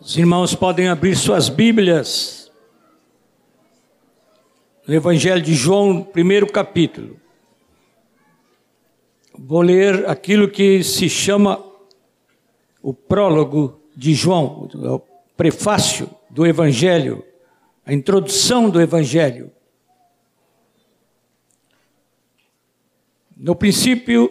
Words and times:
Os 0.00 0.16
irmãos 0.16 0.54
podem 0.54 0.86
abrir 0.88 1.16
suas 1.16 1.48
Bíblias. 1.48 2.52
No 4.86 4.94
Evangelho 4.94 5.42
de 5.42 5.54
João, 5.54 6.04
primeiro 6.04 6.46
capítulo. 6.46 7.20
Vou 9.36 9.60
ler 9.60 10.08
aquilo 10.08 10.48
que 10.48 10.84
se 10.84 11.08
chama 11.08 11.60
o 12.80 12.94
prólogo 12.94 13.80
de 13.96 14.14
João, 14.14 14.68
o 14.72 15.00
prefácio 15.36 16.08
do 16.30 16.46
Evangelho, 16.46 17.24
a 17.84 17.92
introdução 17.92 18.70
do 18.70 18.80
Evangelho. 18.80 19.50
No 23.36 23.56
princípio 23.56 24.30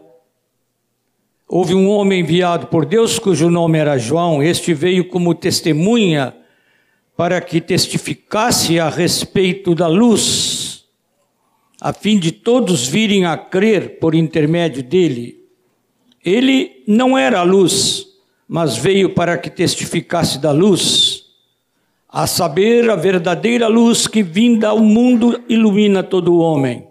Houve 1.53 1.75
um 1.75 1.89
homem 1.89 2.21
enviado 2.21 2.67
por 2.67 2.85
Deus, 2.85 3.19
cujo 3.19 3.49
nome 3.49 3.77
era 3.77 3.97
João. 3.97 4.41
Este 4.41 4.73
veio 4.73 5.09
como 5.09 5.35
testemunha 5.35 6.33
para 7.17 7.41
que 7.41 7.59
testificasse 7.59 8.79
a 8.79 8.87
respeito 8.87 9.75
da 9.75 9.85
luz, 9.85 10.85
a 11.81 11.91
fim 11.91 12.17
de 12.17 12.31
todos 12.31 12.87
virem 12.87 13.25
a 13.25 13.35
crer 13.35 13.99
por 13.99 14.15
intermédio 14.15 14.81
dele. 14.81 15.43
Ele 16.23 16.83
não 16.87 17.17
era 17.17 17.41
a 17.41 17.43
luz, 17.43 18.07
mas 18.47 18.77
veio 18.77 19.13
para 19.13 19.37
que 19.37 19.49
testificasse 19.49 20.39
da 20.39 20.53
luz, 20.53 21.25
a 22.07 22.27
saber, 22.27 22.89
a 22.89 22.95
verdadeira 22.95 23.67
luz 23.67 24.07
que 24.07 24.23
vinda 24.23 24.69
ao 24.69 24.79
mundo 24.79 25.43
ilumina 25.49 26.01
todo 26.01 26.33
o 26.33 26.39
homem. 26.39 26.90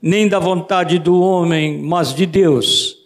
nem 0.00 0.28
da 0.28 0.38
vontade 0.38 0.98
do 0.98 1.20
homem, 1.20 1.82
mas 1.82 2.14
de 2.14 2.26
Deus. 2.26 2.96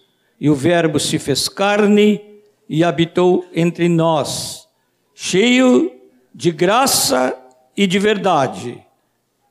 E 0.41 0.51
o 0.51 0.55
Verbo 0.55 0.99
se 0.99 1.19
fez 1.19 1.49
carne 1.49 2.21
e 2.69 2.83
habitou 2.83 3.45
entre 3.55 3.89
nós, 3.89 4.69
cheio 5.15 5.93
de 6.35 6.51
graça 6.51 7.37
e 7.77 7.87
de 7.87 7.99
verdade. 7.99 8.83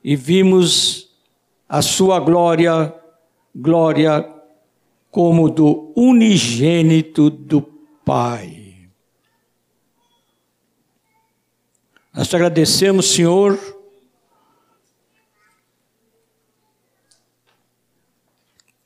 E 0.02 0.16
vimos 0.16 1.08
a 1.68 1.80
sua 1.80 2.18
glória, 2.18 2.92
glória 3.54 4.28
como 5.10 5.48
do 5.48 5.92
unigênito 5.94 7.30
do 7.30 7.62
Pai. 8.04 8.62
Nós 12.14 12.28
te 12.28 12.36
agradecemos, 12.36 13.06
Senhor, 13.06 13.58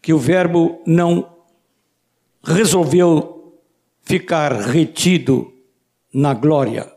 que 0.06 0.15
o 0.15 0.21
Verbo 0.21 0.81
não 0.87 1.37
resolveu 2.41 3.61
ficar 4.03 4.53
retido 4.53 5.53
na 6.15 6.33
glória, 6.33 6.97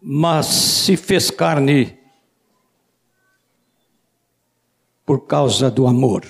mas 0.00 0.46
se 0.46 0.96
fez 0.96 1.30
carne 1.30 1.98
por 5.04 5.26
causa 5.26 5.70
do 5.70 5.86
amor. 5.86 6.24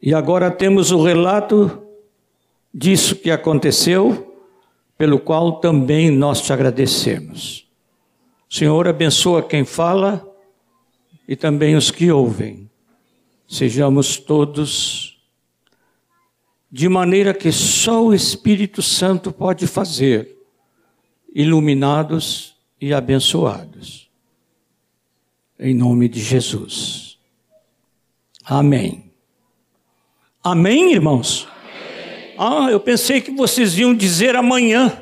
E 0.00 0.14
agora 0.14 0.52
temos 0.52 0.92
o 0.92 1.02
relato 1.02 1.84
disso 2.72 3.16
que 3.16 3.28
aconteceu, 3.28 4.40
pelo 4.96 5.18
qual 5.18 5.58
também 5.58 6.12
nós 6.12 6.40
te 6.42 6.52
agradecemos. 6.52 7.68
Senhor, 8.50 8.88
abençoa 8.88 9.44
quem 9.44 9.64
fala 9.64 10.28
e 11.28 11.36
também 11.36 11.76
os 11.76 11.92
que 11.92 12.10
ouvem. 12.10 12.68
Sejamos 13.46 14.16
todos 14.16 15.22
de 16.68 16.88
maneira 16.88 17.32
que 17.32 17.52
só 17.52 18.04
o 18.04 18.12
Espírito 18.12 18.82
Santo 18.82 19.30
pode 19.30 19.68
fazer, 19.68 20.36
iluminados 21.32 22.56
e 22.80 22.92
abençoados. 22.92 24.10
Em 25.56 25.72
nome 25.72 26.08
de 26.08 26.20
Jesus. 26.20 27.18
Amém. 28.44 29.12
Amém, 30.42 30.92
irmãos? 30.92 31.46
Amém. 31.46 32.34
Ah, 32.36 32.68
eu 32.68 32.80
pensei 32.80 33.20
que 33.20 33.30
vocês 33.30 33.78
iam 33.78 33.94
dizer 33.94 34.34
amanhã. 34.34 35.00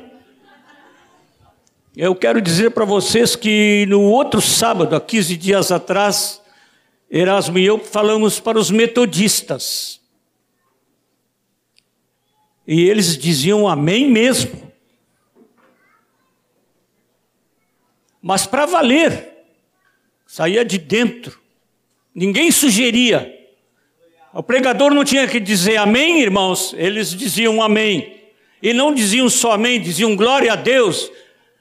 Eu 2.01 2.15
quero 2.15 2.39
dizer 2.39 2.71
para 2.71 2.85
vocês 2.85 3.35
que 3.35 3.85
no 3.89 4.03
outro 4.03 4.39
sábado, 4.39 4.95
há 4.95 5.01
15 5.01 5.35
dias 5.35 5.69
atrás, 5.69 6.41
Erasmo 7.11 7.59
e 7.59 7.65
eu 7.65 7.77
falamos 7.77 8.39
para 8.39 8.57
os 8.57 8.71
metodistas. 8.71 9.99
E 12.65 12.83
eles 12.83 13.17
diziam 13.17 13.67
amém 13.67 14.09
mesmo. 14.09 14.71
Mas 18.21 18.45
para 18.45 18.65
valer, 18.65 19.33
saía 20.25 20.63
de 20.63 20.77
dentro. 20.77 21.37
Ninguém 22.15 22.49
sugeria. 22.49 23.29
O 24.33 24.41
pregador 24.41 24.93
não 24.93 25.03
tinha 25.03 25.27
que 25.27 25.41
dizer 25.41 25.75
amém, 25.75 26.21
irmãos. 26.21 26.73
Eles 26.77 27.13
diziam 27.13 27.61
amém. 27.61 28.21
E 28.63 28.71
não 28.71 28.93
diziam 28.93 29.29
só 29.29 29.51
amém, 29.51 29.81
diziam 29.81 30.15
glória 30.15 30.53
a 30.53 30.55
Deus 30.55 31.11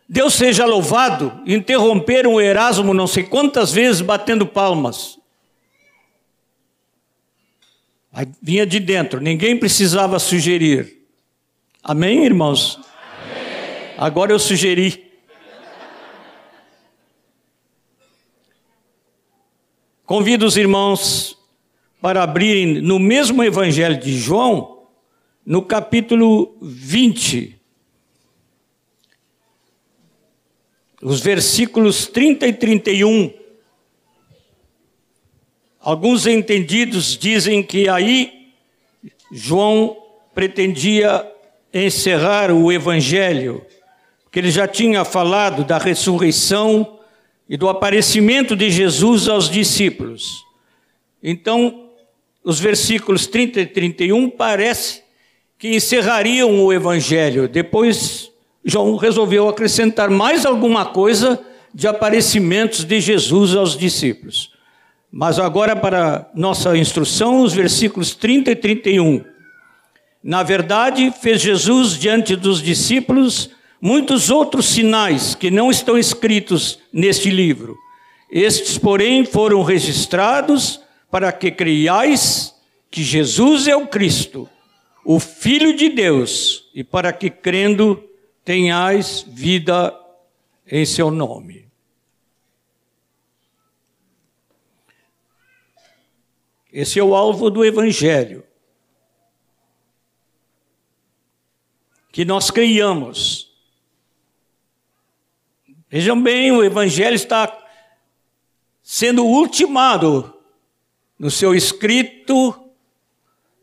Deus 0.09 0.35
seja 0.35 0.65
louvado, 0.65 1.43
interromperam 1.45 2.35
o 2.35 2.41
Erasmo 2.41 2.95
não 2.95 3.07
sei 3.07 3.25
quantas 3.25 3.71
vezes 3.71 4.01
batendo 4.01 4.47
palmas. 4.47 5.19
Aí 8.11 8.27
vinha 8.41 8.67
de 8.67 8.81
dentro, 8.81 9.21
ninguém 9.21 9.59
precisava 9.59 10.19
sugerir. 10.19 11.03
Amém, 11.83 12.25
irmãos? 12.25 12.81
Amém. 12.81 13.95
Agora 13.99 14.33
eu 14.33 14.39
sugeri. 14.39 15.13
Convido 20.07 20.47
os 20.47 20.57
irmãos 20.57 21.37
para 22.01 22.23
abrirem 22.23 22.81
no 22.81 22.99
mesmo 22.99 23.45
Evangelho 23.45 24.01
de 24.01 24.17
João, 24.17 24.87
no 25.45 25.61
capítulo 25.61 26.57
20. 26.63 27.58
Os 31.03 31.21
versículos 31.21 32.07
30 32.07 32.47
e 32.47 32.53
31. 32.53 33.33
Alguns 35.81 36.27
entendidos 36.27 37.17
dizem 37.17 37.63
que 37.63 37.89
aí 37.89 38.53
João 39.31 39.97
pretendia 40.35 41.27
encerrar 41.73 42.51
o 42.51 42.73
evangelho, 42.73 43.65
que 44.31 44.39
ele 44.39 44.51
já 44.51 44.67
tinha 44.67 45.05
falado 45.05 45.65
da 45.65 45.79
ressurreição 45.79 46.99
e 47.49 47.57
do 47.57 47.69
aparecimento 47.69 48.57
de 48.57 48.71
Jesus 48.71 49.29
aos 49.29 49.49
discípulos. 49.49 50.45
Então, 51.23 51.91
os 52.45 52.61
versículos 52.61 53.27
30 53.27 53.61
e 53.61 53.67
31 53.67 54.31
parece 54.31 55.03
que 55.59 55.75
encerrariam 55.75 56.65
o 56.65 56.73
evangelho. 56.73 57.49
Depois 57.49 58.31
João 58.65 58.97
resolveu 58.97 59.49
acrescentar 59.49 60.11
mais 60.11 60.45
alguma 60.45 60.87
coisa 60.87 61.41
de 61.75 61.87
aparecimentos 61.87 62.85
de 62.85 63.01
Jesus 63.01 63.55
aos 63.55 63.77
discípulos. 63.77 64.53
Mas 65.11 65.39
agora, 65.39 65.75
para 65.75 66.31
nossa 66.35 66.77
instrução, 66.77 67.41
os 67.41 67.55
versículos 67.55 68.15
30 68.15 68.51
e 68.51 68.57
31. 68.57 69.25
Na 70.23 70.43
verdade, 70.43 71.11
fez 71.11 71.41
Jesus 71.41 71.99
diante 71.99 72.37
dos 72.37 72.63
discípulos 72.63 73.51
muitos 73.81 74.31
outros 74.31 74.67
sinais 74.67 75.35
que 75.35 75.51
não 75.51 75.71
estão 75.71 75.97
escritos 75.97 76.79
neste 76.93 77.31
livro. 77.31 77.77
Estes, 78.31 78.77
porém, 78.77 79.25
foram 79.25 79.63
registrados 79.63 80.81
para 81.11 81.33
que 81.33 81.51
creiais 81.51 82.55
que 82.91 83.03
Jesus 83.03 83.67
é 83.67 83.77
o 83.77 83.87
Cristo, 83.87 84.49
o 85.05 85.19
Filho 85.19 85.75
de 85.75 85.89
Deus, 85.89 86.65
e 86.75 86.85
para 86.85 87.13
que 87.13 87.31
crendo 87.31 88.03
tenhais 88.49 89.27
vida 89.29 89.95
em 90.67 90.87
seu 90.87 91.11
nome. 91.11 91.71
Esse 96.73 96.99
é 96.99 97.03
o 97.05 97.15
alvo 97.15 97.51
do 97.51 97.63
Evangelho. 97.63 98.43
Que 102.11 102.25
nós 102.25 102.51
creiamos. 102.51 103.53
Vejam 105.91 106.23
bem, 106.23 106.51
o 106.51 106.65
Evangelho 106.65 107.17
está 107.17 107.55
sendo 108.83 109.27
ultimado 109.27 110.43
no 111.19 111.31
seu 111.31 111.55
escrito. 111.55 112.73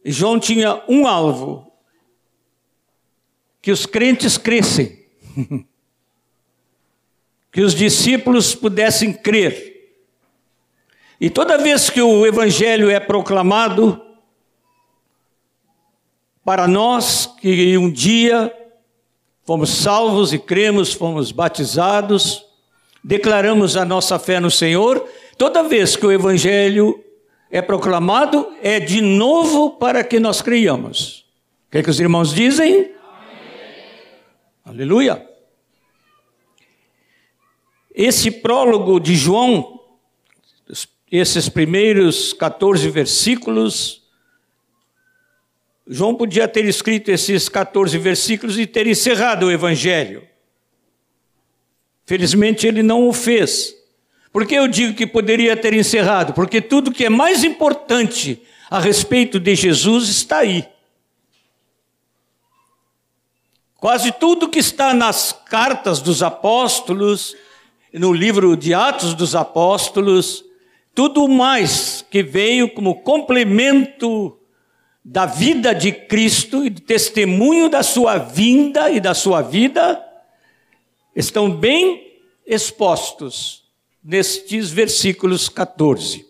João 0.05 0.39
tinha 0.39 0.85
um 0.87 1.07
alvo: 1.07 1.74
que 3.65 3.71
os 3.71 3.87
crentes 3.87 4.37
crescem, 4.37 4.99
que 7.51 7.61
os 7.61 7.73
discípulos 7.73 8.53
pudessem 8.53 9.11
crer. 9.11 9.97
E 11.19 11.31
toda 11.31 11.57
vez 11.57 11.89
que 11.89 11.99
o 11.99 12.27
Evangelho 12.27 12.91
é 12.91 12.99
proclamado, 12.99 13.99
para 16.43 16.67
nós 16.67 17.25
que 17.41 17.75
um 17.75 17.89
dia 17.89 18.55
fomos 19.43 19.71
salvos 19.71 20.31
e 20.31 20.37
cremos, 20.37 20.93
fomos 20.93 21.31
batizados, 21.31 22.45
declaramos 23.03 23.75
a 23.75 23.83
nossa 23.83 24.19
fé 24.19 24.39
no 24.39 24.51
Senhor, 24.51 25.09
toda 25.39 25.63
vez 25.63 25.95
que 25.95 26.05
o 26.05 26.11
Evangelho 26.11 27.03
é 27.49 27.63
proclamado, 27.63 28.47
é 28.61 28.79
de 28.79 29.01
novo 29.01 29.71
para 29.71 30.03
que 30.03 30.19
nós 30.19 30.39
creiamos. 30.39 31.25
O 31.67 31.71
que, 31.71 31.77
é 31.79 31.83
que 31.83 31.89
os 31.89 31.99
irmãos 31.99 32.31
dizem? 32.31 32.93
Aleluia. 34.65 35.29
Esse 37.93 38.29
prólogo 38.29 38.99
de 38.99 39.15
João 39.15 39.75
esses 41.11 41.47
primeiros 41.47 42.33
14 42.33 42.89
versículos, 42.89 44.03
João 45.87 46.15
podia 46.15 46.47
ter 46.47 46.65
escrito 46.65 47.09
esses 47.09 47.47
14 47.47 47.97
versículos 47.97 48.57
e 48.57 48.65
ter 48.65 48.87
encerrado 48.87 49.45
o 49.45 49.51
Evangelho. 49.51 50.27
Felizmente 52.05 52.67
ele 52.67 52.83
não 52.83 53.07
o 53.07 53.13
fez. 53.13 53.75
Por 54.31 54.45
que 54.45 54.55
eu 54.55 54.67
digo 54.67 54.95
que 54.95 55.07
poderia 55.07 55.55
ter 55.55 55.73
encerrado? 55.73 56.33
Porque 56.33 56.59
tudo 56.59 56.91
que 56.91 57.05
é 57.05 57.09
mais 57.09 57.43
importante 57.43 58.41
a 58.69 58.79
respeito 58.79 59.39
de 59.39 59.55
Jesus 59.55 60.09
está 60.09 60.39
aí. 60.39 60.67
Quase 63.85 64.11
tudo 64.11 64.49
que 64.49 64.57
está 64.57 64.95
nas 64.95 65.31
cartas 65.31 66.01
dos 66.01 66.23
apóstolos, 66.23 67.35
no 67.93 68.11
livro 68.11 68.57
de 68.57 68.73
Atos 68.73 69.13
dos 69.13 69.35
Apóstolos, 69.35 70.43
tudo 70.95 71.27
mais 71.27 72.03
que 72.09 72.23
veio 72.23 72.67
como 72.73 73.03
complemento 73.03 74.39
da 75.03 75.27
vida 75.27 75.71
de 75.71 75.91
Cristo 75.91 76.65
e 76.65 76.71
de 76.71 76.81
testemunho 76.81 77.69
da 77.69 77.83
sua 77.83 78.17
vinda 78.17 78.89
e 78.89 78.99
da 78.99 79.13
sua 79.13 79.43
vida, 79.43 80.03
estão 81.15 81.51
bem 81.51 82.17
expostos 82.43 83.65
nestes 84.03 84.71
versículos 84.71 85.47
14. 85.47 86.25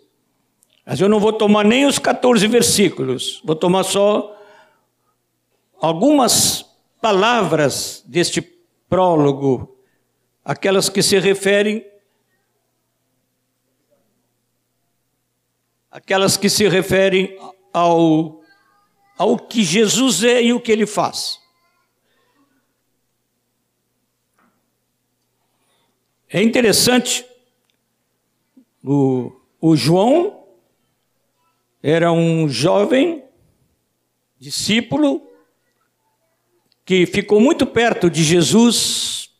Mas 0.85 0.99
eu 0.99 1.07
não 1.07 1.21
vou 1.21 1.31
tomar 1.31 1.63
nem 1.63 1.85
os 1.85 1.97
14 1.99 2.45
versículos, 2.47 3.41
vou 3.45 3.55
tomar 3.55 3.83
só 3.83 4.37
algumas 5.79 6.64
palavras 7.05 8.03
deste 8.07 8.41
prólogo, 8.89 9.77
aquelas 10.43 10.89
que 10.89 11.03
se 11.03 11.19
referem 11.19 11.85
aquelas 15.91 16.35
que 16.35 16.49
se 16.49 16.67
referem 16.67 17.37
ao, 17.71 18.41
ao 19.19 19.37
que 19.37 19.63
Jesus 19.63 20.23
é 20.23 20.41
e 20.41 20.51
o 20.51 20.59
que 20.59 20.71
ele 20.71 20.87
faz. 20.87 21.39
É 26.27 26.41
interessante, 26.41 27.23
o, 28.83 29.31
o 29.61 29.75
João 29.75 30.43
era 31.83 32.11
um 32.11 32.49
jovem 32.49 33.23
discípulo 34.39 35.34
que 36.85 37.07
ficou 37.07 37.41
muito 37.41 37.65
perto 37.65 38.09
de 38.09 38.23
Jesus 38.23 39.31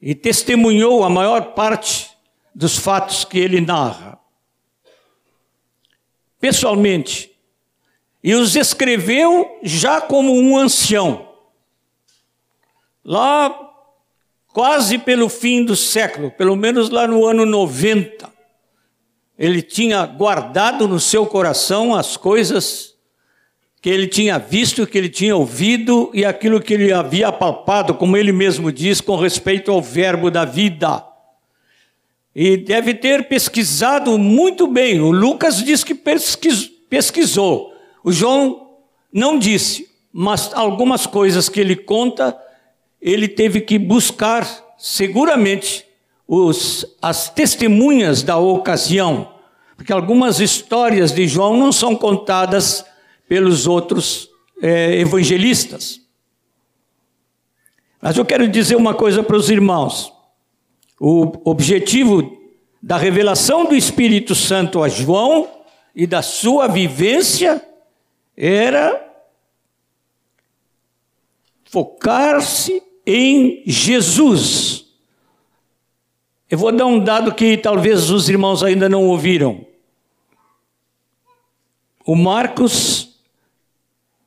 e 0.00 0.14
testemunhou 0.14 1.02
a 1.02 1.10
maior 1.10 1.52
parte 1.52 2.10
dos 2.54 2.78
fatos 2.78 3.24
que 3.24 3.38
ele 3.38 3.60
narra 3.60 4.12
pessoalmente 6.38 7.32
e 8.22 8.34
os 8.34 8.56
escreveu 8.56 9.58
já 9.62 10.00
como 10.00 10.32
um 10.32 10.56
ancião. 10.56 11.28
Lá, 13.04 13.72
quase 14.48 14.98
pelo 14.98 15.28
fim 15.28 15.64
do 15.64 15.74
século, 15.74 16.30
pelo 16.30 16.54
menos 16.54 16.90
lá 16.90 17.06
no 17.06 17.24
ano 17.24 17.44
90, 17.44 18.30
ele 19.36 19.60
tinha 19.60 20.06
guardado 20.06 20.86
no 20.86 21.00
seu 21.00 21.26
coração 21.26 21.94
as 21.94 22.16
coisas 22.16 22.91
que 23.82 23.90
ele 23.90 24.06
tinha 24.06 24.38
visto, 24.38 24.86
que 24.86 24.96
ele 24.96 25.08
tinha 25.08 25.34
ouvido 25.36 26.08
e 26.14 26.24
aquilo 26.24 26.60
que 26.60 26.72
ele 26.72 26.92
havia 26.92 27.32
palpado, 27.32 27.94
como 27.94 28.16
ele 28.16 28.30
mesmo 28.30 28.70
diz, 28.70 29.00
com 29.00 29.16
respeito 29.16 29.72
ao 29.72 29.82
verbo 29.82 30.30
da 30.30 30.44
vida. 30.44 31.04
E 32.32 32.56
deve 32.56 32.94
ter 32.94 33.26
pesquisado 33.26 34.16
muito 34.16 34.68
bem. 34.68 35.00
O 35.00 35.10
Lucas 35.10 35.56
diz 35.64 35.82
que 35.82 35.96
pesquisou. 35.96 37.74
O 38.04 38.12
João 38.12 38.68
não 39.12 39.36
disse, 39.36 39.90
mas 40.12 40.54
algumas 40.54 41.04
coisas 41.04 41.48
que 41.48 41.58
ele 41.58 41.74
conta, 41.74 42.38
ele 43.00 43.26
teve 43.26 43.60
que 43.60 43.80
buscar 43.80 44.46
seguramente 44.78 45.84
os, 46.26 46.86
as 47.02 47.28
testemunhas 47.28 48.22
da 48.22 48.38
ocasião, 48.38 49.34
porque 49.76 49.92
algumas 49.92 50.38
histórias 50.38 51.10
de 51.10 51.26
João 51.26 51.56
não 51.56 51.72
são 51.72 51.96
contadas 51.96 52.84
pelos 53.28 53.66
outros 53.66 54.28
é, 54.60 54.96
evangelistas. 54.96 56.00
Mas 58.00 58.16
eu 58.16 58.24
quero 58.24 58.48
dizer 58.48 58.76
uma 58.76 58.94
coisa 58.94 59.22
para 59.22 59.36
os 59.36 59.48
irmãos. 59.48 60.12
O 61.00 61.32
objetivo 61.48 62.38
da 62.82 62.96
revelação 62.96 63.64
do 63.64 63.76
Espírito 63.76 64.34
Santo 64.34 64.82
a 64.82 64.88
João 64.88 65.48
e 65.94 66.06
da 66.06 66.20
sua 66.20 66.66
vivência 66.66 67.64
era 68.36 69.00
focar-se 71.64 72.82
em 73.06 73.62
Jesus. 73.66 74.84
Eu 76.50 76.58
vou 76.58 76.70
dar 76.70 76.84
um 76.84 77.02
dado 77.02 77.34
que 77.34 77.56
talvez 77.56 78.10
os 78.10 78.28
irmãos 78.28 78.62
ainda 78.62 78.88
não 78.88 79.06
ouviram. 79.06 79.64
O 82.04 82.14
Marcos 82.14 83.01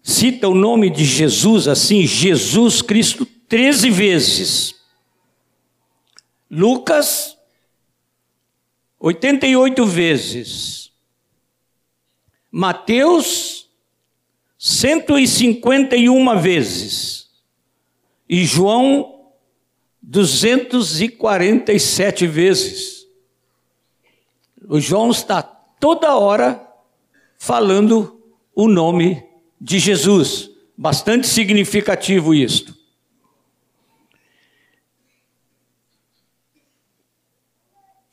cita 0.08 0.48
o 0.48 0.54
nome 0.54 0.92
de 0.92 1.04
Jesus 1.04 1.68
assim, 1.68 2.06
Jesus 2.06 2.84
Cristo, 2.84 3.26
13 3.26 3.90
vezes. 3.90 4.76
Lucas, 6.48 7.36
88 9.00 9.84
vezes. 9.84 10.92
Mateus, 12.52 13.68
151 14.60 16.40
vezes. 16.40 17.32
E 18.30 18.46
João, 18.46 19.32
247 20.04 22.28
vezes. 22.28 23.08
O 24.70 24.80
João 24.80 25.10
está 25.10 25.42
toda 25.42 26.16
hora 26.16 26.64
falando 27.40 28.22
o 28.54 28.68
nome 28.68 29.16
de 29.16 29.35
Jesus. 29.80 30.50
Bastante 30.78 31.28
significativo 31.28 32.34
isto. 32.34 32.76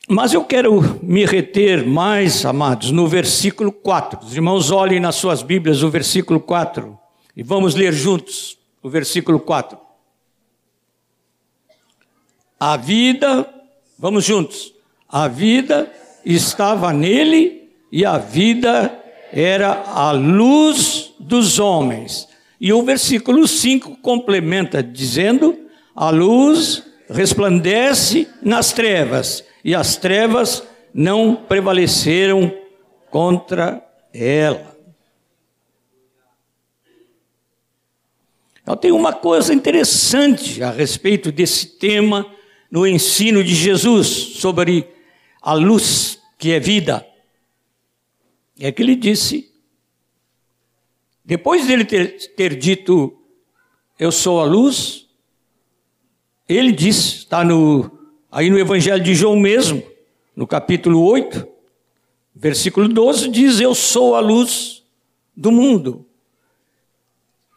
Mas 0.07 0.33
eu 0.33 0.43
quero 0.43 0.81
me 1.01 1.25
reter 1.25 1.85
mais, 1.85 2.45
amados, 2.45 2.91
no 2.91 3.07
versículo 3.07 3.71
4. 3.71 4.19
Os 4.25 4.33
irmãos 4.33 4.69
olhem 4.69 4.99
nas 4.99 5.15
suas 5.15 5.41
Bíblias 5.41 5.81
o 5.81 5.89
versículo 5.89 6.39
4 6.39 6.97
e 7.35 7.41
vamos 7.41 7.73
ler 7.73 7.93
juntos 7.93 8.57
o 8.81 8.89
versículo 8.89 9.39
4. 9.39 9.77
A 12.59 12.77
vida, 12.77 13.47
vamos 13.97 14.23
juntos. 14.23 14.73
A 15.07 15.27
vida 15.27 15.91
estava 16.25 16.93
nele 16.93 17.71
e 17.91 18.05
a 18.05 18.17
vida 18.17 19.02
era 19.33 19.83
a 19.87 20.11
luz 20.11 21.11
dos 21.19 21.57
homens. 21.57 22.27
E 22.61 22.71
o 22.71 22.83
versículo 22.83 23.47
5 23.47 23.97
complementa 23.97 24.83
dizendo: 24.83 25.57
a 25.95 26.11
luz 26.11 26.83
resplandece 27.09 28.27
nas 28.43 28.71
trevas 28.71 29.43
e 29.65 29.73
as 29.73 29.97
trevas 29.97 30.63
não 30.93 31.35
prevaleceram 31.35 32.53
contra 33.09 33.83
ela. 34.13 34.71
Então, 38.61 38.77
tem 38.77 38.91
uma 38.91 39.11
coisa 39.11 39.53
interessante 39.53 40.63
a 40.63 40.71
respeito 40.71 41.31
desse 41.31 41.65
tema 41.77 42.25
no 42.71 42.87
ensino 42.87 43.43
de 43.43 43.53
Jesus 43.53 44.07
sobre 44.07 44.87
a 45.41 45.53
luz 45.53 46.19
que 46.37 46.51
é 46.51 46.59
vida. 46.59 47.05
É 48.59 48.71
que 48.71 48.81
ele 48.81 48.95
disse, 48.95 49.51
depois 51.23 51.65
dele 51.65 51.85
ter, 51.85 52.17
ter 52.35 52.55
dito, 52.55 53.17
Eu 53.97 54.11
sou 54.11 54.41
a 54.41 54.45
luz, 54.45 55.07
ele 56.47 56.71
disse, 56.71 57.19
está 57.19 57.43
no, 57.43 57.89
aí 58.31 58.49
no 58.49 58.59
Evangelho 58.59 59.03
de 59.03 59.15
João 59.15 59.37
mesmo, 59.37 59.83
no 60.35 60.45
capítulo 60.45 61.01
8, 61.03 61.47
versículo 62.35 62.87
12, 62.87 63.29
diz: 63.29 63.59
Eu 63.59 63.73
sou 63.73 64.15
a 64.15 64.19
luz 64.19 64.83
do 65.35 65.51
mundo. 65.51 66.05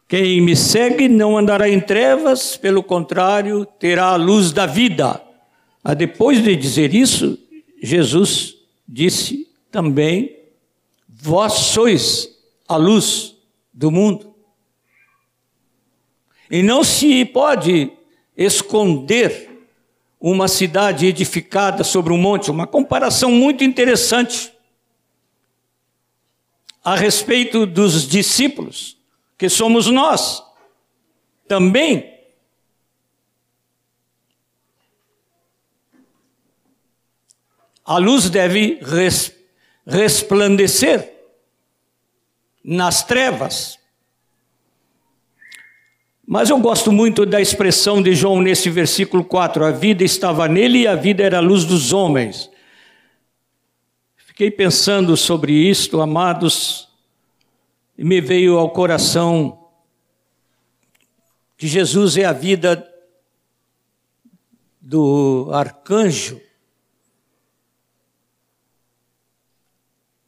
Quem 0.08 0.40
me 0.40 0.54
segue 0.54 1.08
não 1.08 1.36
andará 1.36 1.68
em 1.68 1.80
trevas, 1.80 2.56
pelo 2.56 2.82
contrário, 2.82 3.66
terá 3.78 4.10
a 4.10 4.16
luz 4.16 4.52
da 4.52 4.64
vida. 4.64 5.20
Ah, 5.82 5.94
depois 5.94 6.42
de 6.42 6.54
dizer 6.54 6.94
isso, 6.94 7.38
Jesus 7.82 8.54
disse 8.86 9.48
também: 9.70 10.36
Vós 11.26 11.54
sois 11.54 12.38
a 12.68 12.76
luz 12.76 13.36
do 13.74 13.90
mundo. 13.90 14.32
E 16.48 16.62
não 16.62 16.84
se 16.84 17.24
pode 17.24 17.90
esconder 18.36 19.66
uma 20.20 20.46
cidade 20.46 21.04
edificada 21.04 21.82
sobre 21.82 22.12
um 22.12 22.16
monte, 22.16 22.48
uma 22.48 22.64
comparação 22.64 23.32
muito 23.32 23.64
interessante 23.64 24.52
a 26.84 26.94
respeito 26.94 27.66
dos 27.66 28.06
discípulos, 28.06 28.96
que 29.36 29.48
somos 29.48 29.88
nós. 29.88 30.44
Também 31.48 32.20
a 37.84 37.98
luz 37.98 38.30
deve 38.30 38.78
res, 38.80 39.34
resplandecer 39.84 41.15
nas 42.66 43.04
trevas. 43.04 43.78
Mas 46.26 46.50
eu 46.50 46.58
gosto 46.58 46.90
muito 46.90 47.24
da 47.24 47.40
expressão 47.40 48.02
de 48.02 48.12
João 48.12 48.42
nesse 48.42 48.68
versículo 48.68 49.24
4: 49.24 49.64
a 49.64 49.70
vida 49.70 50.02
estava 50.02 50.48
nele 50.48 50.80
e 50.80 50.86
a 50.88 50.96
vida 50.96 51.22
era 51.22 51.36
a 51.36 51.40
luz 51.40 51.64
dos 51.64 51.92
homens. 51.92 52.50
Fiquei 54.16 54.50
pensando 54.50 55.16
sobre 55.16 55.52
isto, 55.52 56.00
amados, 56.00 56.88
e 57.96 58.04
me 58.04 58.20
veio 58.20 58.58
ao 58.58 58.70
coração 58.70 59.68
que 61.56 61.68
Jesus 61.68 62.16
é 62.16 62.24
a 62.24 62.32
vida 62.32 62.86
do 64.80 65.48
arcanjo. 65.52 66.40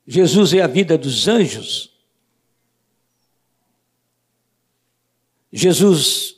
Jesus 0.06 0.54
é 0.54 0.62
a 0.62 0.66
vida 0.66 0.96
dos 0.96 1.28
anjos. 1.28 1.87
Jesus 5.52 6.36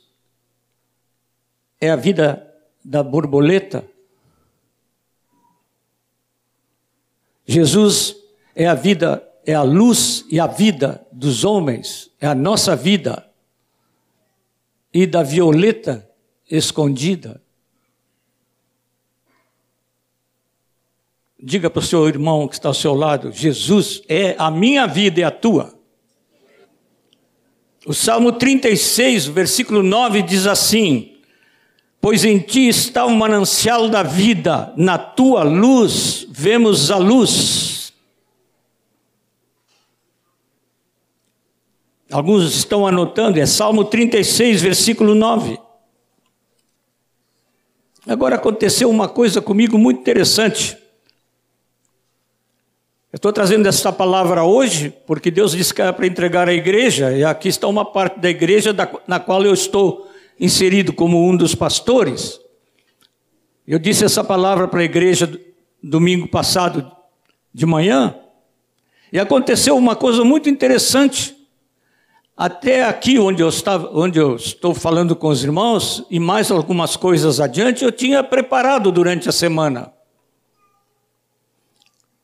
é 1.81 1.91
a 1.91 1.97
vida 1.97 2.47
da 2.85 3.03
borboleta. 3.03 3.85
Jesus 7.47 8.17
é 8.55 8.67
a 8.67 8.75
vida, 8.75 9.27
é 9.45 9.55
a 9.55 9.63
luz 9.63 10.25
e 10.31 10.39
a 10.39 10.47
vida 10.47 11.05
dos 11.11 11.45
homens, 11.45 12.11
é 12.21 12.27
a 12.27 12.35
nossa 12.35 12.77
vida. 12.77 13.27
E 14.93 15.07
da 15.07 15.23
violeta 15.23 16.09
escondida. 16.51 17.41
Diga 21.43 21.71
para 21.71 21.79
o 21.81 21.83
seu 21.83 22.07
irmão 22.07 22.47
que 22.47 22.55
está 22.55 22.69
ao 22.69 22.75
seu 22.75 22.93
lado: 22.93 23.33
Jesus 23.33 24.03
é 24.09 24.35
a 24.37 24.51
minha 24.51 24.87
vida 24.87 25.21
e 25.21 25.25
a 25.25 25.31
tua. 25.31 25.80
O 27.87 27.95
Salmo 27.95 28.33
36, 28.33 29.27
versículo 29.27 29.83
9 29.83 30.23
diz 30.23 30.47
assim: 30.47 31.17
Pois 32.01 32.25
em 32.25 32.39
ti 32.39 32.69
está 32.69 33.05
o 33.07 33.15
manancial 33.15 33.89
da 33.89 34.03
vida, 34.03 34.73
na 34.77 34.99
tua 34.99 35.43
luz 35.43 36.27
vemos 36.31 36.91
a 36.91 36.97
luz. 36.97 37.93
Alguns 42.11 42.55
estão 42.55 42.87
anotando, 42.87 43.39
é 43.39 43.47
Salmo 43.47 43.85
36, 43.85 44.61
versículo 44.61 45.15
9. 45.15 45.59
Agora 48.07 48.35
aconteceu 48.35 48.91
uma 48.91 49.09
coisa 49.09 49.41
comigo 49.41 49.79
muito 49.79 50.01
interessante. 50.01 50.77
Eu 53.13 53.17
estou 53.17 53.33
trazendo 53.33 53.67
essa 53.67 53.93
palavra 53.93 54.45
hoje 54.45 54.95
porque 55.05 55.33
Deus 55.33 55.51
disse 55.51 55.75
que 55.75 55.83
era 55.83 55.93
para 55.93 56.07
entregar 56.07 56.49
à 56.49 56.53
igreja, 56.53 57.11
e 57.11 57.25
aqui 57.25 57.49
está 57.49 57.67
uma 57.67 57.85
parte 57.85 58.21
da 58.21 58.31
igreja 58.31 58.73
na 59.05 59.19
qual 59.19 59.43
eu 59.43 59.53
estou 59.53 60.09
inserido 60.39 60.93
como 60.93 61.29
um 61.29 61.37
dos 61.37 61.53
pastores. 61.53 62.41
Eu 63.67 63.81
disse 63.81 64.05
essa 64.05 64.23
palavra 64.23 64.69
para 64.69 64.79
a 64.79 64.85
igreja 64.85 65.29
domingo 65.83 66.29
passado 66.29 66.89
de 67.53 67.67
manhã, 67.67 68.15
e 69.13 69.19
aconteceu 69.19 69.77
uma 69.77 69.97
coisa 69.97 70.23
muito 70.23 70.49
interessante. 70.49 71.37
Até 72.37 72.85
aqui 72.85 73.19
onde 73.19 73.43
eu, 73.43 73.49
estava, 73.49 73.91
onde 73.93 74.21
eu 74.21 74.37
estou 74.37 74.73
falando 74.73 75.17
com 75.17 75.27
os 75.27 75.43
irmãos, 75.43 76.07
e 76.09 76.21
mais 76.21 76.49
algumas 76.49 76.95
coisas 76.95 77.41
adiante, 77.41 77.85
eu 77.85 77.91
tinha 77.91 78.23
preparado 78.23 78.93
durante 78.93 79.29
a 79.29 79.33
semana 79.33 79.93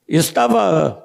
estava 0.09 1.05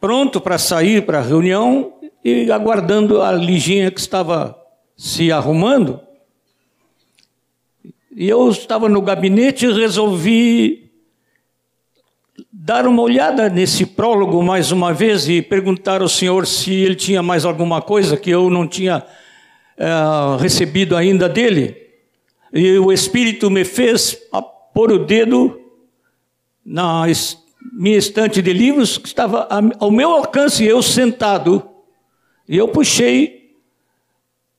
pronto 0.00 0.40
para 0.40 0.58
sair 0.58 1.04
para 1.04 1.18
a 1.18 1.22
reunião 1.22 1.94
e 2.24 2.50
aguardando 2.50 3.22
a 3.22 3.32
Liginha 3.32 3.90
que 3.90 4.00
estava 4.00 4.56
se 4.96 5.30
arrumando. 5.30 6.00
E 8.14 8.28
eu 8.28 8.48
estava 8.48 8.88
no 8.88 9.02
gabinete 9.02 9.66
e 9.66 9.72
resolvi 9.72 10.90
dar 12.52 12.86
uma 12.86 13.02
olhada 13.02 13.48
nesse 13.48 13.84
prólogo 13.84 14.42
mais 14.42 14.72
uma 14.72 14.92
vez 14.92 15.28
e 15.28 15.42
perguntar 15.42 16.02
ao 16.02 16.08
senhor 16.08 16.46
se 16.46 16.72
ele 16.72 16.94
tinha 16.94 17.22
mais 17.22 17.44
alguma 17.44 17.80
coisa 17.82 18.16
que 18.16 18.30
eu 18.30 18.50
não 18.50 18.66
tinha 18.66 19.04
uh, 19.78 20.36
recebido 20.36 20.96
ainda 20.96 21.28
dele. 21.28 21.76
E 22.52 22.78
o 22.78 22.92
Espírito 22.92 23.50
me 23.50 23.64
fez 23.64 24.18
pôr 24.72 24.92
o 24.92 24.98
dedo 24.98 25.60
na 26.66 27.04
minha 27.72 27.96
estante 27.96 28.42
de 28.42 28.52
livros, 28.52 28.98
que 28.98 29.06
estava 29.06 29.46
ao 29.78 29.90
meu 29.90 30.10
alcance, 30.10 30.64
eu 30.64 30.82
sentado, 30.82 31.62
e 32.48 32.56
eu 32.56 32.66
puxei 32.66 33.54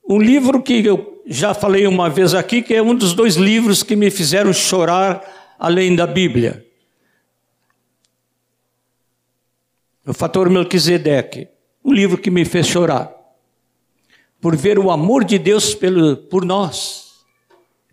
um 0.09 0.17
livro 0.17 0.63
que 0.63 0.85
eu 0.85 1.21
já 1.25 1.53
falei 1.53 1.85
uma 1.85 2.09
vez 2.09 2.33
aqui, 2.33 2.61
que 2.61 2.73
é 2.73 2.81
um 2.81 2.95
dos 2.95 3.13
dois 3.13 3.35
livros 3.35 3.83
que 3.83 3.95
me 3.95 4.09
fizeram 4.09 4.53
chorar 4.53 5.21
além 5.59 5.93
da 5.93 6.07
Bíblia. 6.07 6.65
O 10.05 10.13
Fator 10.13 10.49
Melquisedeque, 10.49 11.49
um 11.83 11.91
livro 11.91 12.17
que 12.17 12.31
me 12.31 12.45
fez 12.45 12.67
chorar, 12.67 13.13
por 14.39 14.55
ver 14.55 14.79
o 14.79 14.89
amor 14.89 15.25
de 15.25 15.37
Deus 15.37 15.75
pelo, 15.75 16.15
por 16.15 16.45
nós, 16.45 17.25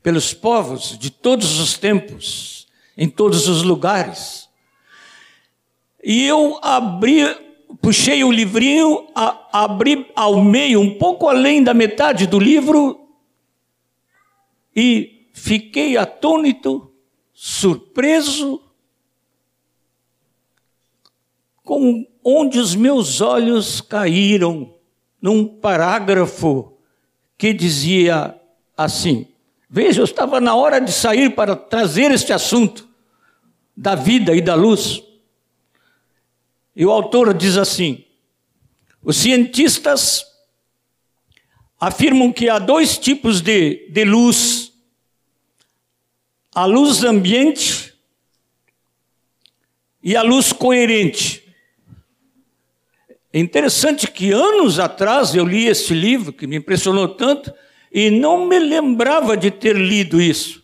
pelos 0.00 0.33
povos 0.33 0.97
de 0.97 1.11
todos 1.11 1.59
os 1.59 1.76
tempos 1.76 2.54
em 2.97 3.09
todos 3.09 3.49
os 3.49 3.63
lugares. 3.63 4.49
E 6.03 6.25
eu 6.25 6.59
abri, 6.63 7.25
puxei 7.81 8.23
o 8.23 8.31
livrinho, 8.31 9.09
a, 9.15 9.65
abri 9.65 10.11
ao 10.15 10.43
meio, 10.43 10.81
um 10.81 10.99
pouco 10.99 11.29
além 11.29 11.63
da 11.63 11.73
metade 11.73 12.27
do 12.27 12.39
livro, 12.39 13.09
e 14.77 15.29
fiquei 15.33 15.97
atônito 15.97 16.91
surpreso 17.33 18.61
com 21.63 22.07
onde 22.23 22.59
os 22.59 22.75
meus 22.75 23.21
olhos 23.21 23.81
caíram 23.81 24.75
num 25.21 25.47
parágrafo 25.47 26.75
que 27.39 27.53
dizia 27.53 28.39
assim: 28.77 29.27
Veja, 29.71 30.01
eu 30.01 30.05
estava 30.05 30.41
na 30.41 30.55
hora 30.55 30.81
de 30.81 30.93
sair 30.93 31.35
para 31.35 31.57
trazer 31.57 32.11
este 32.11 32.33
assunto 32.33 32.84
da 33.76 33.95
vida 33.95 34.35
e 34.35 34.40
da 34.40 34.54
luz. 34.54 35.02
E 36.75 36.85
o 36.85 36.90
autor 36.90 37.35
diz 37.35 37.57
assim: 37.57 38.04
os 39.02 39.16
cientistas 39.16 40.25
afirmam 41.78 42.33
que 42.33 42.49
há 42.49 42.59
dois 42.59 42.99
tipos 42.99 43.40
de, 43.40 43.88
de 43.90 44.04
luz: 44.04 44.73
a 46.54 46.64
luz 46.64 47.04
ambiente 47.04 47.95
e 50.02 50.16
a 50.16 50.23
luz 50.23 50.52
coerente. 50.52 51.43
É 53.33 53.38
interessante 53.38 54.07
que 54.07 54.31
anos 54.31 54.78
atrás 54.78 55.35
eu 55.35 55.45
li 55.45 55.66
esse 55.66 55.93
livro 55.93 56.33
que 56.33 56.47
me 56.47 56.57
impressionou 56.57 57.09
tanto 57.09 57.52
e 57.93 58.11
não 58.11 58.47
me 58.47 58.59
lembrava 58.59 59.37
de 59.37 59.50
ter 59.50 59.76
lido 59.76 60.21
isso. 60.21 60.63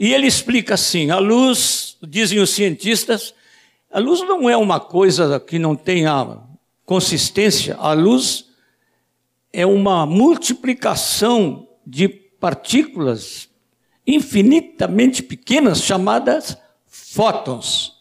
E 0.00 0.14
ele 0.14 0.26
explica 0.26 0.72
assim: 0.72 1.10
a 1.10 1.18
luz, 1.18 1.98
dizem 2.02 2.40
os 2.40 2.48
cientistas, 2.48 3.34
a 3.92 3.98
luz 3.98 4.20
não 4.20 4.48
é 4.48 4.56
uma 4.56 4.80
coisa 4.80 5.38
que 5.38 5.58
não 5.58 5.76
tenha 5.76 6.38
consistência, 6.86 7.76
a 7.76 7.92
luz 7.92 8.46
é 9.52 9.66
uma 9.66 10.06
multiplicação 10.06 11.68
de 11.86 12.08
partículas 12.08 13.50
infinitamente 14.06 15.22
pequenas 15.22 15.82
chamadas 15.82 16.56
fótons. 16.86 17.92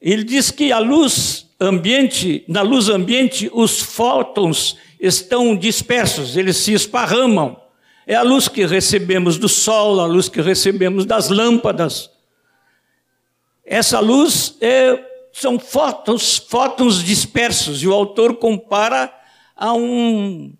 Ele 0.00 0.24
diz 0.24 0.50
que 0.50 0.72
a 0.72 0.80
luz 0.80 1.46
ambiente, 1.60 2.44
na 2.48 2.62
luz 2.62 2.88
ambiente, 2.88 3.48
os 3.52 3.80
fótons 3.80 4.76
estão 4.98 5.54
dispersos, 5.54 6.36
eles 6.36 6.56
se 6.56 6.72
esparramam. 6.72 7.59
É 8.10 8.16
a 8.16 8.22
luz 8.22 8.48
que 8.48 8.66
recebemos 8.66 9.38
do 9.38 9.48
sol, 9.48 10.00
a 10.00 10.04
luz 10.04 10.28
que 10.28 10.40
recebemos 10.40 11.06
das 11.06 11.28
lâmpadas. 11.28 12.10
Essa 13.64 14.00
luz 14.00 14.58
é, 14.60 15.00
são 15.32 15.60
fótons, 15.60 16.36
fótons 16.36 17.04
dispersos, 17.04 17.84
e 17.84 17.86
o 17.86 17.94
autor 17.94 18.34
compara 18.34 19.14
a 19.54 19.72
um, 19.74 20.52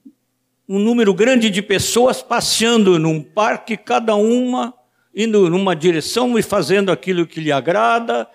um 0.69 0.79
número 0.79 1.13
grande 1.13 1.51
de 1.51 1.61
pessoas 1.61 2.23
passeando 2.23 3.01
num 3.01 3.21
parque, 3.21 3.77
cada 3.77 4.15
uma 4.15 4.73
indo 5.13 5.51
numa 5.51 5.75
direção 5.75 6.39
e 6.39 6.43
fazendo 6.45 6.93
aquilo 6.93 7.27
que 7.27 7.41
lhe 7.41 7.51
agrada, 7.51 8.29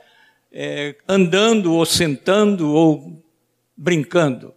é, 0.52 0.94
andando 1.08 1.74
ou 1.74 1.86
sentando 1.86 2.70
ou 2.70 3.24
brincando. 3.78 4.54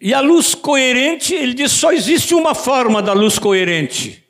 E 0.00 0.14
a 0.14 0.20
luz 0.20 0.54
coerente, 0.54 1.34
ele 1.34 1.52
diz, 1.52 1.72
só 1.72 1.92
existe 1.92 2.34
uma 2.34 2.54
forma 2.54 3.02
da 3.02 3.12
luz 3.12 3.38
coerente. 3.38 4.24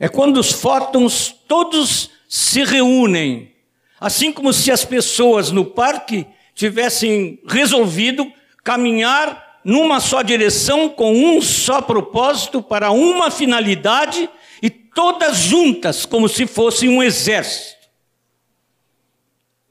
É 0.00 0.08
quando 0.08 0.38
os 0.38 0.50
fótons 0.50 1.32
todos 1.46 2.10
se 2.28 2.64
reúnem. 2.64 3.52
Assim 4.00 4.32
como 4.32 4.52
se 4.52 4.72
as 4.72 4.84
pessoas 4.84 5.52
no 5.52 5.64
parque 5.64 6.26
tivessem 6.52 7.40
resolvido 7.46 8.30
caminhar 8.64 9.60
numa 9.64 10.00
só 10.00 10.20
direção, 10.20 10.88
com 10.88 11.12
um 11.12 11.40
só 11.40 11.80
propósito, 11.80 12.60
para 12.60 12.90
uma 12.90 13.30
finalidade, 13.30 14.28
e 14.60 14.68
todas 14.68 15.38
juntas, 15.38 16.04
como 16.04 16.28
se 16.28 16.46
fossem 16.46 16.88
um 16.88 17.02
exército. 17.02 17.88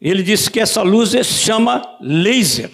Ele 0.02 0.24
disse 0.24 0.50
que 0.50 0.60
essa 0.60 0.82
luz 0.82 1.12
se 1.12 1.24
chama 1.24 1.98
laser. 2.02 2.72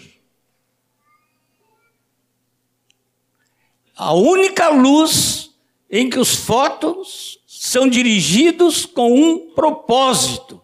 A 4.00 4.14
única 4.14 4.70
luz 4.70 5.52
em 5.92 6.10
que 6.10 6.18
os 6.18 6.34
fótons 6.34 7.38
são 7.46 7.86
dirigidos 7.86 8.86
com 8.86 9.14
um 9.14 9.54
propósito 9.54 10.62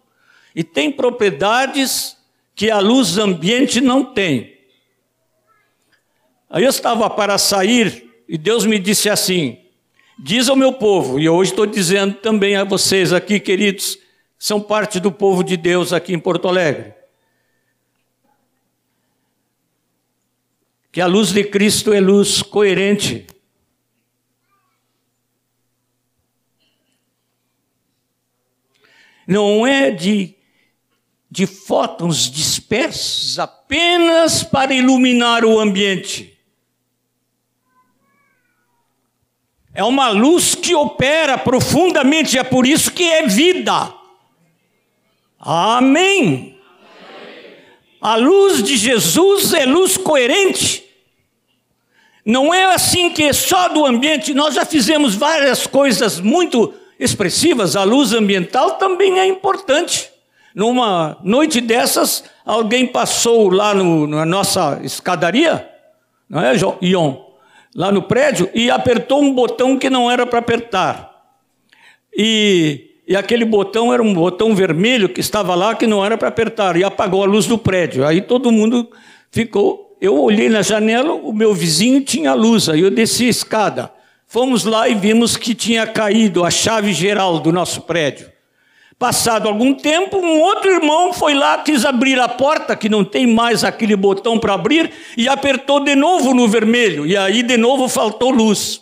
e 0.56 0.64
tem 0.64 0.90
propriedades 0.90 2.16
que 2.56 2.72
a 2.72 2.80
luz 2.80 3.18
ambiente 3.18 3.82
não 3.82 4.06
tem. 4.06 4.56
Aí 6.50 6.64
eu 6.64 6.70
estava 6.70 7.10
para 7.10 7.38
sair 7.38 8.10
e 8.26 8.38
Deus 8.38 8.66
me 8.66 8.80
disse 8.80 9.10
assim: 9.10 9.58
Diz 10.18 10.48
ao 10.48 10.56
meu 10.56 10.72
povo, 10.72 11.20
e 11.20 11.28
hoje 11.28 11.52
estou 11.52 11.66
dizendo 11.66 12.14
também 12.14 12.56
a 12.56 12.64
vocês 12.64 13.12
aqui, 13.12 13.38
queridos, 13.38 14.00
são 14.40 14.62
parte 14.62 14.98
do 14.98 15.12
povo 15.12 15.44
de 15.44 15.58
Deus 15.58 15.92
aqui 15.92 16.14
em 16.14 16.20
Porto 16.20 16.48
Alegre. 16.48 16.94
Que 20.96 21.02
a 21.02 21.08
luz 21.08 21.34
de 21.34 21.44
Cristo 21.44 21.92
é 21.92 22.00
luz 22.00 22.42
coerente. 22.42 23.28
Não 29.28 29.68
é 29.68 29.92
de, 29.92 30.36
de 31.30 31.46
fótons 31.46 32.32
dispersos 32.32 33.38
apenas 33.38 34.42
para 34.42 34.74
iluminar 34.74 35.44
o 35.44 35.60
ambiente. 35.60 36.40
É 39.74 39.84
uma 39.84 40.08
luz 40.08 40.56
que 40.56 40.74
opera 40.74 41.38
profundamente, 41.38 42.38
é 42.38 42.44
por 42.46 42.66
isso 42.66 42.90
que 42.90 43.04
é 43.04 43.28
vida. 43.28 43.94
Amém. 45.38 46.58
A 48.00 48.16
luz 48.16 48.64
de 48.64 48.78
Jesus 48.78 49.54
é 49.54 49.66
luz 49.66 49.98
coerente. 49.98 50.85
Não 52.26 52.54
é 52.54 52.74
assim 52.74 53.12
que 53.12 53.24
é 53.24 53.34
só 53.34 53.70
do 53.70 53.86
ambiente, 53.86 54.34
nós 54.34 54.56
já 54.56 54.66
fizemos 54.66 55.14
várias 55.16 55.68
coisas 55.68 56.20
muito 56.20 56.74
expressivas, 57.00 57.76
a 57.76 57.84
luz 57.84 58.14
ambiental 58.14 58.72
também 58.72 59.20
é 59.20 59.28
importante. 59.28 60.10
Numa 60.56 61.18
noite 61.24 61.62
dessas, 61.62 62.24
alguém 62.46 62.88
passou 62.88 63.50
lá 63.50 63.74
no, 63.74 64.08
na 64.08 64.26
nossa 64.26 64.80
escadaria, 64.84 65.70
não 66.30 66.42
é, 66.42 66.54
Ion? 66.82 67.18
Lá 67.76 67.92
no 67.92 68.04
prédio, 68.04 68.50
e 68.54 68.72
apertou 68.72 69.22
um 69.22 69.34
botão 69.34 69.78
que 69.78 69.90
não 69.90 70.10
era 70.10 70.26
para 70.26 70.40
apertar. 70.40 71.14
E 72.18 72.96
e 73.08 73.16
aquele 73.16 73.46
botão 73.46 73.94
era 73.94 74.02
um 74.02 74.14
botão 74.14 74.56
vermelho 74.56 75.08
que 75.08 75.20
estava 75.20 75.54
lá 75.54 75.76
que 75.76 75.86
não 75.86 76.04
era 76.04 76.18
para 76.18 76.28
apertar 76.28 76.76
e 76.76 76.84
apagou 76.84 77.22
a 77.22 77.28
luz 77.28 77.46
do 77.46 77.58
prédio. 77.58 78.06
Aí 78.06 78.20
todo 78.20 78.52
mundo 78.52 78.90
ficou. 79.32 79.85
Eu 80.06 80.22
olhei 80.22 80.50
na 80.50 80.62
janela, 80.62 81.14
o 81.14 81.34
meu 81.34 81.52
vizinho 81.52 82.00
tinha 82.00 82.36
luz, 82.36 82.70
aí 82.70 82.82
eu 82.82 82.92
desci 82.92 83.26
a 83.26 83.30
escada. 83.30 83.92
Fomos 84.28 84.64
lá 84.64 84.88
e 84.88 84.94
vimos 84.94 85.36
que 85.36 85.56
tinha 85.56 85.88
caído 85.88 86.44
a 86.44 86.52
chave 86.52 86.94
geral 86.94 87.40
do 87.40 87.52
nosso 87.52 87.82
prédio. 87.82 88.32
Passado 89.00 89.50
algum 89.50 89.74
tempo, 89.74 90.18
um 90.18 90.42
outro 90.42 90.70
irmão 90.70 91.12
foi 91.12 91.34
lá, 91.34 91.58
quis 91.58 91.84
abrir 91.84 92.20
a 92.20 92.30
porta, 92.30 92.76
que 92.76 92.88
não 92.88 93.04
tem 93.04 93.26
mais 93.26 93.64
aquele 93.64 93.96
botão 93.96 94.38
para 94.38 94.54
abrir, 94.54 94.92
e 95.18 95.28
apertou 95.28 95.80
de 95.80 95.96
novo 95.96 96.36
no 96.36 96.48
vermelho, 96.48 97.08
e 97.08 97.18
aí 97.18 97.42
de 97.42 97.58
novo 97.58 97.88
faltou 97.88 98.30
luz. 98.30 98.80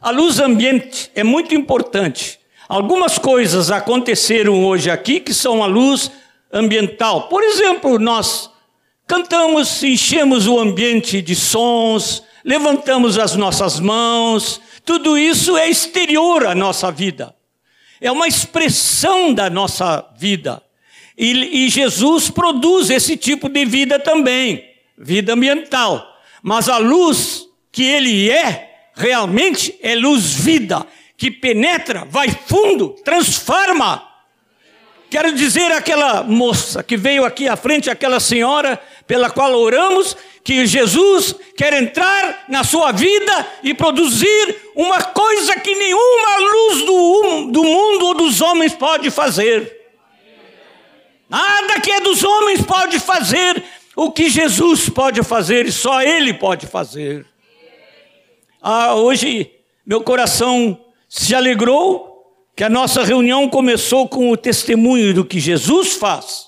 A 0.00 0.10
luz 0.10 0.40
ambiente 0.40 1.10
é 1.14 1.22
muito 1.22 1.54
importante. 1.54 2.40
Algumas 2.66 3.18
coisas 3.18 3.70
aconteceram 3.70 4.64
hoje 4.64 4.90
aqui 4.90 5.20
que 5.20 5.34
são 5.34 5.62
a 5.62 5.66
luz 5.66 6.10
ambiental. 6.50 7.28
Por 7.28 7.42
exemplo, 7.42 7.98
nós 7.98 8.55
cantamos, 9.06 9.82
enchemos 9.82 10.46
o 10.46 10.58
ambiente 10.58 11.22
de 11.22 11.34
sons, 11.34 12.22
levantamos 12.44 13.18
as 13.18 13.34
nossas 13.34 13.80
mãos, 13.80 14.60
tudo 14.84 15.18
isso 15.18 15.56
é 15.56 15.68
exterior 15.68 16.46
à 16.46 16.54
nossa 16.54 16.90
vida. 16.90 17.34
É 18.00 18.10
uma 18.10 18.28
expressão 18.28 19.32
da 19.32 19.48
nossa 19.48 20.08
vida. 20.18 20.62
E, 21.16 21.64
e 21.64 21.68
Jesus 21.68 22.30
produz 22.30 22.90
esse 22.90 23.16
tipo 23.16 23.48
de 23.48 23.64
vida 23.64 23.98
também, 23.98 24.64
vida 24.98 25.32
ambiental. 25.32 26.06
Mas 26.42 26.68
a 26.68 26.78
luz 26.78 27.46
que 27.72 27.84
ele 27.84 28.30
é, 28.30 28.90
realmente 28.94 29.76
é 29.82 29.94
luz 29.94 30.34
vida, 30.34 30.86
que 31.16 31.30
penetra, 31.30 32.04
vai 32.04 32.28
fundo, 32.28 32.90
transforma. 33.04 34.06
Quero 35.10 35.32
dizer 35.32 35.72
aquela 35.72 36.22
moça 36.22 36.82
que 36.82 36.96
veio 36.96 37.24
aqui 37.24 37.48
à 37.48 37.56
frente, 37.56 37.88
aquela 37.90 38.20
senhora 38.20 38.80
pela 39.06 39.30
qual 39.30 39.52
oramos, 39.54 40.16
que 40.42 40.66
Jesus 40.66 41.34
quer 41.56 41.72
entrar 41.74 42.44
na 42.48 42.64
sua 42.64 42.92
vida 42.92 43.46
e 43.62 43.74
produzir 43.74 44.56
uma 44.74 45.02
coisa 45.02 45.58
que 45.58 45.74
nenhuma 45.74 46.38
luz 46.38 46.82
do, 46.82 47.50
do 47.52 47.64
mundo 47.64 48.06
ou 48.06 48.14
dos 48.14 48.40
homens 48.40 48.74
pode 48.74 49.10
fazer. 49.10 49.74
Nada 51.28 51.80
que 51.80 51.90
é 51.90 52.00
dos 52.00 52.22
homens 52.22 52.62
pode 52.62 53.00
fazer 53.00 53.62
o 53.96 54.12
que 54.12 54.28
Jesus 54.28 54.88
pode 54.88 55.22
fazer 55.22 55.66
e 55.66 55.72
só 55.72 56.02
Ele 56.02 56.34
pode 56.34 56.66
fazer. 56.66 57.26
Ah, 58.62 58.94
hoje 58.94 59.50
meu 59.84 60.02
coração 60.02 60.78
se 61.08 61.34
alegrou 61.34 62.16
que 62.56 62.64
a 62.64 62.70
nossa 62.70 63.04
reunião 63.04 63.48
começou 63.48 64.08
com 64.08 64.30
o 64.30 64.36
testemunho 64.36 65.14
do 65.14 65.24
que 65.24 65.38
Jesus 65.38 65.94
faz. 65.94 66.45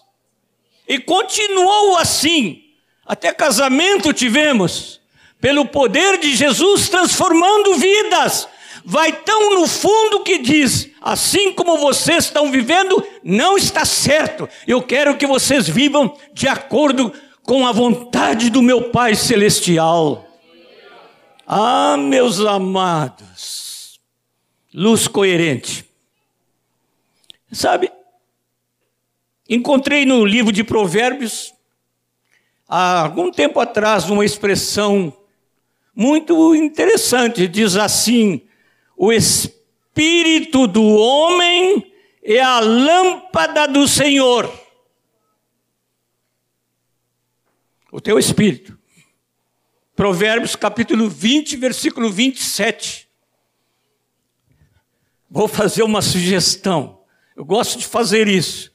E 0.88 0.98
continuou 0.98 1.98
assim. 1.98 2.64
Até 3.06 3.32
casamento 3.32 4.12
tivemos. 4.12 5.00
Pelo 5.40 5.66
poder 5.66 6.18
de 6.18 6.34
Jesus 6.34 6.88
transformando 6.88 7.74
vidas. 7.74 8.48
Vai 8.84 9.12
tão 9.12 9.60
no 9.60 9.66
fundo 9.66 10.20
que 10.20 10.38
diz: 10.38 10.90
assim 11.00 11.52
como 11.52 11.76
vocês 11.76 12.24
estão 12.24 12.50
vivendo, 12.50 13.06
não 13.22 13.56
está 13.56 13.84
certo. 13.84 14.48
Eu 14.66 14.82
quero 14.82 15.16
que 15.16 15.26
vocês 15.26 15.68
vivam 15.68 16.16
de 16.32 16.48
acordo 16.48 17.12
com 17.42 17.66
a 17.66 17.72
vontade 17.72 18.50
do 18.50 18.62
meu 18.62 18.90
Pai 18.90 19.14
Celestial. 19.14 20.26
Ah, 21.46 21.96
meus 21.98 22.40
amados, 22.40 23.98
luz 24.72 25.08
coerente. 25.08 25.84
Sabe, 27.50 27.90
encontrei 29.48 30.04
no 30.04 30.24
livro 30.24 30.52
de 30.52 30.62
Provérbios, 30.62 31.54
há 32.68 33.00
algum 33.02 33.30
tempo 33.30 33.58
atrás, 33.58 34.10
uma 34.10 34.24
expressão 34.24 35.16
muito 35.94 36.54
interessante. 36.54 37.48
Diz 37.48 37.76
assim: 37.76 38.42
o 38.96 39.12
espírito 39.12 40.66
do 40.66 40.84
homem 40.84 41.92
é 42.22 42.40
a 42.40 42.60
lâmpada 42.60 43.66
do 43.66 43.88
Senhor. 43.88 44.52
O 47.90 48.00
teu 48.00 48.18
espírito. 48.18 48.78
Provérbios 49.96 50.54
capítulo 50.54 51.08
20, 51.08 51.56
versículo 51.56 52.10
27. 52.10 53.08
Vou 55.28 55.48
fazer 55.48 55.82
uma 55.82 56.02
sugestão. 56.02 57.00
Eu 57.34 57.44
gosto 57.44 57.78
de 57.78 57.86
fazer 57.86 58.28
isso. 58.28 58.72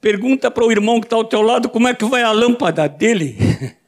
Pergunta 0.00 0.50
para 0.50 0.64
o 0.64 0.72
irmão 0.72 0.98
que 0.98 1.06
está 1.06 1.16
ao 1.16 1.24
teu 1.24 1.42
lado 1.42 1.68
como 1.68 1.86
é 1.86 1.94
que 1.94 2.04
vai 2.06 2.22
a 2.22 2.32
lâmpada 2.32 2.88
dele, 2.88 3.36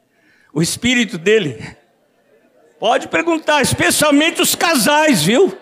o 0.52 0.60
espírito 0.60 1.16
dele. 1.16 1.76
Pode 2.78 3.08
perguntar, 3.08 3.62
especialmente 3.62 4.42
os 4.42 4.54
casais, 4.54 5.22
viu? 5.22 5.56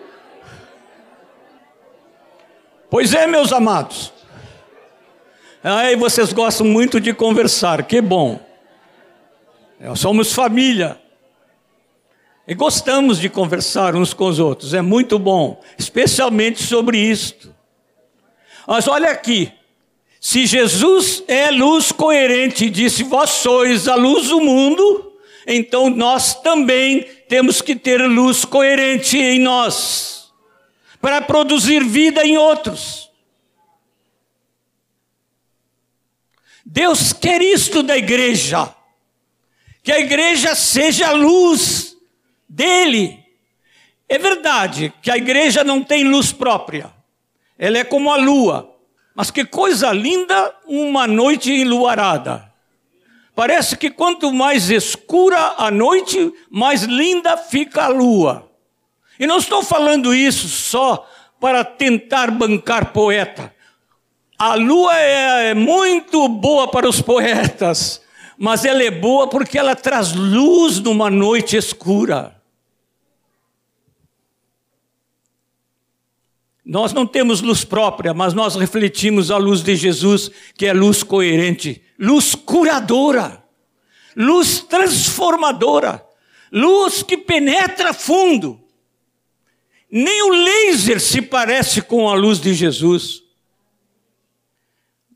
Pois 2.89 3.13
é, 3.13 3.25
meus 3.27 3.53
amados. 3.53 4.11
Aí 5.63 5.95
vocês 5.95 6.33
gostam 6.33 6.65
muito 6.65 6.99
de 6.99 7.13
conversar, 7.13 7.83
que 7.83 8.01
bom. 8.01 8.39
Nós 9.79 9.99
somos 9.99 10.33
família. 10.33 10.99
E 12.45 12.53
gostamos 12.53 13.19
de 13.19 13.29
conversar 13.29 13.95
uns 13.95 14.13
com 14.13 14.25
os 14.25 14.39
outros, 14.39 14.73
é 14.73 14.81
muito 14.81 15.17
bom, 15.17 15.61
especialmente 15.77 16.61
sobre 16.61 16.97
isto. 16.97 17.55
Mas 18.67 18.87
olha 18.87 19.11
aqui, 19.11 19.53
se 20.23 20.45
Jesus 20.45 21.23
é 21.27 21.49
luz 21.49 21.91
coerente 21.91 22.65
e 22.65 22.69
disse: 22.69 23.01
Vós 23.03 23.31
sois 23.31 23.87
a 23.87 23.95
luz 23.95 24.27
do 24.27 24.39
mundo, 24.39 25.17
então 25.47 25.89
nós 25.89 26.39
também 26.41 27.01
temos 27.27 27.59
que 27.59 27.75
ter 27.75 27.99
luz 28.07 28.45
coerente 28.45 29.17
em 29.17 29.39
nós, 29.39 30.31
para 31.01 31.23
produzir 31.23 31.83
vida 31.83 32.23
em 32.23 32.37
outros. 32.37 33.09
Deus 36.63 37.11
quer 37.11 37.41
isto 37.41 37.81
da 37.81 37.97
igreja, 37.97 38.75
que 39.81 39.91
a 39.91 39.99
igreja 39.99 40.53
seja 40.53 41.07
a 41.07 41.13
luz 41.13 41.97
dele. 42.47 43.25
É 44.07 44.19
verdade 44.19 44.93
que 45.01 45.09
a 45.09 45.17
igreja 45.17 45.63
não 45.63 45.83
tem 45.83 46.03
luz 46.03 46.31
própria. 46.31 46.93
Ela 47.57 47.79
é 47.79 47.83
como 47.83 48.11
a 48.11 48.17
lua. 48.17 48.70
Mas 49.15 49.29
que 49.29 49.43
coisa 49.43 49.91
linda 49.91 50.55
uma 50.65 51.05
noite 51.05 51.51
enluarada. 51.51 52.49
Parece 53.35 53.77
que 53.77 53.89
quanto 53.89 54.31
mais 54.31 54.69
escura 54.69 55.55
a 55.57 55.71
noite, 55.71 56.33
mais 56.49 56.83
linda 56.83 57.37
fica 57.37 57.85
a 57.85 57.87
lua. 57.87 58.49
E 59.19 59.27
não 59.27 59.37
estou 59.37 59.63
falando 59.63 60.13
isso 60.13 60.47
só 60.47 61.07
para 61.39 61.63
tentar 61.63 62.31
bancar 62.31 62.91
poeta. 62.91 63.53
A 64.37 64.55
lua 64.55 64.95
é 64.95 65.53
muito 65.53 66.27
boa 66.27 66.67
para 66.67 66.89
os 66.89 67.01
poetas, 67.01 68.01
mas 68.37 68.65
ela 68.65 68.81
é 68.81 68.91
boa 68.91 69.27
porque 69.27 69.57
ela 69.57 69.75
traz 69.75 70.13
luz 70.13 70.79
numa 70.79 71.09
noite 71.09 71.55
escura. 71.55 72.40
Nós 76.63 76.93
não 76.93 77.07
temos 77.07 77.41
luz 77.41 77.63
própria, 77.63 78.13
mas 78.13 78.33
nós 78.33 78.55
refletimos 78.55 79.31
a 79.31 79.37
luz 79.37 79.63
de 79.63 79.75
Jesus, 79.75 80.29
que 80.55 80.67
é 80.67 80.73
luz 80.73 81.01
coerente, 81.01 81.81
luz 81.97 82.35
curadora, 82.35 83.43
luz 84.15 84.59
transformadora, 84.59 86.05
luz 86.51 87.01
que 87.01 87.17
penetra 87.17 87.93
fundo. 87.93 88.61
Nem 89.89 90.21
o 90.21 90.29
laser 90.29 91.01
se 91.01 91.21
parece 91.21 91.81
com 91.81 92.07
a 92.07 92.13
luz 92.13 92.39
de 92.39 92.53
Jesus. 92.53 93.23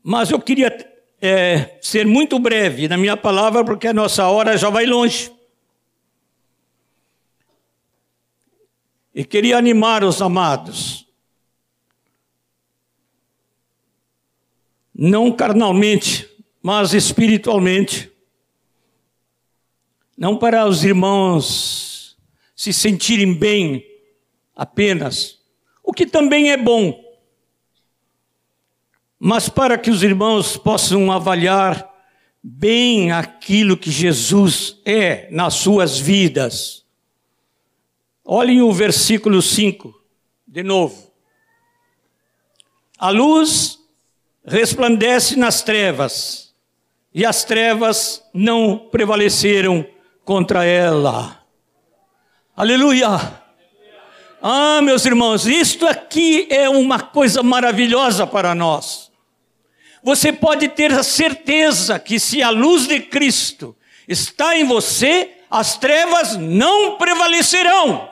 Mas 0.02 0.30
eu 0.30 0.40
queria 0.40 0.76
é, 1.20 1.78
ser 1.80 2.06
muito 2.06 2.38
breve 2.38 2.88
na 2.88 2.96
minha 2.96 3.16
palavra, 3.16 3.64
porque 3.64 3.86
a 3.86 3.94
nossa 3.94 4.26
hora 4.26 4.58
já 4.58 4.68
vai 4.68 4.84
longe. 4.84 5.32
E 9.14 9.24
queria 9.24 9.56
animar 9.56 10.04
os 10.04 10.20
amados 10.20 11.05
não 14.98 15.30
carnalmente, 15.30 16.26
mas 16.62 16.94
espiritualmente. 16.94 18.10
Não 20.16 20.38
para 20.38 20.66
os 20.66 20.82
irmãos 20.82 22.16
se 22.54 22.72
sentirem 22.72 23.34
bem 23.34 23.84
apenas, 24.54 25.38
o 25.84 25.92
que 25.92 26.06
também 26.06 26.50
é 26.50 26.56
bom, 26.56 26.98
mas 29.18 29.50
para 29.50 29.76
que 29.76 29.90
os 29.90 30.02
irmãos 30.02 30.56
possam 30.56 31.12
avaliar 31.12 31.94
bem 32.42 33.12
aquilo 33.12 33.76
que 33.76 33.90
Jesus 33.90 34.80
é 34.86 35.28
nas 35.30 35.54
suas 35.54 35.98
vidas. 35.98 36.86
Olhem 38.24 38.62
o 38.62 38.72
versículo 38.72 39.42
5, 39.42 39.94
de 40.48 40.62
novo. 40.62 41.12
A 42.98 43.10
luz 43.10 43.75
resplandece 44.46 45.36
nas 45.36 45.62
trevas, 45.62 46.54
e 47.12 47.24
as 47.24 47.44
trevas 47.44 48.22
não 48.32 48.78
prevaleceram 48.78 49.84
contra 50.24 50.64
ela. 50.64 51.42
Aleluia! 52.56 53.42
Ah, 54.40 54.80
meus 54.82 55.04
irmãos, 55.04 55.46
isto 55.46 55.86
aqui 55.86 56.46
é 56.50 56.68
uma 56.68 57.00
coisa 57.00 57.42
maravilhosa 57.42 58.26
para 58.26 58.54
nós. 58.54 59.10
Você 60.02 60.32
pode 60.32 60.68
ter 60.68 60.92
a 60.92 61.02
certeza 61.02 61.98
que 61.98 62.20
se 62.20 62.42
a 62.42 62.50
luz 62.50 62.86
de 62.86 63.00
Cristo 63.00 63.74
está 64.06 64.56
em 64.56 64.64
você, 64.64 65.32
as 65.50 65.76
trevas 65.76 66.36
não 66.36 66.96
prevalecerão. 66.96 68.08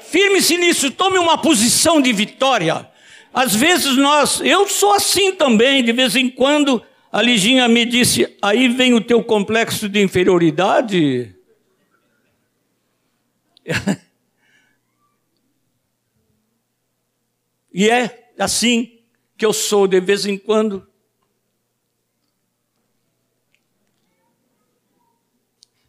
Firme-se 0.00 0.56
nisso, 0.56 0.90
tome 0.90 1.18
uma 1.18 1.36
posição 1.36 2.00
de 2.00 2.12
vitória. 2.12 2.88
Às 3.34 3.54
vezes 3.56 3.96
nós, 3.96 4.40
eu 4.40 4.68
sou 4.68 4.94
assim 4.94 5.34
também, 5.34 5.82
de 5.82 5.90
vez 5.90 6.14
em 6.14 6.30
quando 6.30 6.80
a 7.10 7.20
Liginha 7.20 7.66
me 7.66 7.84
disse: 7.84 8.32
aí 8.40 8.68
vem 8.68 8.94
o 8.94 9.00
teu 9.00 9.24
complexo 9.24 9.88
de 9.88 10.00
inferioridade. 10.00 11.34
e 17.74 17.90
é 17.90 18.30
assim 18.38 19.00
que 19.36 19.44
eu 19.44 19.52
sou 19.52 19.88
de 19.88 19.98
vez 19.98 20.26
em 20.26 20.38
quando. 20.38 20.86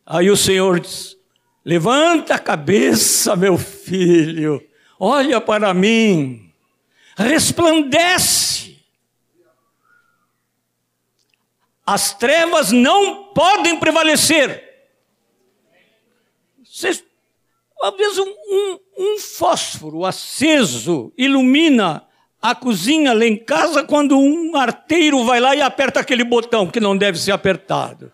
Aí 0.04 0.32
o 0.32 0.38
Senhor 0.38 0.80
diz: 0.80 1.16
levanta 1.64 2.34
a 2.34 2.40
cabeça, 2.40 3.36
meu 3.36 3.56
filho, 3.56 4.68
olha 5.00 5.40
para 5.40 5.72
mim 5.76 6.45
resplandece. 7.16 8.78
As 11.86 12.14
trevas 12.14 12.72
não 12.72 13.26
podem 13.26 13.80
prevalecer. 13.80 14.64
Vocês, 16.64 17.04
às 17.82 17.96
vezes, 17.96 18.18
um, 18.18 18.28
um, 18.28 18.80
um 18.98 19.20
fósforo 19.20 20.04
aceso 20.04 21.14
ilumina 21.18 22.06
a 22.42 22.54
cozinha 22.54 23.14
lá 23.14 23.26
em 23.26 23.38
casa 23.38 23.84
quando 23.84 24.18
um 24.18 24.56
arteiro 24.56 25.24
vai 25.24 25.40
lá 25.40 25.56
e 25.56 25.62
aperta 25.62 26.00
aquele 26.00 26.24
botão 26.24 26.68
que 26.70 26.80
não 26.80 26.98
deve 26.98 27.18
ser 27.18 27.32
apertado. 27.32 28.12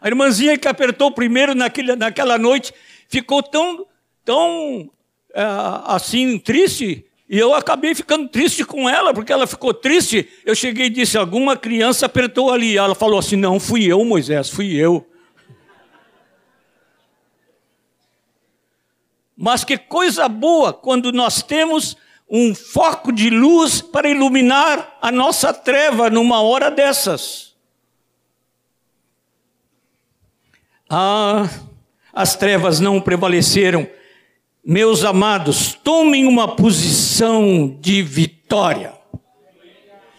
A 0.00 0.08
irmãzinha 0.08 0.56
que 0.56 0.68
apertou 0.68 1.10
primeiro 1.10 1.54
naquele, 1.54 1.96
naquela 1.96 2.38
noite 2.38 2.72
ficou 3.08 3.42
tão, 3.42 3.86
tão 4.24 4.90
é, 5.36 5.42
assim, 5.84 6.38
triste. 6.38 7.04
E 7.28 7.38
eu 7.38 7.54
acabei 7.54 7.94
ficando 7.94 8.26
triste 8.26 8.64
com 8.64 8.88
ela, 8.88 9.12
porque 9.12 9.30
ela 9.30 9.46
ficou 9.46 9.74
triste. 9.74 10.26
Eu 10.46 10.54
cheguei 10.54 10.86
e 10.86 10.90
disse: 10.90 11.18
Alguma 11.18 11.58
criança 11.58 12.06
apertou 12.06 12.50
ali. 12.50 12.78
Ela 12.78 12.94
falou 12.94 13.18
assim: 13.18 13.36
Não, 13.36 13.60
fui 13.60 13.84
eu, 13.84 14.02
Moisés, 14.02 14.48
fui 14.48 14.74
eu. 14.74 15.06
Mas 19.36 19.62
que 19.62 19.76
coisa 19.76 20.26
boa 20.26 20.72
quando 20.72 21.12
nós 21.12 21.42
temos 21.42 21.98
um 22.30 22.54
foco 22.54 23.12
de 23.12 23.28
luz 23.28 23.82
para 23.82 24.08
iluminar 24.08 24.96
a 25.02 25.12
nossa 25.12 25.52
treva 25.52 26.08
numa 26.08 26.40
hora 26.40 26.70
dessas. 26.70 27.54
Ah, 30.88 31.46
as 32.10 32.34
trevas 32.36 32.80
não 32.80 33.02
prevaleceram. 33.02 33.86
Meus 34.68 35.04
amados, 35.04 35.74
tomem 35.74 36.26
uma 36.26 36.56
posição 36.56 37.78
de 37.80 38.02
vitória. 38.02 38.92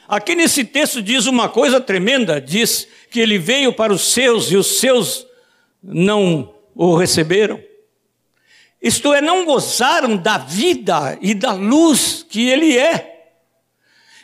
Aqui 0.07 0.35
nesse 0.35 0.63
texto 0.63 1.01
diz 1.01 1.25
uma 1.25 1.49
coisa 1.49 1.81
tremenda: 1.81 2.39
diz 2.39 2.87
que 3.11 3.19
ele 3.19 3.37
veio 3.37 3.73
para 3.73 3.91
os 3.91 4.13
seus 4.13 4.49
e 4.49 4.55
os 4.55 4.79
seus 4.79 5.27
não 5.83 6.55
o 6.73 6.95
receberam. 6.95 7.61
Isto 8.81 9.13
é, 9.13 9.21
não 9.21 9.43
gozaram 9.43 10.15
da 10.15 10.37
vida 10.37 11.17
e 11.19 11.33
da 11.33 11.51
luz 11.51 12.25
que 12.29 12.47
Ele 12.47 12.77
é. 12.77 13.31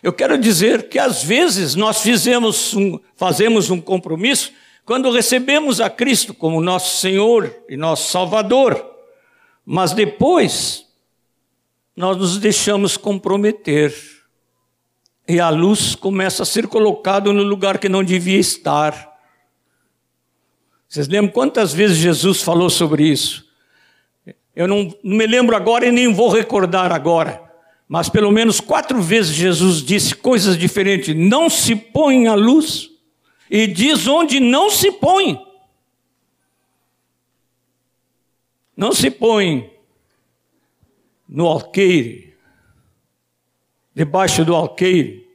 Eu 0.01 0.13
quero 0.13 0.37
dizer 0.37 0.87
que 0.87 0.99
às 0.99 1.21
vezes 1.21 1.75
nós 1.75 2.01
fizemos 2.01 2.73
um, 2.73 2.97
fazemos 3.17 3.69
um 3.69 3.81
compromisso 3.81 4.53
quando 4.85 5.11
recebemos 5.11 5.81
a 5.81 5.89
Cristo 5.89 6.33
como 6.33 6.61
nosso 6.61 6.97
Senhor 6.97 7.53
e 7.67 7.75
nosso 7.75 8.09
Salvador, 8.09 8.92
mas 9.65 9.93
depois 9.93 10.85
nós 11.95 12.17
nos 12.17 12.37
deixamos 12.37 12.97
comprometer 12.97 13.93
e 15.27 15.39
a 15.39 15.49
luz 15.49 15.95
começa 15.95 16.43
a 16.43 16.45
ser 16.45 16.67
colocada 16.67 17.31
no 17.31 17.43
lugar 17.43 17.77
que 17.77 17.87
não 17.87 18.03
devia 18.03 18.39
estar. 18.39 19.11
Vocês 20.87 21.07
lembram 21.07 21.31
quantas 21.31 21.73
vezes 21.73 21.97
Jesus 21.97 22.41
falou 22.41 22.69
sobre 22.69 23.07
isso? 23.07 23.45
Eu 24.55 24.67
não, 24.67 24.93
não 25.03 25.17
me 25.17 25.25
lembro 25.25 25.55
agora 25.55 25.85
e 25.85 25.91
nem 25.91 26.13
vou 26.13 26.29
recordar 26.29 26.91
agora. 26.91 27.41
Mas 27.87 28.09
pelo 28.09 28.31
menos 28.31 28.59
quatro 28.59 29.01
vezes 29.01 29.33
Jesus 29.33 29.83
disse 29.83 30.15
coisas 30.15 30.57
diferentes. 30.57 31.15
Não 31.15 31.49
se 31.49 31.75
põe 31.75 32.27
a 32.27 32.35
luz. 32.35 32.89
E 33.49 33.67
diz 33.67 34.07
onde 34.07 34.39
não 34.39 34.69
se 34.69 34.91
põe. 34.91 35.39
Não 38.75 38.91
se 38.91 39.09
põe 39.11 39.71
no 41.27 41.47
alqueire, 41.47 42.35
debaixo 43.93 44.43
do 44.43 44.55
alqueire. 44.55 45.27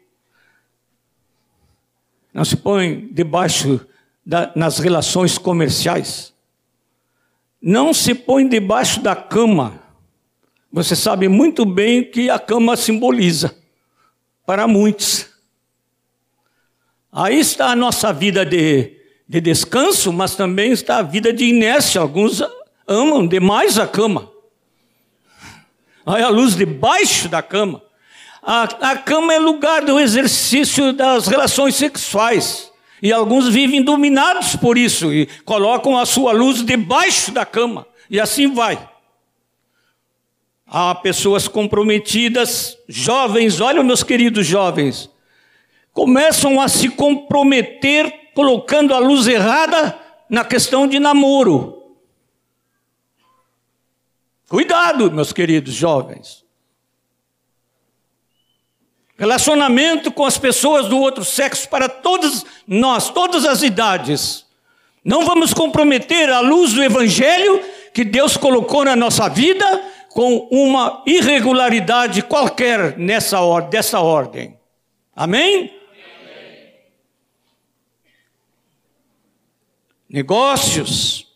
Não 2.32 2.44
se 2.44 2.56
põe 2.56 3.08
debaixo 3.12 3.86
da, 4.24 4.52
nas 4.54 4.78
relações 4.78 5.38
comerciais 5.38 6.32
não 7.60 7.92
se 7.92 8.14
põe 8.14 8.48
debaixo 8.48 9.00
da 9.00 9.14
cama. 9.16 9.80
Você 10.72 10.94
sabe 10.94 11.28
muito 11.28 11.64
bem 11.64 12.04
que 12.04 12.30
a 12.30 12.38
cama 12.38 12.76
simboliza 12.76 13.54
para 14.46 14.66
muitos. 14.68 15.28
Aí 17.10 17.40
está 17.40 17.70
a 17.70 17.76
nossa 17.76 18.12
vida 18.12 18.44
de, 18.44 18.96
de 19.28 19.40
descanso, 19.40 20.12
mas 20.12 20.36
também 20.36 20.72
está 20.72 20.98
a 20.98 21.02
vida 21.02 21.32
de 21.32 21.46
inércia. 21.46 22.00
Alguns 22.00 22.42
amam 22.88 23.26
demais 23.26 23.78
a 23.78 23.86
cama. 23.86 24.30
Aí 26.06 26.22
a 26.22 26.30
luz 26.30 26.56
debaixo 26.56 27.28
da 27.28 27.42
cama. 27.42 27.82
A, 28.42 28.62
a 28.62 28.96
cama 28.96 29.34
é 29.34 29.38
lugar 29.38 29.84
do 29.84 30.00
exercício 30.00 30.94
das 30.94 31.26
relações 31.26 31.76
sexuais. 31.76 32.72
E 33.02 33.12
alguns 33.12 33.48
vivem 33.48 33.82
dominados 33.82 34.56
por 34.56 34.78
isso 34.78 35.12
e 35.12 35.26
colocam 35.44 35.98
a 35.98 36.06
sua 36.06 36.32
luz 36.32 36.64
debaixo 36.64 37.30
da 37.30 37.44
cama. 37.44 37.86
E 38.08 38.18
assim 38.18 38.52
vai. 38.52 38.88
Há 40.66 40.94
pessoas 40.94 41.46
comprometidas, 41.46 42.76
jovens, 42.88 43.60
olha 43.60 43.82
meus 43.82 44.02
queridos 44.02 44.46
jovens, 44.46 45.08
começam 45.94 46.60
a 46.60 46.68
se 46.68 46.90
comprometer 46.90 48.30
colocando 48.34 48.92
a 48.92 48.98
luz 48.98 49.26
errada 49.26 49.98
na 50.28 50.44
questão 50.44 50.86
de 50.86 50.98
namoro. 50.98 51.77
Cuidado, 54.48 55.10
meus 55.12 55.30
queridos 55.30 55.74
jovens. 55.74 56.42
Relacionamento 59.18 60.10
com 60.10 60.24
as 60.24 60.38
pessoas 60.38 60.86
do 60.88 60.98
outro 60.98 61.24
sexo 61.24 61.68
para 61.68 61.88
todos 61.88 62.46
nós, 62.66 63.10
todas 63.10 63.44
as 63.44 63.62
idades. 63.62 64.46
Não 65.04 65.26
vamos 65.26 65.52
comprometer 65.52 66.30
a 66.30 66.40
luz 66.40 66.72
do 66.72 66.82
Evangelho 66.82 67.62
que 67.92 68.04
Deus 68.04 68.36
colocou 68.36 68.84
na 68.84 68.96
nossa 68.96 69.28
vida 69.28 69.66
com 70.10 70.48
uma 70.50 71.02
irregularidade 71.06 72.22
qualquer 72.22 72.96
nessa 72.96 73.40
or 73.40 73.62
dessa 73.62 74.00
ordem. 74.00 74.58
Amém? 75.14 75.56
Amém? 75.56 75.74
Negócios, 80.08 81.27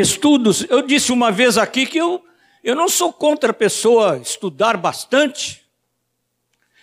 estudos. 0.00 0.66
Eu 0.68 0.82
disse 0.82 1.10
uma 1.10 1.32
vez 1.32 1.56
aqui 1.56 1.86
que 1.86 1.98
eu, 1.98 2.22
eu 2.62 2.74
não 2.74 2.88
sou 2.88 3.12
contra 3.12 3.50
a 3.50 3.54
pessoa 3.54 4.18
estudar 4.18 4.76
bastante. 4.76 5.62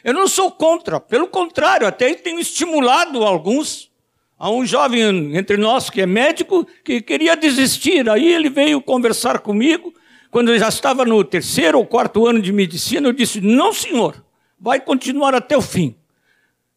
Eu 0.03 0.13
não 0.13 0.27
sou 0.27 0.51
contra, 0.51 0.99
pelo 0.99 1.27
contrário, 1.27 1.87
até 1.87 2.13
tenho 2.13 2.39
estimulado 2.39 3.23
alguns. 3.23 3.89
Há 4.37 4.49
um 4.49 4.65
jovem 4.65 5.37
entre 5.37 5.55
nós 5.55 5.89
que 5.89 6.01
é 6.01 6.05
médico 6.05 6.67
que 6.83 7.01
queria 7.01 7.37
desistir, 7.37 8.09
aí 8.09 8.33
ele 8.33 8.49
veio 8.49 8.81
conversar 8.81 9.39
comigo. 9.39 9.93
Quando 10.29 10.51
eu 10.51 10.59
já 10.59 10.67
estava 10.67 11.05
no 11.05 11.23
terceiro 11.23 11.77
ou 11.77 11.85
quarto 11.85 12.27
ano 12.27 12.41
de 12.41 12.51
medicina, 12.51 13.07
eu 13.07 13.13
disse: 13.13 13.39
Não, 13.39 13.71
senhor, 13.71 14.21
vai 14.59 14.81
continuar 14.81 15.33
até 15.33 15.55
o 15.55 15.61
fim. 15.61 15.95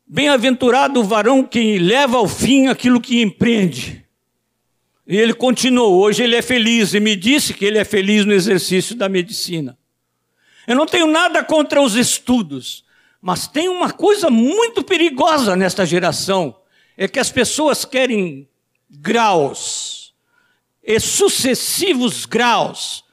Bem-aventurado 0.06 1.00
o 1.00 1.04
varão 1.04 1.42
que 1.42 1.78
leva 1.80 2.18
ao 2.18 2.28
fim 2.28 2.68
aquilo 2.68 3.00
que 3.00 3.20
empreende. 3.20 4.05
E 5.06 5.16
ele 5.16 5.32
continuou. 5.32 6.00
Hoje 6.00 6.24
ele 6.24 6.34
é 6.34 6.42
feliz 6.42 6.92
e 6.92 7.00
me 7.00 7.14
disse 7.14 7.54
que 7.54 7.64
ele 7.64 7.78
é 7.78 7.84
feliz 7.84 8.24
no 8.24 8.32
exercício 8.32 8.96
da 8.96 9.08
medicina. 9.08 9.78
Eu 10.66 10.74
não 10.74 10.86
tenho 10.86 11.06
nada 11.06 11.44
contra 11.44 11.80
os 11.80 11.94
estudos, 11.94 12.84
mas 13.22 13.46
tem 13.46 13.68
uma 13.68 13.92
coisa 13.92 14.28
muito 14.28 14.82
perigosa 14.82 15.54
nesta 15.54 15.86
geração: 15.86 16.56
é 16.96 17.06
que 17.06 17.20
as 17.20 17.30
pessoas 17.30 17.84
querem 17.84 18.48
graus, 18.90 20.12
e 20.82 20.98
sucessivos 20.98 22.26
graus, 22.26 23.04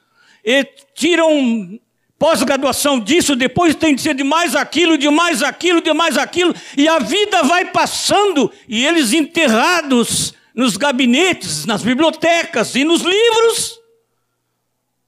e 0.44 0.64
tiram 0.94 1.78
pós-graduação 2.18 2.98
disso, 2.98 3.36
depois 3.36 3.74
tem 3.74 3.94
de 3.94 4.00
ser 4.00 4.14
de 4.14 4.24
mais 4.24 4.56
aquilo, 4.56 4.96
de 4.96 5.10
mais 5.10 5.42
aquilo, 5.42 5.80
de 5.80 5.92
mais 5.92 6.16
aquilo, 6.16 6.54
e 6.76 6.88
a 6.88 6.98
vida 6.98 7.42
vai 7.42 7.66
passando, 7.66 8.50
e 8.68 8.84
eles 8.84 9.12
enterrados 9.12 10.34
nos 10.54 10.76
gabinetes, 10.76 11.66
nas 11.66 11.82
bibliotecas 11.82 12.74
e 12.76 12.84
nos 12.84 13.02
livros, 13.02 13.80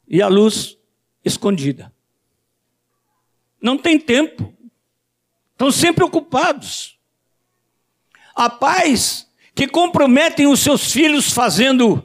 e 0.09 0.21
a 0.21 0.29
luz 0.29 0.77
escondida. 1.25 1.93
Não 3.61 3.79
tem 3.79 3.99
tempo. 3.99 4.53
Estão 5.53 5.71
sempre 5.71 6.05
ocupados. 6.05 6.99
Há 8.35 8.51
pais 8.51 9.27
que 9.55 9.67
comprometem 9.67 10.47
os 10.47 10.61
seus 10.61 10.93
filhos 10.93 11.33
fazendo 11.33 12.05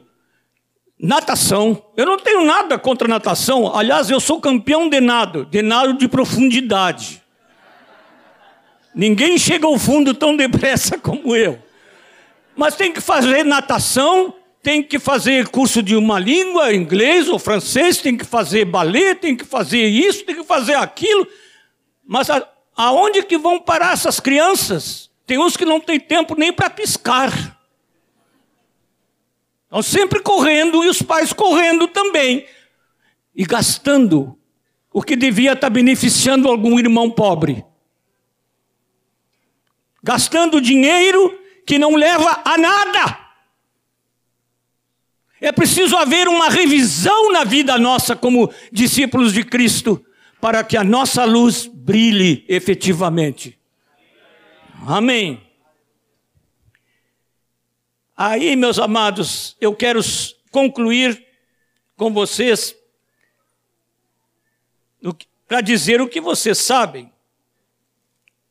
natação. 0.98 1.84
Eu 1.96 2.06
não 2.06 2.16
tenho 2.16 2.44
nada 2.44 2.78
contra 2.78 3.06
natação. 3.06 3.76
Aliás, 3.76 4.08
eu 4.08 4.20
sou 4.20 4.40
campeão 4.40 4.88
de 4.88 5.00
nado, 5.00 5.44
de 5.44 5.60
nado 5.60 5.94
de 5.94 6.08
profundidade. 6.08 7.22
Ninguém 8.94 9.36
chega 9.36 9.66
ao 9.66 9.78
fundo 9.78 10.14
tão 10.14 10.36
depressa 10.36 10.96
como 10.98 11.36
eu. 11.36 11.62
Mas 12.56 12.76
tem 12.76 12.92
que 12.92 13.00
fazer 13.00 13.44
natação, 13.44 14.34
tem 14.62 14.82
que 14.82 14.98
fazer 14.98 15.48
curso 15.48 15.82
de 15.82 15.96
uma 15.96 16.18
língua, 16.18 16.74
inglês 16.74 17.28
ou 17.28 17.38
francês, 17.38 17.98
tem 17.98 18.16
que 18.16 18.24
fazer 18.24 18.64
balé, 18.64 19.14
tem 19.14 19.36
que 19.36 19.44
fazer 19.44 19.86
isso, 19.86 20.24
tem 20.24 20.36
que 20.36 20.44
fazer 20.44 20.74
aquilo. 20.74 21.26
Mas 22.06 22.28
a, 22.28 22.46
Aonde 22.76 23.22
que 23.22 23.36
vão 23.36 23.60
parar 23.60 23.92
essas 23.92 24.18
crianças? 24.18 25.10
Tem 25.26 25.38
uns 25.38 25.56
que 25.56 25.64
não 25.64 25.80
têm 25.80 26.00
tempo 26.00 26.34
nem 26.34 26.52
para 26.52 26.70
piscar. 26.70 27.58
Estão 29.64 29.82
sempre 29.82 30.20
correndo 30.20 30.82
e 30.84 30.88
os 30.88 31.02
pais 31.02 31.32
correndo 31.32 31.86
também. 31.88 32.46
E 33.34 33.44
gastando 33.44 34.38
o 34.92 35.02
que 35.02 35.16
devia 35.16 35.52
estar 35.52 35.70
beneficiando 35.70 36.48
algum 36.48 36.78
irmão 36.78 37.10
pobre. 37.10 37.64
Gastando 40.02 40.60
dinheiro 40.60 41.38
que 41.66 41.78
não 41.78 41.94
leva 41.94 42.42
a 42.44 42.58
nada. 42.58 43.18
É 45.40 45.50
preciso 45.50 45.96
haver 45.96 46.28
uma 46.28 46.48
revisão 46.48 47.32
na 47.32 47.44
vida 47.44 47.76
nossa 47.76 48.14
como 48.14 48.52
discípulos 48.70 49.32
de 49.32 49.44
Cristo, 49.44 50.04
para 50.40 50.62
que 50.62 50.76
a 50.76 50.84
nossa 50.84 51.24
luz 51.24 51.66
brilhe 51.66 52.44
efetivamente. 52.48 53.58
Amém. 54.86 55.40
Aí, 58.16 58.54
meus 58.54 58.78
amados, 58.78 59.56
eu 59.60 59.74
quero 59.74 60.00
concluir 60.50 61.26
com 61.96 62.12
vocês 62.12 62.76
para 65.48 65.60
dizer 65.60 66.00
o 66.00 66.08
que 66.08 66.20
vocês 66.20 66.58
sabem, 66.58 67.11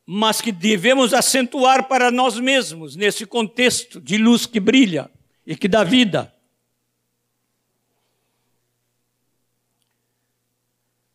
mas 0.05 0.41
que 0.41 0.51
devemos 0.51 1.13
acentuar 1.13 1.87
para 1.87 2.11
nós 2.11 2.39
mesmos 2.39 2.95
nesse 2.95 3.25
contexto 3.25 4.01
de 4.01 4.17
luz 4.17 4.45
que 4.45 4.59
brilha 4.59 5.09
e 5.45 5.55
que 5.55 5.67
dá 5.67 5.83
vida. 5.83 6.33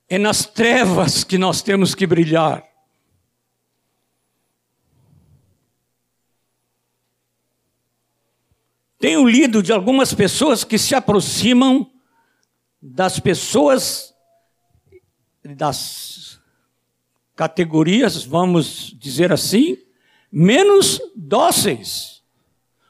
É 0.08 0.18
nas 0.18 0.46
trevas 0.46 1.24
que 1.24 1.36
nós 1.36 1.62
temos 1.62 1.94
que 1.94 2.06
brilhar. 2.06 2.64
Tenho 8.98 9.26
lido 9.26 9.62
de 9.62 9.72
algumas 9.72 10.14
pessoas 10.14 10.64
que 10.64 10.78
se 10.78 10.94
aproximam 10.94 11.90
das 12.80 13.20
pessoas 13.20 14.14
das 15.44 16.40
categorias, 17.36 18.24
vamos 18.24 18.96
dizer 18.98 19.30
assim, 19.30 19.76
menos 20.32 20.98
dóceis, 21.14 22.22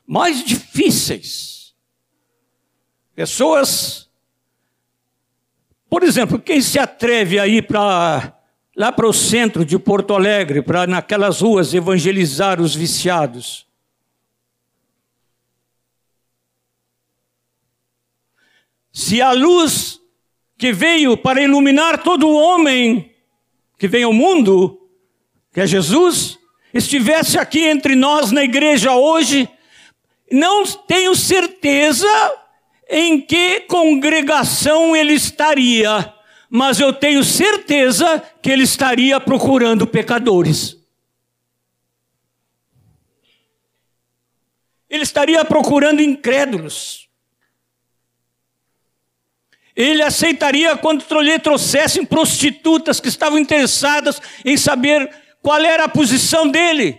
mais 0.07 0.45
difíceis. 0.45 1.75
Pessoas, 3.13 4.09
por 5.91 6.05
exemplo, 6.05 6.39
quem 6.39 6.63
se 6.63 6.79
atreve 6.79 7.41
a 7.41 7.47
ir 7.49 7.67
para 7.67 8.33
lá 8.77 8.93
para 8.93 9.09
o 9.09 9.13
centro 9.13 9.65
de 9.65 9.79
Porto 9.79 10.15
Alegre, 10.15 10.63
para 10.63 10.87
naquelas 10.87 11.41
ruas 11.41 11.75
evangelizar 11.75 12.61
os 12.61 12.75
viciados? 12.75 13.67
Se 18.93 19.21
a 19.21 19.33
luz 19.33 20.01
que 20.57 20.73
veio 20.73 21.17
para 21.17 21.43
iluminar 21.43 22.03
todo 22.03 22.31
homem 22.31 23.16
que 23.79 23.89
vem 23.89 24.03
ao 24.03 24.13
mundo, 24.13 24.81
que 25.53 25.61
é 25.61 25.67
Jesus, 25.67 26.39
estivesse 26.73 27.39
aqui 27.39 27.65
entre 27.65 27.95
nós 27.95 28.31
na 28.31 28.43
igreja 28.43 28.95
hoje, 28.95 29.49
não 30.31 30.65
tenho 30.65 31.15
certeza 31.15 32.09
em 32.89 33.21
que 33.21 33.61
congregação 33.61 34.95
ele 34.95 35.13
estaria, 35.13 36.13
mas 36.49 36.81
eu 36.81 36.93
tenho 36.93 37.23
certeza 37.25 38.23
que 38.41 38.51
ele 38.51 38.63
estaria 38.63 39.21
procurando 39.21 39.87
pecadores. 39.87 40.77
Ele 44.89 45.03
estaria 45.03 45.45
procurando 45.45 46.01
incrédulos. 46.01 47.06
Ele 49.77 50.03
aceitaria 50.03 50.75
quando 50.77 51.05
lhe 51.21 51.39
trouxessem 51.39 52.05
prostitutas 52.05 52.99
que 52.99 53.09
estavam 53.09 53.39
interessadas 53.39 54.21
em 54.43 54.57
saber 54.57 55.15
qual 55.43 55.61
era 55.61 55.85
a 55.85 55.89
posição 55.89 56.49
dele. 56.49 56.99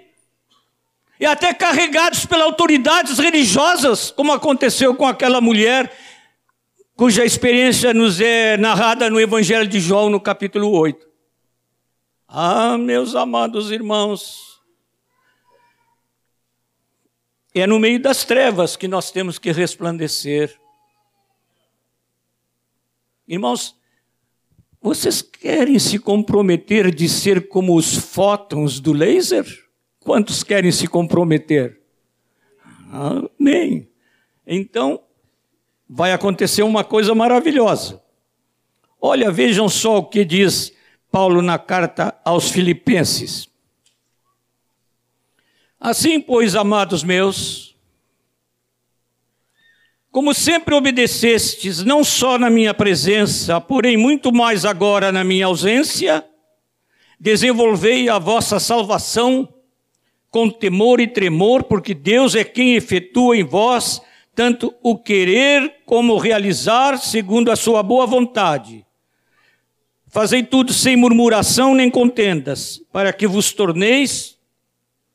E 1.20 1.26
até 1.26 1.52
carregados 1.54 2.26
pelas 2.28 2.46
autoridades 2.46 3.18
religiosas, 3.18 4.12
como 4.12 4.32
aconteceu 4.32 4.94
com 4.94 5.08
aquela 5.08 5.42
mulher, 5.42 5.92
cuja 6.96 7.26
experiência 7.26 7.92
nos 7.94 8.22
é 8.22 8.56
narrada 8.58 9.10
no 9.10 9.20
Evangelho 9.20 9.68
de 9.68 9.80
João, 9.80 10.12
no 10.12 10.22
capítulo 10.22 10.70
8. 10.70 11.08
Ah, 12.28 12.78
meus 12.78 13.16
amados 13.16 13.72
irmãos, 13.72 14.62
é 17.56 17.66
no 17.66 17.80
meio 17.80 18.00
das 18.00 18.24
trevas 18.24 18.76
que 18.76 18.88
nós 18.88 19.10
temos 19.10 19.40
que 19.40 19.52
resplandecer. 19.52 20.60
Irmãos, 23.28 23.76
vocês 24.82 25.22
querem 25.22 25.78
se 25.80 26.00
comprometer 26.00 26.94
de 26.94 27.10
ser 27.10 27.50
como 27.50 27.76
os 27.76 27.96
fótons 27.96 28.80
do 28.80 28.94
laser? 28.94 29.46
Quantos 30.00 30.44
querem 30.44 30.72
se 30.72 30.88
comprometer? 30.88 31.82
Amém. 32.90 33.90
Então, 34.46 35.02
vai 35.90 36.14
acontecer 36.14 36.64
uma 36.64 36.86
coisa 36.86 37.14
maravilhosa. 37.14 38.02
Olha, 39.00 39.30
vejam 39.30 39.68
só 39.68 39.98
o 39.98 40.06
que 40.06 40.24
diz 40.24 40.72
Paulo 41.12 41.42
na 41.42 41.60
carta 41.60 42.18
aos 42.24 42.50
Filipenses. 42.50 43.50
Assim, 45.80 46.20
pois, 46.20 46.56
amados 46.56 47.04
meus, 47.04 47.67
como 50.18 50.34
sempre 50.34 50.74
obedecestes, 50.74 51.84
não 51.84 52.04
só 52.04 52.40
na 52.40 52.50
minha 52.50 52.74
presença, 52.74 53.62
porém 53.62 53.96
muito 53.96 54.34
mais 54.34 54.66
agora 54.66 55.12
na 55.12 55.24
minha 55.24 55.46
ausência, 55.46 56.26
desenvolvei 57.20 58.10
a 58.10 58.18
vossa 58.18 58.60
salvação 58.60 59.48
com 60.32 60.50
temor 60.50 61.00
e 61.00 61.06
tremor, 61.08 61.66
porque 61.66 61.94
Deus 61.94 62.34
é 62.34 62.44
quem 62.44 62.74
efetua 62.74 63.38
em 63.38 63.44
vós 63.44 64.02
tanto 64.34 64.74
o 64.82 64.98
querer 64.98 65.82
como 65.86 66.14
o 66.14 66.18
realizar, 66.18 66.98
segundo 66.98 67.52
a 67.52 67.56
sua 67.56 67.84
boa 67.84 68.08
vontade. 68.08 68.84
Fazei 70.08 70.42
tudo 70.42 70.74
sem 70.74 70.98
murmuração 70.98 71.76
nem 71.76 71.92
contendas, 71.92 72.82
para 72.92 73.14
que 73.14 73.28
vos 73.28 73.54
torneis, 73.54 74.36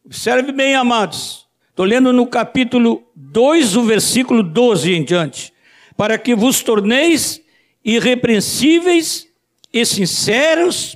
observe 0.07 0.53
bem, 0.53 0.77
amados, 0.77 1.42
Estou 1.73 1.87
lendo 1.87 2.13
no 2.13 2.27
capítulo 2.27 3.03
2, 3.17 3.77
o 3.77 3.83
versículo 3.85 4.43
12 4.43 4.93
em 4.93 5.03
diante. 5.03 5.55
Para 5.97 6.19
que 6.19 6.35
vos 6.35 6.63
torneis 6.63 7.41
irrepreensíveis 7.83 9.27
e 9.73 9.87
sinceros, 9.87 10.95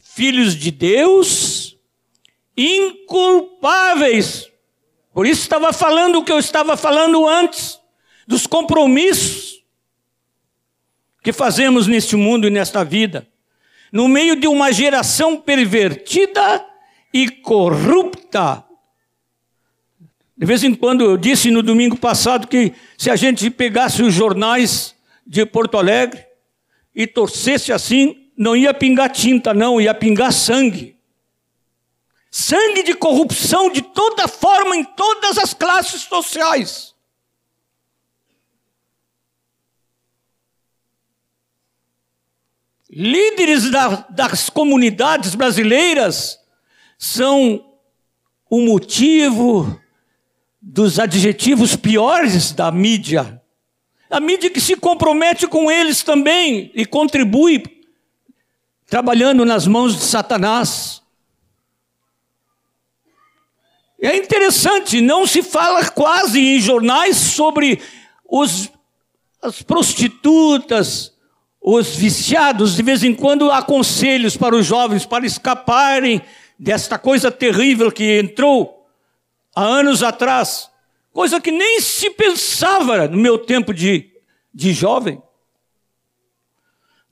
filhos 0.00 0.54
de 0.54 0.70
Deus, 0.70 1.76
inculpáveis. 2.56 4.48
Por 5.12 5.26
isso 5.26 5.42
estava 5.42 5.72
falando 5.72 6.20
o 6.20 6.24
que 6.24 6.30
eu 6.30 6.38
estava 6.38 6.76
falando 6.76 7.26
antes, 7.26 7.80
dos 8.24 8.46
compromissos 8.46 9.64
que 11.24 11.32
fazemos 11.32 11.88
neste 11.88 12.14
mundo 12.14 12.46
e 12.46 12.50
nesta 12.50 12.84
vida. 12.84 13.26
No 13.90 14.06
meio 14.06 14.36
de 14.36 14.46
uma 14.46 14.70
geração 14.70 15.36
pervertida 15.40 16.64
e 17.12 17.28
corrupta, 17.28 18.64
de 20.36 20.46
vez 20.46 20.64
em 20.64 20.74
quando 20.74 21.04
eu 21.04 21.16
disse 21.16 21.50
no 21.50 21.62
domingo 21.62 21.96
passado 21.96 22.48
que 22.48 22.72
se 22.98 23.08
a 23.08 23.14
gente 23.14 23.48
pegasse 23.50 24.02
os 24.02 24.12
jornais 24.12 24.94
de 25.24 25.46
Porto 25.46 25.78
Alegre 25.78 26.26
e 26.94 27.06
torcesse 27.06 27.72
assim, 27.72 28.30
não 28.36 28.56
ia 28.56 28.74
pingar 28.74 29.10
tinta, 29.10 29.54
não, 29.54 29.80
ia 29.80 29.94
pingar 29.94 30.32
sangue. 30.32 30.96
Sangue 32.30 32.82
de 32.82 32.94
corrupção 32.94 33.70
de 33.70 33.80
toda 33.80 34.26
forma, 34.26 34.76
em 34.76 34.82
todas 34.82 35.38
as 35.38 35.54
classes 35.54 36.02
sociais. 36.02 36.92
Líderes 42.90 43.70
da, 43.70 44.06
das 44.10 44.50
comunidades 44.50 45.36
brasileiras 45.36 46.40
são 46.98 47.64
o 48.50 48.60
motivo 48.60 49.80
dos 50.66 50.98
adjetivos 50.98 51.76
piores 51.76 52.50
da 52.52 52.72
mídia. 52.72 53.40
A 54.08 54.18
mídia 54.18 54.48
que 54.48 54.60
se 54.60 54.74
compromete 54.76 55.46
com 55.46 55.70
eles 55.70 56.02
também 56.02 56.72
e 56.74 56.86
contribui 56.86 57.62
trabalhando 58.86 59.44
nas 59.44 59.66
mãos 59.66 59.94
de 59.94 60.02
Satanás. 60.02 61.02
É 64.00 64.16
interessante, 64.16 65.02
não 65.02 65.26
se 65.26 65.42
fala 65.42 65.86
quase 65.90 66.40
em 66.40 66.60
jornais 66.60 67.16
sobre 67.18 67.82
os, 68.26 68.70
as 69.42 69.60
prostitutas, 69.60 71.12
os 71.60 71.94
viciados. 71.94 72.76
De 72.76 72.82
vez 72.82 73.04
em 73.04 73.14
quando 73.14 73.50
há 73.50 73.62
conselhos 73.62 74.34
para 74.34 74.56
os 74.56 74.64
jovens 74.64 75.04
para 75.04 75.26
escaparem 75.26 76.22
desta 76.58 76.98
coisa 76.98 77.30
terrível 77.30 77.92
que 77.92 78.18
entrou 78.18 78.83
há 79.54 79.62
anos 79.62 80.02
atrás, 80.02 80.70
coisa 81.12 81.40
que 81.40 81.50
nem 81.50 81.80
se 81.80 82.10
pensava 82.10 83.06
no 83.06 83.16
meu 83.16 83.38
tempo 83.38 83.72
de, 83.72 84.10
de 84.52 84.72
jovem. 84.72 85.22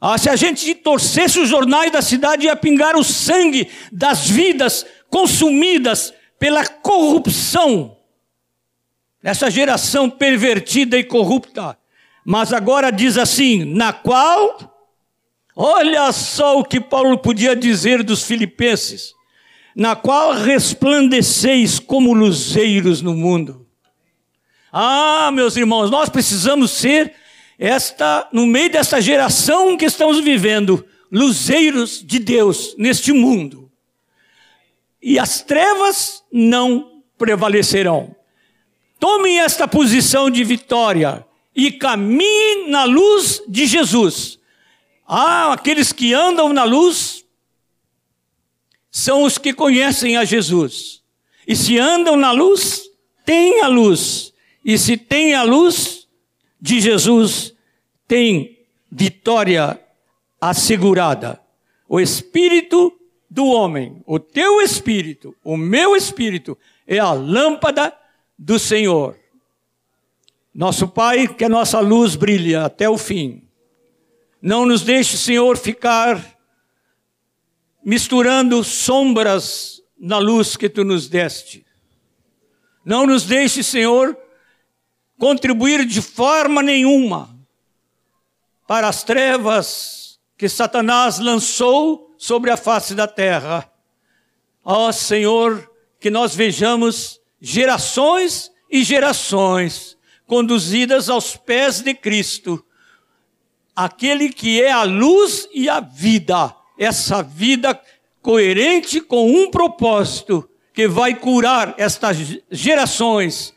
Ah, 0.00 0.18
se 0.18 0.28
a 0.28 0.34
gente 0.34 0.74
torcesse 0.74 1.38
os 1.38 1.48
jornais 1.48 1.92
da 1.92 2.02
cidade, 2.02 2.46
ia 2.46 2.56
pingar 2.56 2.96
o 2.96 3.04
sangue 3.04 3.70
das 3.92 4.28
vidas 4.28 4.84
consumidas 5.08 6.12
pela 6.38 6.66
corrupção 6.66 7.96
dessa 9.22 9.48
geração 9.48 10.10
pervertida 10.10 10.98
e 10.98 11.04
corrupta. 11.04 11.78
Mas 12.24 12.52
agora 12.52 12.90
diz 12.90 13.16
assim: 13.16 13.64
na 13.64 13.92
qual, 13.92 14.58
olha 15.54 16.10
só 16.10 16.58
o 16.58 16.64
que 16.64 16.80
Paulo 16.80 17.16
podia 17.18 17.54
dizer 17.54 18.02
dos 18.02 18.24
filipenses, 18.24 19.14
na 19.74 19.96
qual 19.96 20.32
resplandeceis 20.32 21.78
como 21.78 22.12
luzeiros 22.12 23.00
no 23.00 23.14
mundo. 23.14 23.66
Ah, 24.72 25.30
meus 25.32 25.56
irmãos, 25.56 25.90
nós 25.90 26.08
precisamos 26.08 26.70
ser 26.70 27.14
esta, 27.58 28.28
no 28.32 28.46
meio 28.46 28.70
desta 28.70 29.00
geração 29.00 29.76
que 29.76 29.84
estamos 29.84 30.20
vivendo, 30.20 30.84
luzeiros 31.10 32.02
de 32.02 32.18
Deus 32.18 32.74
neste 32.78 33.12
mundo. 33.12 33.70
E 35.02 35.18
as 35.18 35.42
trevas 35.42 36.22
não 36.32 37.02
prevalecerão. 37.18 38.14
Tomem 38.98 39.40
esta 39.40 39.66
posição 39.66 40.30
de 40.30 40.44
vitória 40.44 41.26
e 41.54 41.72
caminhem 41.72 42.70
na 42.70 42.84
luz 42.84 43.42
de 43.48 43.66
Jesus. 43.66 44.38
Ah, 45.06 45.52
aqueles 45.52 45.92
que 45.92 46.14
andam 46.14 46.52
na 46.52 46.64
luz 46.64 47.21
são 48.92 49.22
os 49.22 49.38
que 49.38 49.54
conhecem 49.54 50.18
a 50.18 50.24
Jesus. 50.24 51.02
E 51.48 51.56
se 51.56 51.78
andam 51.78 52.14
na 52.14 52.30
luz, 52.30 52.82
têm 53.24 53.62
a 53.62 53.66
luz. 53.66 54.34
E 54.62 54.76
se 54.76 54.98
têm 54.98 55.34
a 55.34 55.42
luz 55.42 56.06
de 56.60 56.78
Jesus, 56.78 57.54
tem 58.06 58.58
vitória 58.90 59.80
assegurada. 60.38 61.40
O 61.88 61.98
espírito 61.98 62.92
do 63.30 63.46
homem, 63.46 64.02
o 64.06 64.20
teu 64.20 64.60
espírito, 64.60 65.34
o 65.42 65.56
meu 65.56 65.96
espírito, 65.96 66.56
é 66.86 66.98
a 66.98 67.12
lâmpada 67.12 67.96
do 68.38 68.58
Senhor. 68.58 69.16
Nosso 70.54 70.86
Pai, 70.86 71.26
que 71.26 71.44
a 71.44 71.48
nossa 71.48 71.80
luz 71.80 72.14
brilhe 72.14 72.54
até 72.54 72.90
o 72.90 72.98
fim. 72.98 73.42
Não 74.40 74.66
nos 74.66 74.82
deixe, 74.82 75.16
Senhor, 75.16 75.56
ficar 75.56 76.36
misturando 77.84 78.62
sombras 78.62 79.82
na 79.98 80.18
luz 80.18 80.56
que 80.56 80.68
tu 80.68 80.84
nos 80.84 81.08
deste. 81.08 81.64
Não 82.84 83.06
nos 83.06 83.24
deixe, 83.24 83.62
Senhor, 83.62 84.16
contribuir 85.18 85.84
de 85.84 86.02
forma 86.02 86.62
nenhuma 86.62 87.38
para 88.66 88.88
as 88.88 89.04
trevas 89.04 90.18
que 90.36 90.48
Satanás 90.48 91.18
lançou 91.18 92.14
sobre 92.18 92.50
a 92.50 92.56
face 92.56 92.94
da 92.94 93.06
terra. 93.06 93.70
Ó 94.64 94.90
Senhor, 94.90 95.70
que 96.00 96.10
nós 96.10 96.34
vejamos 96.34 97.20
gerações 97.40 98.50
e 98.70 98.82
gerações 98.82 99.96
conduzidas 100.26 101.08
aos 101.08 101.36
pés 101.36 101.80
de 101.80 101.94
Cristo, 101.94 102.64
aquele 103.76 104.32
que 104.32 104.62
é 104.62 104.72
a 104.72 104.82
luz 104.82 105.48
e 105.52 105.68
a 105.68 105.78
vida, 105.78 106.54
essa 106.82 107.22
vida 107.22 107.80
coerente 108.20 109.00
com 109.00 109.30
um 109.30 109.50
propósito 109.50 110.48
que 110.72 110.88
vai 110.88 111.14
curar 111.14 111.74
estas 111.78 112.16
gerações 112.50 113.54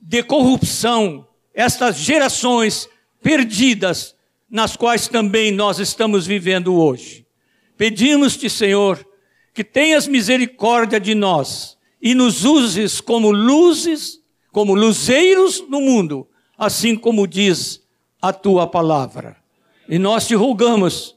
de 0.00 0.22
corrupção, 0.22 1.26
estas 1.54 1.96
gerações 1.96 2.88
perdidas, 3.22 4.14
nas 4.50 4.76
quais 4.76 5.08
também 5.08 5.52
nós 5.52 5.78
estamos 5.78 6.26
vivendo 6.26 6.74
hoje. 6.74 7.26
Pedimos-te, 7.76 8.48
Senhor, 8.50 9.06
que 9.54 9.64
tenhas 9.64 10.06
misericórdia 10.06 11.00
de 11.00 11.14
nós 11.14 11.76
e 12.00 12.14
nos 12.14 12.44
uses 12.44 13.00
como 13.00 13.30
luzes, 13.30 14.20
como 14.50 14.74
luzeiros 14.74 15.62
no 15.68 15.80
mundo, 15.80 16.26
assim 16.56 16.96
como 16.96 17.26
diz 17.26 17.82
a 18.20 18.32
tua 18.32 18.66
palavra. 18.66 19.36
E 19.88 19.98
nós 19.98 20.26
te 20.26 20.34
rogamos, 20.34 21.16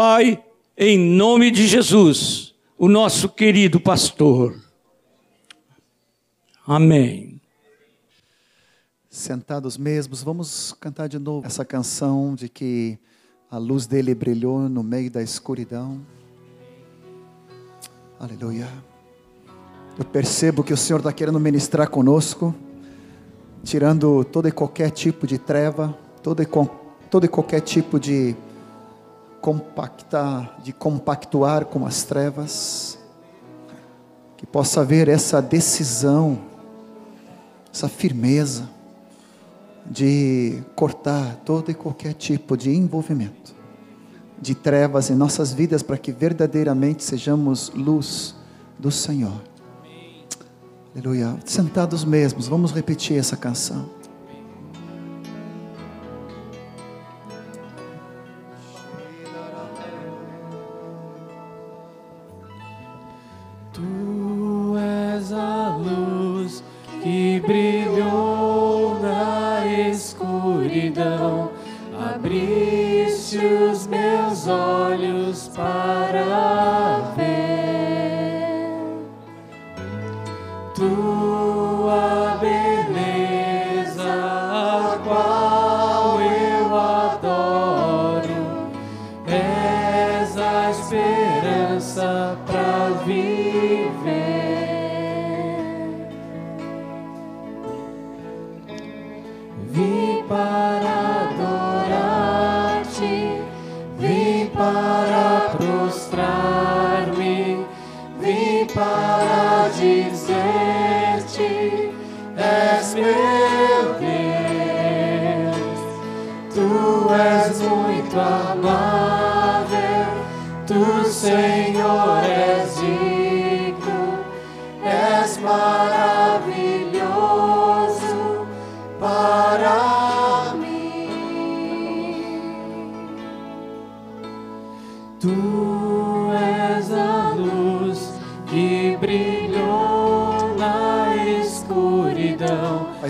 Pai, 0.00 0.42
em 0.78 0.98
nome 0.98 1.50
de 1.50 1.66
Jesus, 1.66 2.54
o 2.78 2.88
nosso 2.88 3.28
querido 3.28 3.78
pastor. 3.78 4.58
Amém 6.66 7.38
sentados 9.10 9.76
mesmos, 9.76 10.22
vamos 10.22 10.74
cantar 10.80 11.06
de 11.06 11.18
novo 11.18 11.46
essa 11.46 11.66
canção 11.66 12.34
de 12.34 12.48
que 12.48 12.98
a 13.50 13.58
luz 13.58 13.86
dele 13.86 14.14
brilhou 14.14 14.70
no 14.70 14.82
meio 14.82 15.10
da 15.10 15.22
escuridão. 15.22 16.00
Aleluia. 18.18 18.68
Eu 19.98 20.04
percebo 20.06 20.64
que 20.64 20.72
o 20.72 20.78
Senhor 20.78 21.00
está 21.00 21.12
querendo 21.12 21.38
ministrar 21.38 21.90
conosco, 21.90 22.54
tirando 23.62 24.24
todo 24.24 24.48
e 24.48 24.50
qualquer 24.50 24.88
tipo 24.92 25.26
de 25.26 25.36
treva, 25.36 25.94
todo 26.22 26.42
e, 26.42 26.48
todo 27.10 27.26
e 27.26 27.28
qualquer 27.28 27.60
tipo 27.60 28.00
de 28.00 28.34
compactar, 29.40 30.60
de 30.62 30.72
compactuar 30.72 31.64
com 31.64 31.86
as 31.86 32.02
trevas, 32.02 32.98
que 34.36 34.46
possa 34.46 34.80
haver 34.80 35.08
essa 35.08 35.40
decisão, 35.40 36.38
essa 37.72 37.88
firmeza 37.88 38.68
de 39.86 40.62
cortar 40.74 41.36
todo 41.44 41.70
e 41.70 41.74
qualquer 41.74 42.14
tipo 42.14 42.56
de 42.56 42.70
envolvimento 42.70 43.54
de 44.40 44.54
trevas 44.54 45.10
em 45.10 45.14
nossas 45.14 45.52
vidas 45.52 45.82
para 45.82 45.98
que 45.98 46.10
verdadeiramente 46.10 47.04
sejamos 47.04 47.70
luz 47.74 48.34
do 48.78 48.90
Senhor. 48.90 49.42
Aleluia. 50.94 51.38
Sentados 51.44 52.04
mesmos, 52.04 52.48
vamos 52.48 52.72
repetir 52.72 53.18
essa 53.18 53.36
canção. 53.36 53.99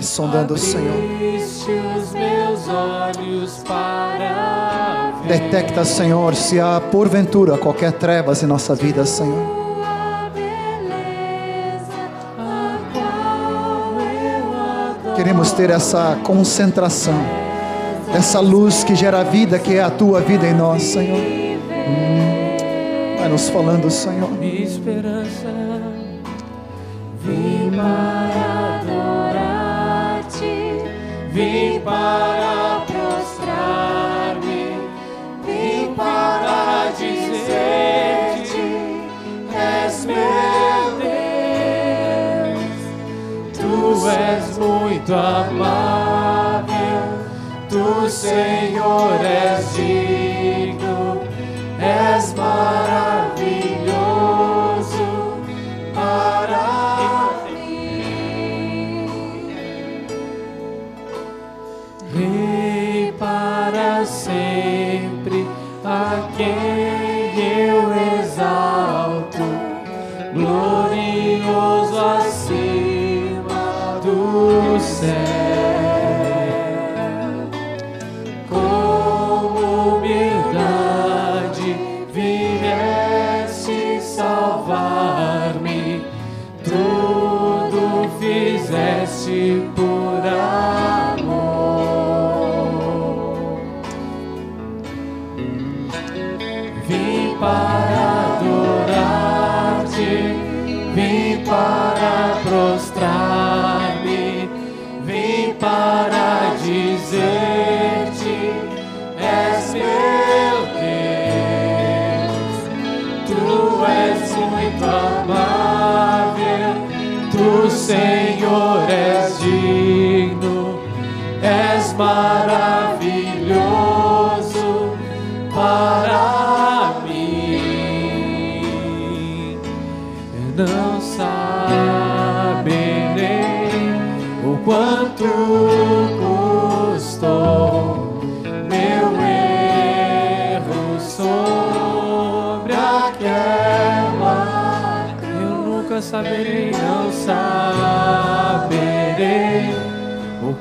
Sondando 0.03 0.53
o 0.53 0.57
Senhor. 0.57 0.95
Detecta, 5.27 5.85
Senhor, 5.85 6.35
se 6.35 6.59
há 6.59 6.79
porventura 6.79 7.57
qualquer 7.57 7.93
trevas 7.93 8.43
em 8.43 8.47
nossa 8.47 8.75
vida, 8.75 9.05
Senhor. 9.05 9.61
Queremos 15.15 15.51
ter 15.51 15.69
essa 15.69 16.17
concentração, 16.23 17.21
essa 18.15 18.39
luz 18.39 18.83
que 18.83 18.95
gera 18.95 19.23
vida, 19.23 19.59
que 19.59 19.75
é 19.75 19.83
a 19.83 19.91
tua 19.91 20.19
vida 20.19 20.47
em 20.47 20.53
nós, 20.53 20.81
Senhor. 20.81 21.19
Hum. 21.19 23.17
Vai 23.19 23.29
nos 23.29 23.47
falando, 23.49 23.89
Senhor. 23.91 24.29
Muito 45.11 45.15
amável, 45.15 47.03
tu, 47.69 48.09
Senhor, 48.09 49.19
és 49.25 49.73
digno, 49.75 51.21
és 51.79 52.33
maravilhoso 52.33 53.20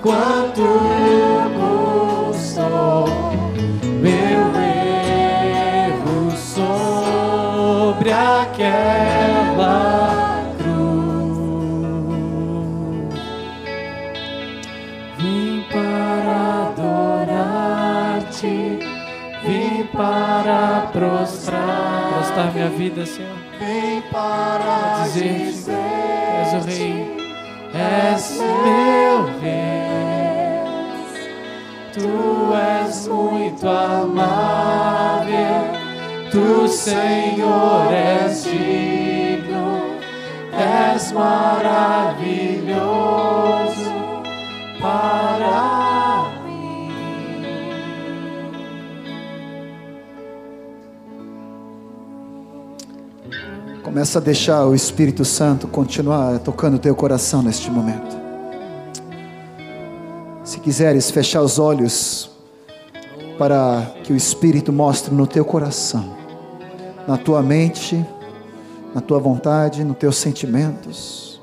quanto 0.03 0.63
custou 2.31 3.07
meu 4.01 4.43
erro 4.57 6.31
sobre 6.37 8.11
aquela 8.13 9.75
cruz. 10.59 11.51
Vim 15.19 15.65
para 15.71 16.37
adorar-te, 16.69 18.57
vim 19.45 19.85
para 19.93 20.89
prostrar, 20.93 22.11
prostrar 22.15 22.53
minha 22.55 22.71
vida, 22.71 23.05
Senhor. 23.05 23.31
Vem 23.59 24.01
para 24.11 25.03
dizer-te, 25.05 25.71
és 25.71 26.55
o 26.55 26.61
Rei, 26.67 27.17
és 27.75 28.39
meu 28.41 28.90
és 32.55 33.07
muito 33.09 33.69
amável, 33.69 35.31
tu, 36.31 36.69
Senhor, 36.69 37.93
és 37.93 38.45
digno, 38.45 39.81
és 40.53 41.13
maravilhoso 41.13 42.71
para 44.81 46.31
mim. 46.47 46.93
Começa 53.83 54.19
a 54.19 54.23
deixar 54.23 54.67
o 54.67 54.75
Espírito 54.75 55.25
Santo 55.25 55.67
continuar 55.69 56.39
tocando 56.39 56.75
o 56.77 56.79
teu 56.79 56.95
coração 56.95 57.43
neste 57.43 57.71
momento. 57.71 58.19
Se 60.45 60.59
quiseres 60.59 61.11
fechar 61.11 61.43
os 61.43 61.59
olhos 61.59 62.30
para 63.41 63.95
que 64.05 64.13
o 64.13 64.17
Espírito 64.17 64.71
mostre 64.71 65.15
no 65.15 65.27
teu 65.27 65.47
coração, 65.47 66.15
na 67.09 67.17
tua 67.17 67.41
mente, 67.41 68.05
na 68.95 69.01
tua 69.01 69.19
vontade, 69.19 69.83
nos 69.83 69.97
teus 69.97 70.17
sentimentos. 70.17 71.41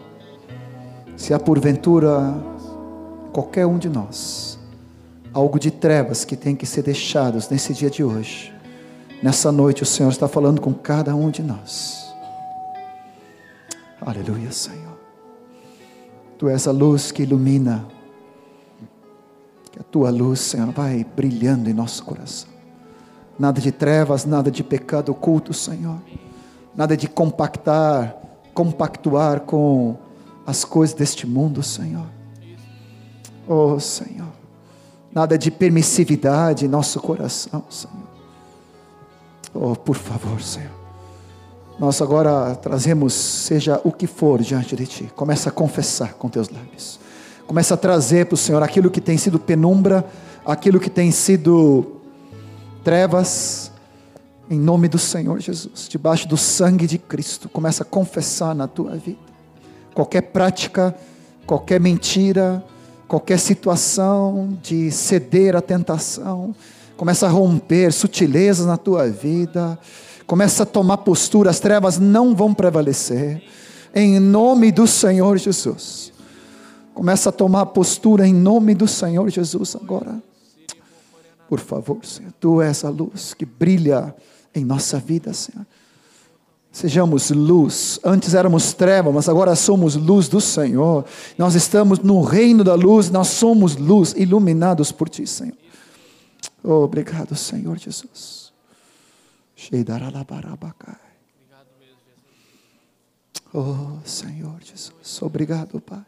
Se 1.16 1.34
há 1.34 1.40
porventura 1.40 2.36
qualquer 3.34 3.66
um 3.66 3.80
de 3.80 3.90
nós 3.90 4.60
algo 5.34 5.60
de 5.60 5.72
trevas 5.72 6.24
que 6.24 6.36
tem 6.36 6.56
que 6.56 6.68
ser 6.68 6.84
deixados 6.84 7.50
nesse 7.50 7.74
dia 7.74 7.90
de 7.90 8.04
hoje, 8.04 8.54
nessa 9.24 9.52
noite 9.52 9.82
o 9.82 9.86
Senhor 9.86 10.10
está 10.10 10.28
falando 10.28 10.62
com 10.62 10.76
cada 10.76 11.16
um 11.16 11.32
de 11.32 11.42
nós. 11.42 12.14
Aleluia, 14.00 14.52
Senhor. 14.52 15.00
Tu 16.38 16.48
és 16.48 16.68
a 16.68 16.72
luz 16.72 17.12
que 17.12 17.24
ilumina. 17.24 17.97
Que 19.78 19.82
a 19.82 19.84
tua 19.84 20.10
luz, 20.10 20.40
Senhor, 20.40 20.72
vai 20.72 21.06
brilhando 21.16 21.70
em 21.70 21.74
nosso 21.74 22.04
coração. 22.04 22.50
Nada 23.38 23.62
de 23.62 23.72
trevas, 23.72 24.26
nada 24.26 24.50
de 24.50 24.64
pecado 24.64 25.12
oculto, 25.12 25.54
Senhor. 25.54 26.00
Nada 26.76 26.98
de 26.98 27.08
compactar, 27.08 28.18
compactuar 28.56 29.42
com 29.42 29.96
as 30.48 30.66
coisas 30.66 30.96
deste 30.96 31.28
mundo, 31.28 31.62
Senhor. 31.62 32.08
Oh, 33.48 33.80
Senhor. 33.80 34.32
Nada 35.14 35.38
de 35.38 35.52
permissividade 35.52 36.66
em 36.66 36.68
nosso 36.68 37.00
coração, 37.00 37.64
Senhor. 37.70 38.08
Oh, 39.54 39.76
por 39.76 39.96
favor, 39.96 40.42
Senhor. 40.42 40.72
Nós 41.78 42.02
agora 42.02 42.56
trazemos, 42.56 43.14
seja 43.14 43.80
o 43.84 43.92
que 43.92 44.08
for 44.08 44.42
diante 44.42 44.76
de 44.76 44.88
Ti. 44.88 45.12
Começa 45.16 45.50
a 45.50 45.52
confessar 45.52 46.16
com 46.16 46.30
teus 46.30 46.50
lábios. 46.50 47.00
Começa 47.48 47.74
a 47.74 47.78
trazer 47.78 48.26
para 48.26 48.36
o 48.36 48.38
Senhor 48.38 48.62
aquilo 48.62 48.92
que 48.92 49.02
tem 49.02 49.18
sido 49.18 49.40
penumbra, 49.40 50.06
aquilo 50.46 50.80
que 50.80 50.90
tem 50.90 51.10
sido 51.12 52.02
trevas, 52.84 53.72
em 54.50 54.60
nome 54.60 54.88
do 54.88 55.00
Senhor 55.00 55.40
Jesus, 55.40 55.88
debaixo 55.90 56.28
do 56.28 56.38
sangue 56.38 56.86
de 56.86 56.98
Cristo. 56.98 57.50
Começa 57.50 57.84
a 57.84 57.86
confessar 57.86 58.54
na 58.54 58.68
tua 58.68 58.96
vida. 58.96 59.18
Qualquer 59.94 60.22
prática, 60.22 60.96
qualquer 61.46 61.80
mentira, 61.80 62.64
qualquer 63.08 63.40
situação 63.40 64.58
de 64.62 64.92
ceder 64.92 65.56
à 65.56 65.62
tentação, 65.62 66.54
começa 66.96 67.26
a 67.26 67.30
romper 67.30 67.92
sutilezas 67.92 68.66
na 68.66 68.78
tua 68.78 69.10
vida 69.10 69.80
começa 70.28 70.64
a 70.64 70.66
tomar 70.66 70.98
postura, 70.98 71.50
as 71.50 71.60
trevas 71.60 71.98
não 71.98 72.36
vão 72.36 72.54
prevalecer, 72.54 73.42
em 73.96 74.20
nome 74.20 74.72
do 74.74 74.86
Senhor 74.86 75.38
Jesus. 75.38 76.12
Começa 76.98 77.30
a 77.30 77.32
tomar 77.32 77.68
postura 77.68 78.28
em 78.28 78.34
nome 78.34 78.74
do 78.74 78.88
Senhor 78.88 79.30
Jesus 79.30 79.76
agora. 79.76 80.20
Por 81.48 81.60
favor, 81.60 82.04
Senhor, 82.04 82.34
tu 82.40 82.60
és 82.60 82.84
a 82.84 82.90
luz 82.90 83.36
que 83.36 83.46
brilha 83.46 84.16
em 84.52 84.66
nossa 84.66 84.98
vida, 84.98 85.32
Senhor. 85.32 85.64
Sejamos 86.72 87.30
luz. 87.30 88.00
Antes 88.04 88.34
éramos 88.34 88.74
trevas, 88.74 89.14
mas 89.14 89.30
agora 89.30 89.56
somos 89.56 89.96
luz 89.96 90.28
do 90.28 90.42
Senhor. 90.42 91.06
Nós 91.38 91.54
estamos 91.54 92.00
no 92.00 92.20
reino 92.22 92.64
da 92.64 92.74
luz, 92.74 93.12
nós 93.12 93.28
somos 93.28 93.76
luz, 93.76 94.16
iluminados 94.18 94.92
por 94.92 95.08
Ti, 95.08 95.28
Senhor. 95.28 95.56
Obrigado, 96.64 97.36
Senhor 97.36 97.78
Jesus. 97.78 98.52
Oh 103.54 104.00
Senhor 104.04 104.60
Jesus, 104.64 105.22
obrigado 105.22 105.80
Pai. 105.80 106.04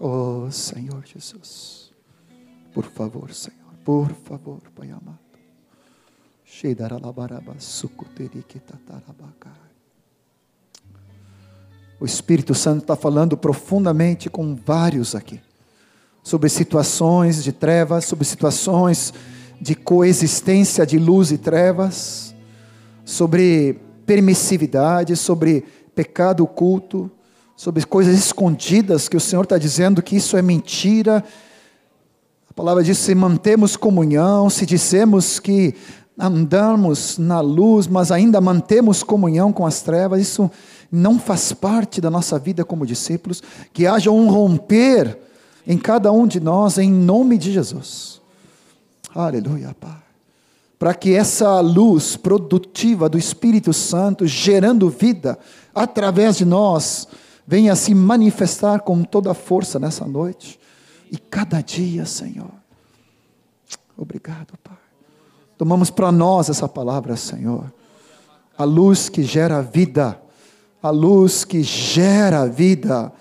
Oh 0.00 0.50
Senhor 0.50 1.06
Jesus, 1.06 1.92
por 2.74 2.84
favor 2.86 3.32
Senhor, 3.32 3.72
por 3.84 4.12
favor 4.12 4.60
Pai 4.74 4.90
amado. 4.90 5.18
O 12.00 12.04
Espírito 12.04 12.52
Santo 12.52 12.82
está 12.82 12.96
falando 12.96 13.36
profundamente 13.36 14.28
com 14.28 14.56
vários 14.56 15.14
aqui, 15.14 15.40
sobre 16.20 16.48
situações 16.48 17.44
de 17.44 17.52
trevas, 17.52 18.06
sobre 18.06 18.24
situações 18.24 19.14
de 19.60 19.76
coexistência 19.76 20.84
de 20.84 20.98
luz 20.98 21.30
e 21.30 21.38
trevas, 21.38 22.34
sobre 23.04 23.80
permissividade, 24.06 25.16
sobre 25.16 25.64
pecado 25.94 26.42
oculto, 26.44 27.10
sobre 27.56 27.84
coisas 27.84 28.14
escondidas 28.14 29.08
que 29.08 29.16
o 29.16 29.20
Senhor 29.20 29.42
está 29.42 29.58
dizendo 29.58 30.02
que 30.02 30.16
isso 30.16 30.36
é 30.36 30.42
mentira. 30.42 31.24
A 32.50 32.52
palavra 32.54 32.82
diz: 32.82 32.98
se 32.98 33.14
mantemos 33.14 33.76
comunhão, 33.76 34.50
se 34.50 34.66
dissemos 34.66 35.38
que 35.38 35.74
andamos 36.18 37.18
na 37.18 37.40
luz, 37.40 37.86
mas 37.86 38.10
ainda 38.10 38.40
mantemos 38.40 39.02
comunhão 39.02 39.52
com 39.52 39.66
as 39.66 39.82
trevas, 39.82 40.20
isso 40.20 40.50
não 40.90 41.18
faz 41.18 41.52
parte 41.52 42.00
da 42.00 42.10
nossa 42.10 42.38
vida 42.38 42.64
como 42.64 42.86
discípulos. 42.86 43.42
Que 43.72 43.86
haja 43.86 44.10
um 44.10 44.28
romper 44.28 45.18
em 45.66 45.78
cada 45.78 46.12
um 46.12 46.26
de 46.26 46.40
nós, 46.40 46.78
em 46.78 46.90
nome 46.90 47.38
de 47.38 47.52
Jesus. 47.52 48.20
Aleluia, 49.14 49.74
Pai. 49.78 50.01
Para 50.82 50.94
que 50.94 51.14
essa 51.14 51.60
luz 51.60 52.16
produtiva 52.16 53.08
do 53.08 53.16
Espírito 53.16 53.72
Santo, 53.72 54.26
gerando 54.26 54.90
vida 54.90 55.38
através 55.72 56.36
de 56.36 56.44
nós, 56.44 57.06
venha 57.46 57.76
se 57.76 57.94
manifestar 57.94 58.80
com 58.80 59.04
toda 59.04 59.30
a 59.30 59.34
força 59.34 59.78
nessa 59.78 60.04
noite 60.04 60.58
e 61.08 61.16
cada 61.16 61.60
dia, 61.60 62.04
Senhor. 62.04 62.50
Obrigado, 63.96 64.58
Pai. 64.60 64.76
Tomamos 65.56 65.88
para 65.88 66.10
nós 66.10 66.50
essa 66.50 66.66
palavra, 66.68 67.16
Senhor. 67.16 67.72
A 68.58 68.64
luz 68.64 69.08
que 69.08 69.22
gera 69.22 69.62
vida, 69.62 70.20
a 70.82 70.90
luz 70.90 71.44
que 71.44 71.62
gera 71.62 72.44
vida. 72.44 73.12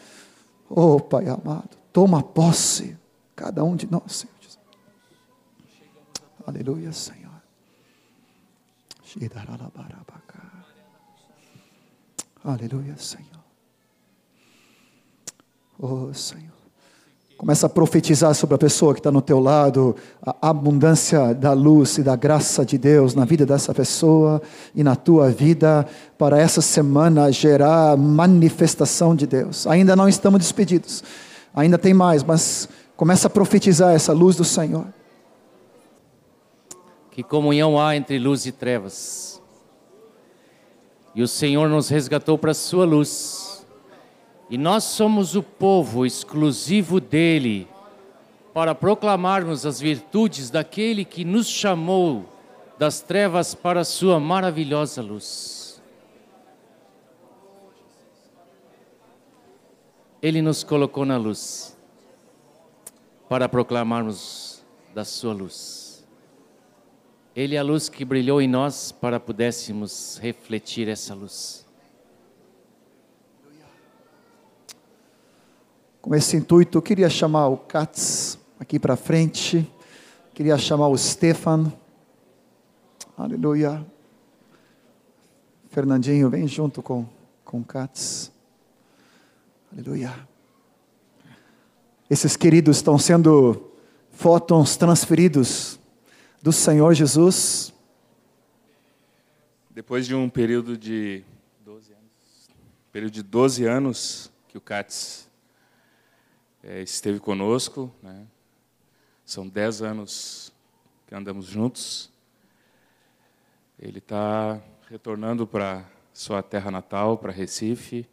Oh, 0.67 0.99
Pai 0.99 1.27
amado, 1.29 1.77
toma 1.93 2.23
posse, 2.23 2.97
cada 3.35 3.63
um 3.63 3.75
de 3.75 3.87
nós, 3.87 4.01
Senhor. 4.15 4.31
Aleluia, 6.47 6.91
Senhor. 6.91 7.20
Aleluia, 12.43 12.95
Senhor. 12.97 13.27
Oh, 15.79 16.13
Senhor. 16.13 16.51
Começa 17.37 17.65
a 17.65 17.69
profetizar 17.69 18.35
sobre 18.35 18.53
a 18.53 18.57
pessoa 18.57 18.93
que 18.93 18.99
está 18.99 19.11
no 19.11 19.21
teu 19.21 19.39
lado, 19.39 19.95
a 20.23 20.49
abundância 20.49 21.33
da 21.33 21.53
luz 21.53 21.97
e 21.97 22.03
da 22.03 22.15
graça 22.15 22.63
de 22.63 22.77
Deus 22.77 23.15
na 23.15 23.25
vida 23.25 23.47
dessa 23.47 23.73
pessoa 23.73 24.39
e 24.75 24.83
na 24.83 24.95
tua 24.95 25.31
vida, 25.31 25.87
para 26.19 26.39
essa 26.39 26.61
semana 26.61 27.31
gerar 27.31 27.97
manifestação 27.97 29.15
de 29.15 29.25
Deus. 29.25 29.65
Ainda 29.65 29.95
não 29.95 30.07
estamos 30.07 30.39
despedidos, 30.39 31.03
ainda 31.51 31.79
tem 31.79 31.95
mais, 31.95 32.23
mas 32.23 32.69
começa 32.95 33.25
a 33.25 33.29
profetizar 33.29 33.95
essa 33.95 34.13
luz 34.13 34.35
do 34.35 34.45
Senhor. 34.45 34.85
Que 37.11 37.21
comunhão 37.21 37.79
há 37.79 37.95
entre 37.95 38.17
luz 38.17 38.45
e 38.45 38.51
trevas. 38.51 39.41
E 41.13 41.21
o 41.21 41.27
Senhor 41.27 41.67
nos 41.67 41.89
resgatou 41.89 42.37
para 42.37 42.51
a 42.51 42.55
sua 42.55 42.85
luz. 42.85 43.67
E 44.49 44.57
nós 44.57 44.85
somos 44.85 45.35
o 45.35 45.43
povo 45.43 46.05
exclusivo 46.05 46.99
dele 46.99 47.67
para 48.53 48.75
proclamarmos 48.75 49.65
as 49.65 49.79
virtudes 49.79 50.49
daquele 50.49 51.05
que 51.05 51.23
nos 51.23 51.47
chamou 51.47 52.25
das 52.77 53.01
trevas 53.01 53.53
para 53.53 53.81
a 53.81 53.85
sua 53.85 54.19
maravilhosa 54.19 55.01
luz. 55.01 55.81
Ele 60.21 60.41
nos 60.41 60.63
colocou 60.63 61.05
na 61.05 61.17
luz 61.17 61.77
para 63.27 63.47
proclamarmos 63.47 64.63
da 64.93 65.05
sua 65.05 65.33
luz. 65.33 65.80
Ele 67.33 67.55
é 67.55 67.59
a 67.59 67.63
luz 67.63 67.87
que 67.87 68.03
brilhou 68.03 68.41
em 68.41 68.47
nós 68.47 68.91
para 68.91 69.17
pudéssemos 69.17 70.19
refletir 70.21 70.89
essa 70.89 71.15
luz. 71.15 71.65
Com 76.01 76.13
esse 76.13 76.35
intuito, 76.35 76.77
eu 76.77 76.81
queria 76.81 77.09
chamar 77.09 77.47
o 77.47 77.55
Katz 77.55 78.37
aqui 78.59 78.77
para 78.77 78.97
frente, 78.97 79.65
queria 80.33 80.57
chamar 80.57 80.89
o 80.89 80.97
Stefan. 80.97 81.71
Aleluia. 83.17 83.85
Fernandinho, 85.69 86.29
vem 86.29 86.47
junto 86.49 86.81
com, 86.81 87.05
com 87.45 87.61
o 87.61 87.63
Katz. 87.63 88.29
Aleluia. 89.71 90.13
Esses 92.09 92.35
queridos 92.35 92.75
estão 92.75 92.97
sendo 92.97 93.71
fótons 94.09 94.75
transferidos 94.75 95.79
do 96.41 96.51
Senhor 96.51 96.93
Jesus. 96.95 97.71
Depois 99.69 100.07
de 100.07 100.15
um 100.15 100.27
período 100.27 100.75
de 100.75 101.23
12 101.63 101.93
anos, 101.93 102.49
período 102.91 103.13
de 103.13 103.21
12 103.21 103.65
anos 103.65 104.31
que 104.47 104.57
o 104.57 104.61
CATS 104.61 105.29
é, 106.63 106.81
esteve 106.81 107.19
conosco, 107.19 107.93
né? 108.01 108.25
são 109.23 109.47
10 109.47 109.83
anos 109.83 110.51
que 111.07 111.13
andamos 111.13 111.45
juntos. 111.45 112.11
Ele 113.77 113.99
está 113.99 114.59
retornando 114.89 115.45
para 115.45 115.85
sua 116.11 116.41
terra 116.41 116.71
natal, 116.71 117.17
para 117.17 117.31
Recife. 117.31 118.07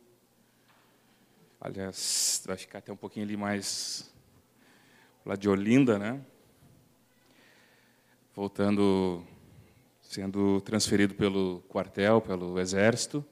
Aliás, 1.61 2.43
vai 2.47 2.57
ficar 2.57 2.79
até 2.79 2.93
um 2.93 2.97
pouquinho 2.97 3.25
ali 3.25 3.37
mais 3.37 4.13
lá 5.25 5.35
de 5.35 5.49
Olinda, 5.49 5.99
né? 5.99 6.21
Voltando, 8.39 9.27
sendo 10.01 10.61
transferido 10.61 11.13
pelo 11.13 11.61
quartel, 11.69 12.21
pelo 12.21 12.61
exército. 12.61 13.25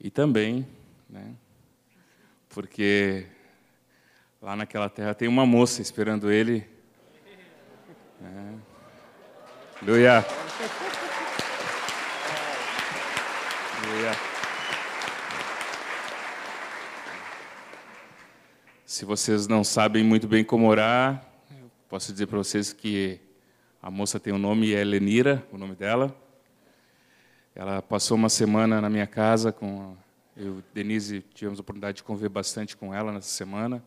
E 0.00 0.10
também, 0.10 0.66
né, 1.08 1.32
porque 2.48 3.24
lá 4.42 4.56
naquela 4.56 4.88
terra 4.88 5.14
tem 5.14 5.28
uma 5.28 5.46
moça 5.46 5.80
esperando 5.80 6.28
ele. 6.28 6.68
Né. 8.20 8.58
Aleluia. 9.80 10.26
Aleluia. 13.78 14.12
Se 18.84 19.04
vocês 19.04 19.46
não 19.46 19.62
sabem 19.62 20.02
muito 20.02 20.26
bem 20.26 20.42
como 20.42 20.66
orar, 20.66 21.25
Posso 21.96 22.12
dizer 22.12 22.26
para 22.26 22.36
vocês 22.36 22.74
que 22.74 23.18
a 23.80 23.90
moça 23.90 24.20
tem 24.20 24.30
o 24.30 24.36
um 24.36 24.38
nome, 24.38 24.74
é 24.74 24.84
Lenira, 24.84 25.42
o 25.50 25.56
nome 25.56 25.74
dela. 25.74 26.14
Ela 27.54 27.80
passou 27.80 28.18
uma 28.18 28.28
semana 28.28 28.82
na 28.82 28.90
minha 28.90 29.06
casa 29.06 29.50
com 29.50 29.96
eu, 30.36 30.62
Denise, 30.74 31.24
tivemos 31.32 31.58
a 31.58 31.62
oportunidade 31.62 31.96
de 31.96 32.02
conviver 32.02 32.28
bastante 32.28 32.76
com 32.76 32.92
ela 32.92 33.10
nessa 33.10 33.30
semana, 33.30 33.82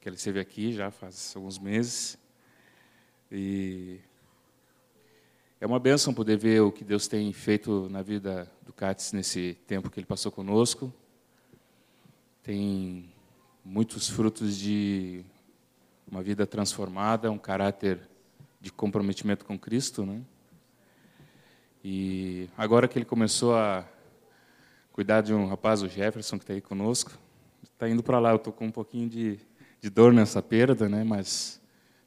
que 0.00 0.08
ela 0.08 0.16
esteve 0.16 0.40
aqui 0.40 0.72
já 0.72 0.90
faz 0.90 1.34
alguns 1.36 1.58
meses. 1.58 2.16
E 3.30 4.00
é 5.60 5.66
uma 5.66 5.78
bênção 5.78 6.14
poder 6.14 6.38
ver 6.38 6.62
o 6.62 6.72
que 6.72 6.82
Deus 6.84 7.06
tem 7.06 7.30
feito 7.34 7.86
na 7.90 8.00
vida 8.00 8.50
do 8.64 8.72
Cates 8.72 9.12
nesse 9.12 9.58
tempo 9.66 9.90
que 9.90 10.00
ele 10.00 10.06
passou 10.06 10.32
conosco. 10.32 10.90
Tem 12.42 13.12
muitos 13.62 14.08
frutos 14.08 14.56
de 14.56 15.22
uma 16.12 16.22
vida 16.22 16.46
transformada, 16.46 17.30
um 17.30 17.38
caráter 17.38 17.98
de 18.60 18.70
comprometimento 18.70 19.46
com 19.46 19.58
Cristo, 19.58 20.04
né? 20.04 20.20
E 21.82 22.50
agora 22.54 22.86
que 22.86 22.98
ele 22.98 23.06
começou 23.06 23.56
a 23.56 23.82
cuidar 24.92 25.22
de 25.22 25.32
um 25.32 25.46
rapaz, 25.46 25.82
o 25.82 25.88
Jefferson, 25.88 26.36
que 26.36 26.44
está 26.44 26.52
aí 26.52 26.60
conosco, 26.60 27.12
está 27.62 27.88
indo 27.88 28.02
para 28.02 28.18
lá. 28.18 28.30
Eu 28.30 28.36
estou 28.36 28.52
com 28.52 28.66
um 28.66 28.70
pouquinho 28.70 29.08
de, 29.08 29.38
de 29.80 29.88
dor 29.88 30.12
nessa 30.12 30.42
perda, 30.42 30.86
né? 30.86 31.02
Mas 31.02 31.58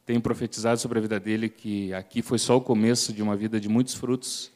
tenho 0.06 0.22
profetizado 0.22 0.80
sobre 0.80 1.00
a 1.00 1.02
vida 1.02 1.20
dele 1.20 1.50
que 1.50 1.92
aqui 1.92 2.22
foi 2.22 2.38
só 2.38 2.58
o 2.58 2.62
começo 2.62 3.12
de 3.12 3.24
uma 3.24 3.36
vida 3.36 3.60
de 3.60 3.68
muitos 3.68 3.96
frutos, 3.96 4.52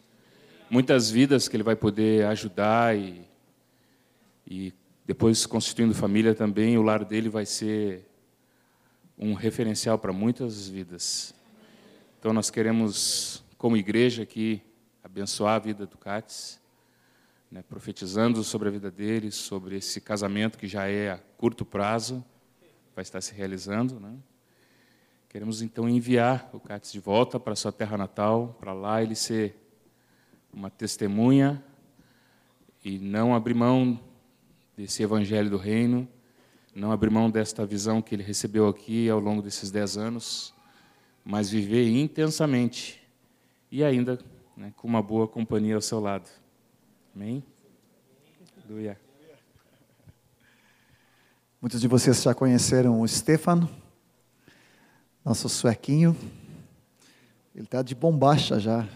muitas 0.69 1.09
vidas 1.09 1.47
que 1.47 1.55
ele 1.55 1.63
vai 1.63 1.75
poder 1.75 2.27
ajudar 2.27 2.95
e, 2.95 3.27
e 4.45 4.71
depois 5.07 5.47
constituindo 5.47 5.95
família 5.95 6.35
também, 6.35 6.77
o 6.77 6.83
lar 6.83 7.03
dele 7.03 7.29
vai 7.29 7.47
ser 7.47 8.08
um 9.19 9.33
referencial 9.33 9.99
para 9.99 10.13
muitas 10.13 10.69
vidas. 10.69 11.35
Então, 12.17 12.31
nós 12.31 12.49
queremos, 12.49 13.43
como 13.57 13.75
igreja 13.75 14.23
aqui, 14.23 14.61
abençoar 15.03 15.55
a 15.55 15.59
vida 15.59 15.85
do 15.85 15.97
Cates, 15.97 16.59
né, 17.51 17.61
profetizando 17.61 18.43
sobre 18.43 18.69
a 18.69 18.71
vida 18.71 18.89
dele, 18.89 19.29
sobre 19.29 19.75
esse 19.75 19.99
casamento 19.99 20.57
que 20.57 20.67
já 20.67 20.87
é 20.87 21.11
a 21.11 21.17
curto 21.37 21.65
prazo, 21.65 22.23
vai 22.95 23.01
estar 23.01 23.19
se 23.19 23.33
realizando. 23.33 23.99
Né? 23.99 24.17
queremos 25.29 25.61
então 25.61 25.87
enviar 25.87 26.49
o 26.51 26.59
Cates 26.59 26.91
de 26.91 26.99
volta 26.99 27.39
para 27.39 27.55
sua 27.55 27.71
terra 27.71 27.95
natal, 27.95 28.57
para 28.59 28.73
lá 28.73 29.03
ele 29.03 29.15
ser 29.15 29.55
uma 30.51 30.71
testemunha 30.71 31.63
e 32.83 32.97
não 32.97 33.35
abrir 33.35 33.53
mão 33.53 33.99
desse 34.75 35.03
evangelho 35.03 35.49
do 35.49 35.57
reino, 35.57 36.07
não 36.75 36.91
abrir 36.91 37.09
mão 37.09 37.29
desta 37.29 37.65
visão 37.65 38.01
que 38.01 38.15
ele 38.15 38.23
recebeu 38.23 38.67
aqui 38.67 39.09
ao 39.09 39.19
longo 39.19 39.41
desses 39.41 39.71
dez 39.71 39.97
anos, 39.97 40.53
mas 41.25 41.49
viver 41.49 41.89
intensamente 41.89 43.01
e 43.71 43.83
ainda 43.83 44.19
né, 44.55 44.71
com 44.75 44.87
uma 44.87 45.01
boa 45.01 45.27
companhia 45.27 45.75
ao 45.75 45.81
seu 45.81 45.99
lado. 45.99 46.29
Amém? 47.15 47.43
Aleluia. 48.63 48.99
Muitos 51.61 51.81
de 51.81 51.87
vocês 51.87 52.21
já 52.21 52.33
conheceram 52.33 53.01
o 53.01 53.07
Stefan, 53.07 53.67
nosso 55.25 55.49
suequinho. 55.49 56.15
Ele 57.53 57.65
está 57.65 57.81
de 57.81 57.93
bombacha 57.93 58.59
já. 58.59 58.87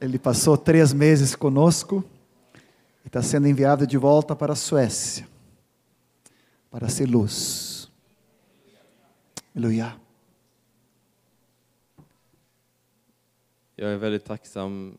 Ele 0.00 0.18
passou 0.18 0.56
três 0.56 0.92
meses 0.92 1.34
conosco 1.34 2.04
e 3.04 3.08
está 3.08 3.22
sendo 3.22 3.48
enviado 3.48 3.86
de 3.86 3.98
volta 3.98 4.34
para 4.36 4.52
a 4.52 4.56
Suécia 4.56 5.26
para 6.70 6.88
ser 6.88 7.06
luz. 7.06 7.90
Aleluia. 9.54 9.92
Jag 13.76 13.90
är 13.92 13.96
väldigt 13.96 14.24
tacksam 14.24 14.98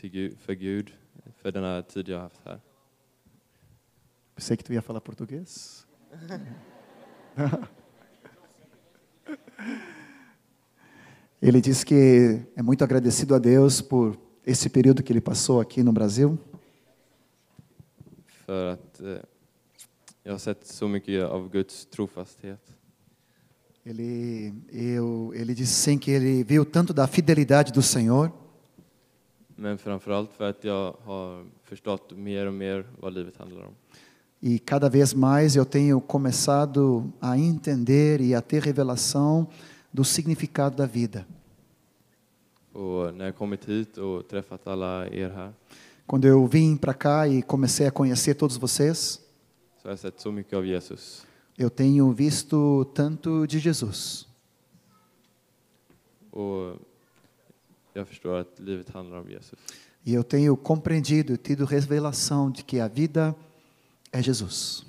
Gud, 0.00 0.38
för 0.38 0.54
Gud 0.54 0.92
för 1.36 1.52
den 1.52 1.64
här 1.64 1.82
tid 1.82 2.08
jag 2.08 2.20
haft 2.20 2.40
här. 2.44 2.60
Pensei 4.34 4.56
que 4.56 4.62
tu 4.62 4.74
ia 4.74 4.82
falar 4.82 5.00
português. 5.00 5.86
Ele 11.40 11.60
diz 11.60 11.84
que 11.84 12.42
é 12.56 12.62
muito 12.62 12.84
agradecido 12.84 13.34
a 13.34 13.38
Deus 13.38 13.80
por 13.80 14.16
esse 14.44 14.68
período 14.68 15.02
que 15.02 15.12
ele 15.12 15.20
passou 15.20 15.60
aqui 15.60 15.82
no 15.82 15.92
Brasil. 15.92 16.38
För 18.48 18.66
att 18.66 19.00
eh, 19.00 19.16
jag 20.22 20.32
har 20.32 20.38
sett 20.38 20.66
så 20.66 20.88
mycket 20.88 21.24
av 21.24 21.50
Guds 21.50 21.86
trofasthet. 21.86 22.60
Ele, 23.84 24.52
eu, 24.72 25.34
ele 25.34 25.54
disse 25.54 25.74
sim 25.74 25.98
que 25.98 26.10
ele 26.10 26.42
viu 26.44 26.64
tanto 26.64 26.94
da 26.94 27.06
fidelidade 27.06 27.72
do 27.72 27.82
Senhor, 27.82 28.30
Men 29.56 29.78
framförallt 29.78 30.32
för 30.32 30.50
att 30.50 30.64
jag 30.64 30.94
har 31.04 31.44
förstått 31.62 32.12
mer 32.16 32.46
och 32.46 32.52
mer 32.54 32.86
vad 33.00 33.12
livet 33.12 33.36
handlar 33.36 33.62
om. 33.66 33.74
e 34.40 34.58
cada 34.58 34.88
vez 34.88 35.14
mais 35.14 35.56
eu 35.56 35.64
tenho 35.64 36.00
começado 36.00 37.12
a 37.20 37.36
entender 37.38 38.20
e 38.20 38.34
a 38.34 38.40
ter 38.40 38.60
revelação 38.62 39.46
do 39.92 40.04
significado 40.04 40.76
da 40.76 40.86
vida. 40.86 41.24
Och 42.72 43.14
när 43.14 43.24
jag 43.24 43.36
kommit 43.36 43.64
hit 43.68 43.98
och 43.98 44.28
träffat 44.28 44.66
alla 44.66 45.06
er 45.08 45.28
här 45.30 45.52
Quando 46.08 46.26
eu 46.26 46.46
vim 46.46 46.74
para 46.74 46.94
cá 46.94 47.28
e 47.28 47.42
comecei 47.42 47.86
a 47.86 47.90
conhecer 47.90 48.34
todos 48.34 48.56
vocês, 48.56 49.22
eu 51.58 51.68
tenho 51.68 52.10
visto 52.12 52.86
tanto 52.94 53.46
de 53.46 53.58
Jesus. 53.58 54.26
E 60.06 60.14
eu 60.14 60.24
tenho 60.24 60.56
compreendido 60.56 61.34
e 61.34 61.36
tido 61.36 61.66
revelação 61.66 62.50
de 62.50 62.64
que 62.64 62.80
a 62.80 62.88
vida 62.88 63.36
é 64.10 64.22
Jesus. 64.22 64.86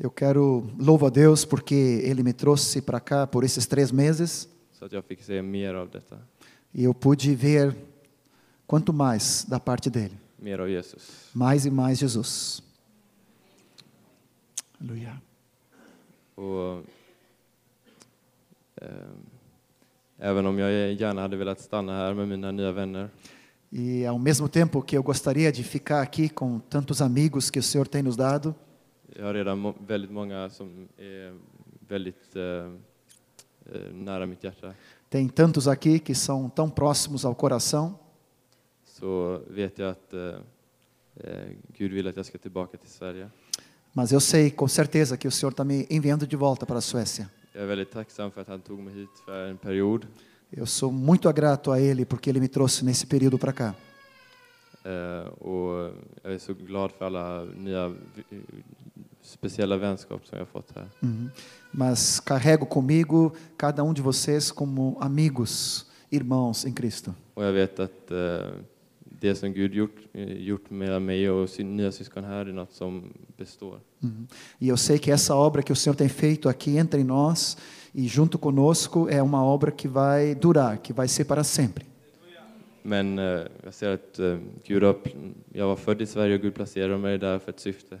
Eu 0.00 0.10
quero 0.10 0.70
louvo 0.78 1.06
a 1.06 1.10
Deus 1.10 1.44
porque 1.44 1.74
Ele 1.74 2.22
me 2.22 2.32
trouxe 2.32 2.80
para 2.80 2.98
cá 2.98 3.26
por 3.26 3.44
esses 3.44 3.66
três 3.66 3.92
meses 3.92 4.48
Så 4.84 4.86
att 4.86 4.92
jag 4.92 5.04
fick 5.04 5.22
se 5.22 5.42
mer 5.42 5.74
av 5.74 5.90
detta. 5.90 6.18
E 6.74 6.84
eu 6.84 6.94
pude 6.94 7.34
ver 7.34 7.74
quanto 8.66 8.92
mais 8.92 9.44
da 9.48 9.60
parte 9.60 9.88
dele, 9.90 10.18
mais 11.34 11.66
e 11.66 11.70
mais 11.70 11.98
Jesus. 11.98 12.62
Aleluia. 14.80 15.20
Och, 16.34 16.82
eh, 18.76 18.88
även 20.18 20.46
om 20.46 20.58
jag 20.58 20.92
gärna 20.92 21.20
hade 21.20 21.36
velat 21.36 21.60
stanna 21.60 21.92
här 21.92 22.14
med 22.14 22.28
mina 22.28 22.52
nya 22.52 22.72
vänner 22.72 23.08
E 23.76 24.06
ao 24.06 24.18
mesmo 24.18 24.48
tempo 24.48 24.80
que 24.82 24.96
eu 24.96 25.02
gostaria 25.02 25.50
de 25.50 25.64
ficar 25.64 26.00
aqui 26.00 26.28
com 26.28 26.60
tantos 26.60 27.02
amigos 27.02 27.50
que 27.50 27.58
o 27.58 27.62
Senhor 27.62 27.88
tem 27.88 28.02
nos 28.02 28.16
dado, 28.16 28.54
Jag 29.16 29.24
har 29.24 29.34
redan 29.34 29.74
väldigt 29.86 30.10
många 30.10 30.50
som 30.50 30.88
är 30.98 31.38
väldigt 31.88 32.36
eh, 32.36 32.42
eh, 33.74 33.92
nära 33.92 34.26
mitt 34.26 34.44
hjärta. 34.44 34.74
Tem 35.10 35.28
tantos 35.28 35.68
aqui 35.68 35.98
que 35.98 36.14
são 36.14 36.48
tão 36.50 36.68
próximos 36.70 37.24
ao 37.24 37.34
coração, 37.34 37.98
Så 38.84 39.40
vet 39.50 39.78
jag 39.78 39.90
att 39.90 40.12
eh, 40.14 40.38
eh, 41.16 41.56
Gud 41.78 41.92
vill 41.92 42.08
att 42.08 42.16
jag 42.16 42.26
ska 42.26 42.38
tillbaka 42.38 42.76
till 42.78 42.90
Sverige. 42.90 43.28
mas 43.92 44.12
eu 44.12 44.20
sei 44.20 44.50
com 44.50 44.68
certeza 44.68 45.16
que 45.16 45.28
o 45.28 45.30
Senhor 45.30 45.52
está 45.52 45.64
me 45.64 45.86
enviando 45.90 46.26
de 46.26 46.36
volta 46.36 46.66
para 46.66 46.78
a 46.78 46.80
Suécia. 46.80 47.28
Jag 47.52 47.62
är 47.62 47.66
väldigt 47.66 47.90
tacksam 47.92 48.30
för 48.30 48.40
att 48.40 48.48
han 48.48 48.60
tog 48.60 48.78
mig 48.80 48.94
hit 48.94 49.08
för 49.24 49.46
en 49.50 49.58
period. 49.58 50.06
Eu 50.50 50.66
sou 50.66 50.90
muito 50.92 51.32
grato 51.32 51.70
a 51.72 51.78
Ele 51.80 52.04
porque 52.04 52.30
Ele 52.30 52.40
me 52.40 52.48
trouxe 52.48 52.84
nesse 52.84 53.06
período 53.06 53.38
para 53.38 53.52
cá. 53.52 53.74
Eh, 54.84 55.28
och 55.28 55.92
jag 56.22 56.32
är 56.34 56.38
så 56.38 56.54
glad 56.54 56.90
för 56.92 57.04
alla 57.06 57.44
nya 57.44 57.94
vi- 59.24 59.28
speciella 59.28 59.76
vänskap 59.76 60.26
som 60.26 60.38
jag 60.38 60.48
fått 60.48 60.72
här. 60.74 60.86
Uhum. 61.02 61.30
Mas 61.70 62.20
carrego 62.20 62.66
comigo 62.66 63.32
cada 63.56 63.82
um 63.82 63.94
de 63.94 64.02
vocês 64.02 64.52
como 64.52 64.96
amigos, 65.00 65.86
irmãos 66.10 66.64
em 66.66 66.72
Cristo. 66.74 67.12
Och 67.34 67.44
jag 67.44 67.52
vet 67.52 67.78
att 67.80 68.10
eh, 68.10 68.46
det 69.20 69.34
som 69.34 69.52
Gud 69.52 69.74
gjort, 69.74 69.96
eh, 70.12 70.32
gjort 70.32 70.70
med 70.70 71.02
mig 71.02 71.30
och 71.30 71.48
sin 71.50 71.76
nya 71.76 71.92
syskon 71.92 72.24
här 72.24 72.46
är 72.46 72.52
något 72.52 72.72
som 72.72 73.12
består. 73.36 73.80
Uhum. 74.02 74.26
E 74.58 74.68
eu 74.68 74.76
sei 74.76 74.98
que 74.98 75.10
essa 75.12 75.34
obra 75.34 75.62
que 75.62 75.72
o 75.72 75.76
Senhor 75.76 75.96
tem 75.96 76.08
feito 76.08 76.48
aqui 76.48 76.76
entre 76.78 77.04
nós 77.04 77.56
e 77.92 78.06
junto 78.08 78.38
conosco 78.38 79.08
é 79.10 79.22
uma 79.22 79.44
obra 79.44 79.70
que 79.70 79.88
vai 79.88 80.34
durar, 80.34 80.76
que 80.76 80.92
vai 80.92 81.08
ser 81.08 81.24
para 81.24 81.44
sempre. 81.44 81.84
Men 82.82 83.18
eh, 83.18 83.46
jag 83.64 83.74
ser 83.74 83.88
att 83.94 84.18
eh, 84.18 84.38
Gud 84.66 84.82
har, 84.82 84.96
jag 85.52 85.66
var 85.66 85.76
född 85.76 86.02
i 86.02 86.06
Sverige 86.06 86.34
och 86.34 86.40
Gud 86.42 86.54
placerade 86.54 86.98
mig 86.98 87.18
där 87.18 87.38
för 87.38 87.50
ett 87.52 87.60
syfte. 87.60 87.98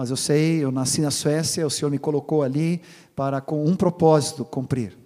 Mas 0.00 0.08
eu 0.08 0.16
sei, 0.16 0.64
eu 0.64 0.70
nasci 0.72 1.02
na 1.02 1.10
Suécia, 1.10 1.66
o 1.66 1.70
Senhor 1.70 1.90
me 1.90 1.98
colocou 1.98 2.42
ali 2.42 2.80
para 3.14 3.38
com 3.42 3.66
um 3.66 3.76
propósito 3.76 4.46
cumprir. 4.46 4.96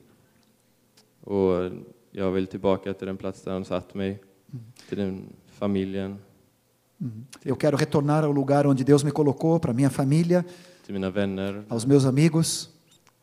Och 1.24 1.72
jag 2.12 2.30
vill 2.32 2.46
tillbaka 2.46 2.94
till 2.94 3.06
den 3.06 3.16
plats 3.16 3.42
där 3.42 3.52
han 3.52 3.64
satt 3.64 3.94
mig, 3.94 4.20
till 4.88 4.98
den 4.98 5.26
familjen, 5.58 6.18
Uhum. 7.00 7.24
Eu 7.44 7.56
quero 7.56 7.76
retornar 7.76 8.22
ao 8.22 8.32
lugar 8.32 8.66
onde 8.66 8.84
Deus 8.84 9.02
me 9.02 9.10
colocou, 9.10 9.58
para 9.58 9.72
minha 9.72 9.90
família, 9.90 10.44
till 10.86 10.94
mina 10.94 11.10
vänner, 11.10 11.64
aos 11.68 11.84
meus 11.84 12.04
amigos, 12.04 12.70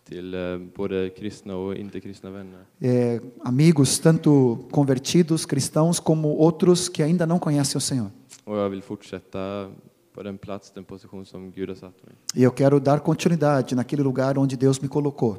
till 0.04 0.34
eh, 0.34 0.58
både 0.76 1.10
kristna 1.10 1.56
och 1.56 1.76
inte 1.76 2.00
kristna 2.02 2.30
vänner. 2.30 2.66
é, 2.82 3.22
amigos 3.46 4.00
tanto 4.00 4.66
convertidos, 4.72 5.46
cristãos, 5.46 6.02
como 6.02 6.28
outros 6.28 6.90
que 6.90 7.02
ainda 7.02 7.26
não 7.26 7.40
conhecem 7.40 7.78
o 7.78 7.82
Senhor. 7.82 8.12
Och 8.44 8.58
jag 8.58 8.70
vill 8.70 8.82
fortsätta 8.82 9.70
på 10.14 10.24
den 10.24 10.38
plats, 10.38 10.72
den 10.72 10.84
position 10.84 11.26
som 11.26 11.52
Gud 11.52 11.68
har 11.68 11.76
satt 11.76 12.06
mig. 12.06 12.16
E 12.36 12.44
eu 12.44 12.52
quero 12.52 12.80
dar 12.80 13.00
continuidade 13.00 13.76
naquele 13.76 14.04
lugar 14.04 14.38
onde 14.38 14.58
Deus 14.58 14.82
me 14.82 14.88
colocou. 14.88 15.38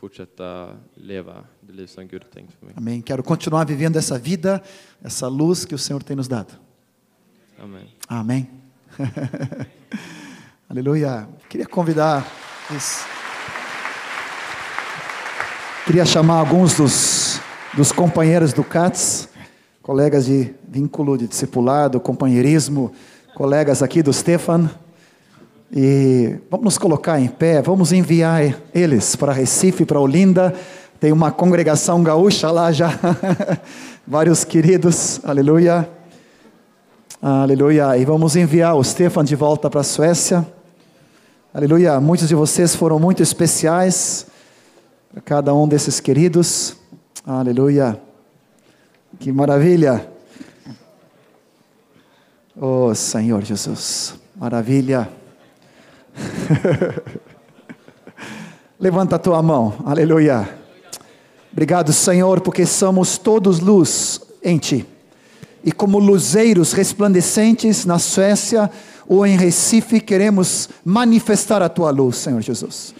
Fortsätta 0.00 0.76
leva 0.96 1.44
det 1.60 1.72
liv 1.72 1.86
som 1.86 2.08
Gud 2.08 2.22
har 2.22 2.30
tänkt 2.30 2.52
för 2.58 2.66
mig. 2.66 2.74
Amém. 2.76 3.02
Quero 3.02 3.22
continuar 3.22 3.64
vivendo 3.66 3.98
essa 3.98 4.18
vida, 4.18 4.62
essa 5.02 5.28
luz 5.28 5.64
que 5.64 5.74
o 5.74 5.78
Senhor 5.78 6.02
tem 6.02 6.16
nos 6.16 6.28
dado. 6.28 6.52
Amen. 7.58 7.86
Amém. 8.08 8.50
Aleluia. 10.68 11.28
Queria 11.48 11.66
convidar. 11.66 12.26
Isso. 12.70 13.06
Queria 15.86 16.06
chamar 16.06 16.38
alguns 16.38 16.76
dos, 16.76 17.40
dos 17.76 17.92
companheiros 17.92 18.52
do 18.52 18.64
CATS, 18.64 19.28
colegas 19.82 20.24
de 20.24 20.54
vínculo 20.66 21.18
de 21.18 21.28
discipulado, 21.28 22.00
companheirismo, 22.00 22.92
colegas 23.34 23.82
aqui 23.82 24.02
do 24.02 24.12
Stefan. 24.12 24.70
E 25.72 26.36
vamos 26.48 26.64
nos 26.64 26.78
colocar 26.78 27.20
em 27.20 27.26
pé, 27.26 27.60
vamos 27.60 27.92
enviar 27.92 28.54
eles 28.72 29.16
para 29.16 29.32
Recife, 29.32 29.84
para 29.84 29.98
Olinda. 29.98 30.54
Tem 31.00 31.10
uma 31.10 31.32
congregação 31.32 32.02
gaúcha 32.02 32.50
lá 32.50 32.70
já, 32.70 32.90
vários 34.06 34.44
queridos, 34.44 35.20
aleluia. 35.24 35.88
Aleluia. 37.20 37.96
E 37.98 38.04
vamos 38.04 38.36
enviar 38.36 38.76
o 38.76 38.84
Stefan 38.84 39.24
de 39.24 39.34
volta 39.34 39.68
para 39.68 39.80
a 39.80 39.84
Suécia. 39.84 40.46
Aleluia. 41.52 41.98
Muitos 41.98 42.28
de 42.28 42.34
vocês 42.34 42.74
foram 42.74 42.98
muito 43.00 43.22
especiais 43.22 44.26
para 45.10 45.22
cada 45.22 45.54
um 45.54 45.66
desses 45.66 46.00
queridos. 46.00 46.76
Aleluia. 47.26 47.98
Que 49.18 49.32
maravilha. 49.32 50.13
Oh, 52.56 52.94
Senhor 52.94 53.42
Jesus. 53.42 54.14
Maravilha. 54.36 55.08
Levanta 58.78 59.16
a 59.16 59.18
tua 59.18 59.42
mão. 59.42 59.74
Aleluia. 59.84 60.48
Obrigado, 61.52 61.92
Senhor, 61.92 62.40
porque 62.40 62.64
somos 62.64 63.18
todos 63.18 63.58
luz 63.58 64.20
em 64.42 64.58
ti. 64.58 64.86
E 65.64 65.72
como 65.72 65.98
luzeiros 65.98 66.72
resplandecentes 66.72 67.84
na 67.84 67.98
Suécia 67.98 68.70
ou 69.08 69.26
em 69.26 69.36
Recife, 69.36 70.00
queremos 70.00 70.68
manifestar 70.84 71.60
a 71.60 71.68
tua 71.68 71.90
luz, 71.90 72.16
Senhor 72.16 72.40
Jesus. 72.40 72.94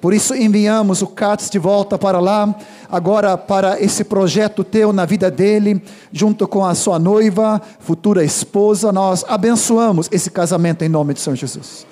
Por 0.00 0.14
isso 0.14 0.34
enviamos 0.34 1.02
o 1.02 1.06
Katz 1.06 1.50
de 1.50 1.58
volta 1.58 1.98
para 1.98 2.18
lá, 2.20 2.54
agora 2.90 3.36
para 3.36 3.80
esse 3.80 4.02
projeto 4.02 4.64
teu 4.64 4.94
na 4.94 5.04
vida 5.04 5.30
dele, 5.30 5.82
junto 6.10 6.48
com 6.48 6.64
a 6.64 6.74
sua 6.74 6.98
noiva, 6.98 7.60
futura 7.80 8.24
esposa. 8.24 8.90
Nós 8.90 9.24
abençoamos 9.28 10.08
esse 10.10 10.30
casamento 10.30 10.82
em 10.82 10.88
nome 10.88 11.12
de 11.12 11.20
Senhor 11.20 11.36
Jesus. 11.36 11.86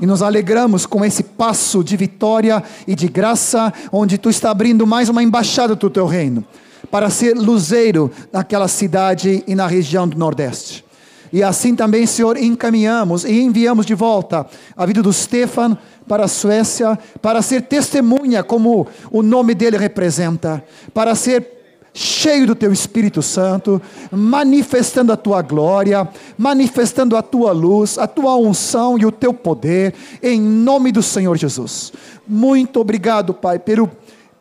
E 0.00 0.06
nos 0.06 0.22
alegramos 0.22 0.86
com 0.86 1.04
esse 1.04 1.22
passo 1.22 1.84
de 1.84 1.96
vitória 1.96 2.60
e 2.84 2.96
de 2.96 3.06
graça, 3.06 3.72
onde 3.92 4.18
tu 4.18 4.28
está 4.28 4.50
abrindo 4.50 4.84
mais 4.84 5.08
uma 5.08 5.22
embaixada 5.22 5.76
do 5.76 5.88
teu 5.88 6.06
reino, 6.06 6.44
para 6.90 7.10
ser 7.10 7.36
luzeiro 7.36 8.10
naquela 8.32 8.66
cidade 8.66 9.44
e 9.46 9.54
na 9.54 9.68
região 9.68 10.08
do 10.08 10.18
Nordeste. 10.18 10.84
E 11.32 11.42
assim 11.42 11.74
também, 11.74 12.06
Senhor, 12.06 12.36
encaminhamos 12.36 13.24
e 13.24 13.40
enviamos 13.40 13.86
de 13.86 13.94
volta 13.94 14.46
a 14.76 14.84
vida 14.84 15.02
do 15.02 15.12
Stefan 15.12 15.78
para 16.06 16.24
a 16.24 16.28
Suécia, 16.28 16.98
para 17.22 17.40
ser 17.40 17.62
testemunha, 17.62 18.42
como 18.42 18.86
o 19.10 19.22
nome 19.22 19.54
dele 19.54 19.78
representa, 19.78 20.62
para 20.92 21.14
ser 21.14 21.62
cheio 21.94 22.46
do 22.46 22.54
teu 22.54 22.70
Espírito 22.70 23.22
Santo, 23.22 23.80
manifestando 24.10 25.12
a 25.12 25.16
tua 25.16 25.40
glória, 25.40 26.06
manifestando 26.36 27.16
a 27.16 27.22
tua 27.22 27.52
luz, 27.52 27.96
a 27.96 28.06
tua 28.06 28.36
unção 28.36 28.98
e 28.98 29.06
o 29.06 29.12
teu 29.12 29.32
poder, 29.32 29.94
em 30.22 30.40
nome 30.40 30.92
do 30.92 31.02
Senhor 31.02 31.36
Jesus. 31.36 31.92
Muito 32.26 32.78
obrigado, 32.78 33.32
Pai, 33.32 33.58
pelo, 33.58 33.90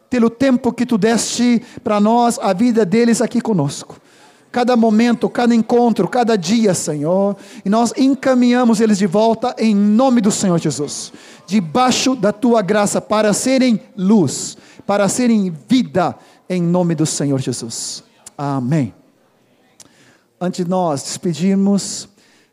pelo 0.10 0.30
tempo 0.30 0.74
que 0.74 0.86
tu 0.86 0.98
deste 0.98 1.62
para 1.84 2.00
nós, 2.00 2.38
a 2.42 2.52
vida 2.52 2.86
deles 2.86 3.22
aqui 3.22 3.40
conosco 3.40 4.02
cada 4.52 4.76
momento, 4.76 5.30
cada 5.30 5.56
encontro, 5.56 6.08
cada 6.08 6.38
dia, 6.38 6.74
Senhor, 6.74 7.38
e 7.64 7.70
nós 7.70 7.94
encaminhamos 7.96 8.82
eles 8.82 8.98
de 8.98 9.08
volta 9.08 9.56
em 9.58 9.74
nome 9.74 10.20
do 10.20 10.30
Senhor 10.30 10.60
Jesus, 10.60 11.14
debaixo 11.48 12.16
da 12.16 12.34
tua 12.34 12.62
graça, 12.62 13.00
para 13.00 13.32
serem 13.32 13.80
luz, 13.96 14.58
para 14.86 15.08
serem 15.08 15.56
vida, 15.70 16.16
em 16.50 16.62
nome 16.62 16.96
do 16.96 17.06
Senhor 17.06 17.40
Jesus. 17.40 18.04
Amém. 18.38 18.94
Antes 20.40 20.66
de 20.66 20.70
nós 20.70 21.04
despedirmos, 21.04 22.10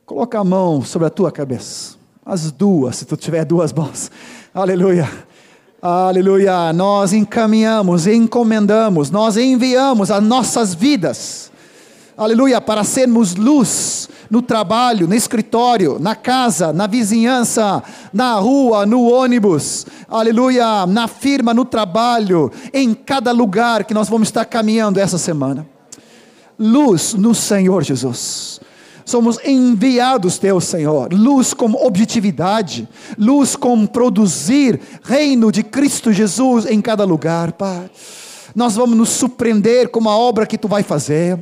coloca 0.06 0.38
a 0.38 0.44
mão 0.44 0.82
sobre 0.82 1.08
a 1.08 1.10
tua 1.10 1.32
cabeça, 1.32 1.96
as 2.24 2.52
duas, 2.52 2.96
se 2.96 3.06
tu 3.06 3.16
tiver 3.16 3.44
duas 3.44 3.72
mãos, 3.72 4.10
aleluia. 4.54 5.08
Aleluia, 5.80 6.72
nós 6.72 7.12
encaminhamos, 7.12 8.08
encomendamos, 8.08 9.12
nós 9.12 9.36
enviamos 9.36 10.10
as 10.10 10.20
nossas 10.20 10.74
vidas 10.74 11.52
aleluia, 12.18 12.60
para 12.60 12.82
sermos 12.82 13.36
luz 13.36 14.08
no 14.28 14.42
trabalho, 14.42 15.06
no 15.06 15.14
escritório, 15.14 15.98
na 16.00 16.16
casa, 16.16 16.72
na 16.72 16.88
vizinhança, 16.88 17.80
na 18.12 18.34
rua, 18.34 18.84
no 18.84 19.04
ônibus, 19.08 19.86
aleluia, 20.08 20.84
na 20.84 21.06
firma, 21.06 21.54
no 21.54 21.64
trabalho, 21.64 22.50
em 22.74 22.92
cada 22.92 23.30
lugar 23.30 23.84
que 23.84 23.94
nós 23.94 24.08
vamos 24.08 24.28
estar 24.28 24.44
caminhando 24.44 24.98
essa 24.98 25.16
semana. 25.16 25.64
Luz 26.58 27.14
no 27.14 27.34
Senhor 27.34 27.84
Jesus. 27.84 28.60
Somos 29.04 29.38
enviados 29.42 30.36
teu 30.36 30.60
Senhor, 30.60 31.14
luz 31.14 31.54
como 31.54 31.78
objetividade, 31.86 32.86
luz 33.16 33.56
como 33.56 33.88
produzir 33.88 34.78
reino 35.02 35.50
de 35.50 35.62
Cristo 35.62 36.12
Jesus 36.12 36.66
em 36.66 36.80
cada 36.82 37.04
lugar, 37.04 37.52
Pai 37.52 37.88
nós 38.58 38.74
vamos 38.74 38.98
nos 38.98 39.10
surpreender 39.10 39.88
com 39.88 40.08
a 40.08 40.18
obra 40.18 40.44
que 40.44 40.58
tu 40.58 40.66
vai 40.66 40.82
fazer, 40.82 41.38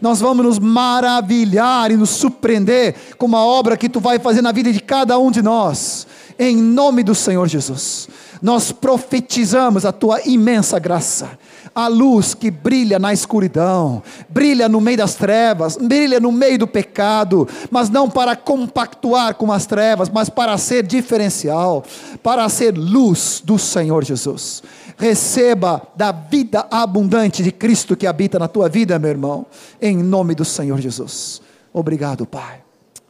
nós 0.00 0.18
vamos 0.18 0.46
nos 0.46 0.58
maravilhar 0.58 1.90
e 1.90 1.96
nos 1.96 2.08
surpreender 2.08 2.94
com 3.18 3.36
a 3.36 3.44
obra 3.44 3.76
que 3.76 3.86
tu 3.86 4.00
vai 4.00 4.18
fazer 4.18 4.40
na 4.40 4.50
vida 4.50 4.72
de 4.72 4.80
cada 4.80 5.18
um 5.18 5.30
de 5.30 5.42
nós, 5.42 6.06
em 6.38 6.56
nome 6.56 7.02
do 7.02 7.14
Senhor 7.14 7.46
Jesus. 7.46 8.08
Nós 8.44 8.70
profetizamos 8.70 9.86
a 9.86 9.90
tua 9.90 10.20
imensa 10.28 10.78
graça, 10.78 11.38
a 11.74 11.88
luz 11.88 12.34
que 12.34 12.50
brilha 12.50 12.98
na 12.98 13.10
escuridão, 13.10 14.02
brilha 14.28 14.68
no 14.68 14.82
meio 14.82 14.98
das 14.98 15.14
trevas, 15.14 15.78
brilha 15.78 16.20
no 16.20 16.30
meio 16.30 16.58
do 16.58 16.66
pecado, 16.66 17.48
mas 17.70 17.88
não 17.88 18.10
para 18.10 18.36
compactuar 18.36 19.34
com 19.36 19.50
as 19.50 19.64
trevas, 19.64 20.10
mas 20.10 20.28
para 20.28 20.58
ser 20.58 20.86
diferencial, 20.86 21.82
para 22.22 22.46
ser 22.50 22.76
luz 22.76 23.40
do 23.42 23.58
Senhor 23.58 24.04
Jesus 24.04 24.62
receba 24.98 25.82
da 25.96 26.12
vida 26.12 26.68
abundante 26.70 27.42
de 27.42 27.50
Cristo 27.50 27.96
que 27.96 28.06
habita 28.06 28.38
na 28.38 28.46
tua 28.46 28.68
vida, 28.68 28.98
meu 28.98 29.10
irmão, 29.10 29.46
em 29.80 29.96
nome 29.96 30.34
do 30.34 30.44
Senhor 30.44 30.78
Jesus. 30.80 31.40
Obrigado, 31.72 32.26
Pai. 32.26 32.62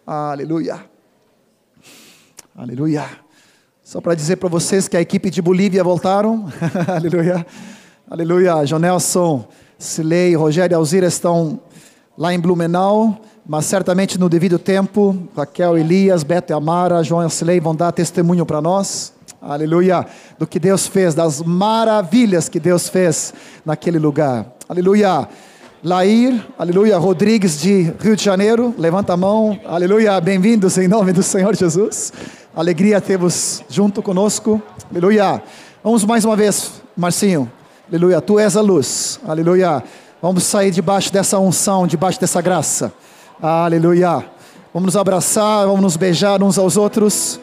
Aleluia. 0.07 0.78
Aleluia. 2.57 3.24
Só 3.85 4.01
para 4.01 4.14
dizer 4.14 4.37
para 4.37 4.49
vocês 4.49 4.89
que 4.89 4.97
a 4.97 5.01
equipe 5.03 5.28
de 5.28 5.43
Bolívia 5.43 5.85
voltaram. 5.85 6.49
Aleluia. 6.89 7.47
Aleluia. 8.11 8.64
Jonelson, 8.64 9.47
Silei 9.78 10.32
e 10.32 10.35
Rogério 10.35 10.74
Alzira 10.74 11.07
estão 11.07 11.61
lá 12.16 12.32
em 12.32 12.41
Blumenau, 12.41 13.20
mas 13.47 13.66
certamente 13.66 14.18
no 14.18 14.26
devido 14.26 14.59
tempo, 14.59 15.14
Raquel, 15.37 15.76
Elias, 15.76 16.22
Beto 16.22 16.51
e 16.51 16.55
Amara, 16.55 17.03
João 17.03 17.26
e 17.26 17.30
Silei 17.30 17.61
vão 17.61 17.76
dar 17.76 17.93
testemunho 17.93 18.47
para 18.47 18.62
nós 18.62 19.12
aleluia, 19.47 20.07
do 20.39 20.47
que 20.47 20.59
Deus 20.59 20.87
fez, 20.87 21.14
das 21.14 21.43
maravilhas 21.43 22.49
que 22.49 22.59
Deus 22.59 22.89
fez 22.89 23.35
naquele 23.62 23.99
lugar, 23.99 24.47
aleluia. 24.66 25.28
Lair, 25.85 26.43
aleluia, 26.59 26.97
Rodrigues 26.97 27.61
de 27.61 27.93
Rio 28.01 28.16
de 28.16 28.24
Janeiro, 28.24 28.74
levanta 28.78 29.12
a 29.12 29.18
mão, 29.18 29.61
aleluia, 29.66 30.18
bem-vindos 30.18 30.78
em 30.78 30.89
nome 30.89 31.12
do 31.12 31.22
Senhor 31.22 31.55
Jesus, 31.55 32.11
alegria 32.57 33.03
ter-vos 33.03 33.62
junto 33.68 34.01
conosco, 34.01 34.62
aleluia. 34.91 35.43
Vamos 35.82 36.03
mais 36.03 36.24
uma 36.24 36.35
vez, 36.37 36.72
Marcinho, 36.97 37.53
aleluia, 37.87 38.18
tu 38.22 38.39
és 38.39 38.57
a 38.57 38.62
luz, 38.62 39.20
aleluia. 39.28 39.85
Vamos 40.22 40.45
sair 40.45 40.70
debaixo 40.70 41.12
dessa 41.12 41.39
unção, 41.39 41.87
debaixo 41.87 42.18
dessa 42.18 42.41
graça, 42.41 42.91
aleluia. 43.43 44.24
Vamos 44.72 44.87
nos 44.87 44.97
abraçar, 44.97 45.66
vamos 45.66 45.82
nos 45.82 45.99
beijar 45.99 46.43
uns 46.43 46.57
aos 46.57 46.78
outros, 46.78 47.39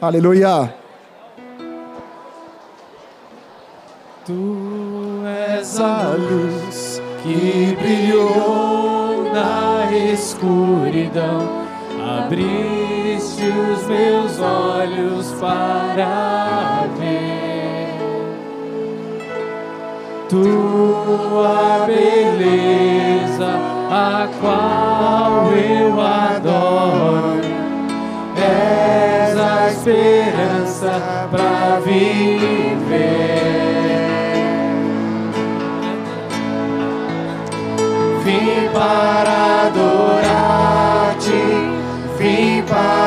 aleluia. 0.00 0.74
Tu 4.24 5.22
és 5.26 5.78
a 5.78 6.14
luz 6.14 6.93
que 7.24 7.74
brilhou 7.80 9.32
na 9.32 9.90
escuridão, 10.12 11.64
abriste 11.98 13.44
os 13.46 13.86
meus 13.86 14.38
olhos 14.38 15.32
para 15.40 16.86
ver 16.98 17.94
tua 20.28 21.86
beleza, 21.86 23.48
a 23.90 24.28
qual 24.38 25.50
eu 25.54 25.98
adoro. 25.98 27.40
És 28.36 29.38
a 29.38 29.70
esperança 29.70 31.26
para 31.30 31.80
viver. 31.80 32.93
Para 38.74 39.66
adorar-te, 39.66 41.42
vim 42.18 42.62
para 42.62 43.03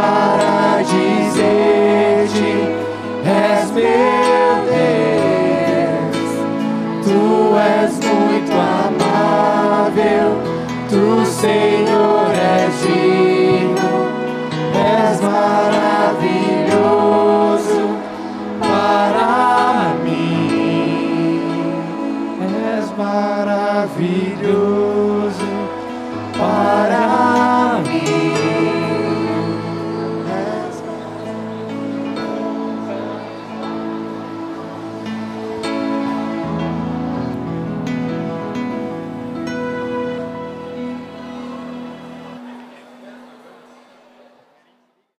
para 0.00 0.82
dizer-te: 0.82 2.52
És 3.24 3.70
meu 3.72 4.52
Deus, 4.70 6.30
tu 7.04 7.22
és 7.58 7.92
muito 8.08 8.52
amável, 8.86 10.28
tu, 10.88 11.04
Senhor, 11.26 11.89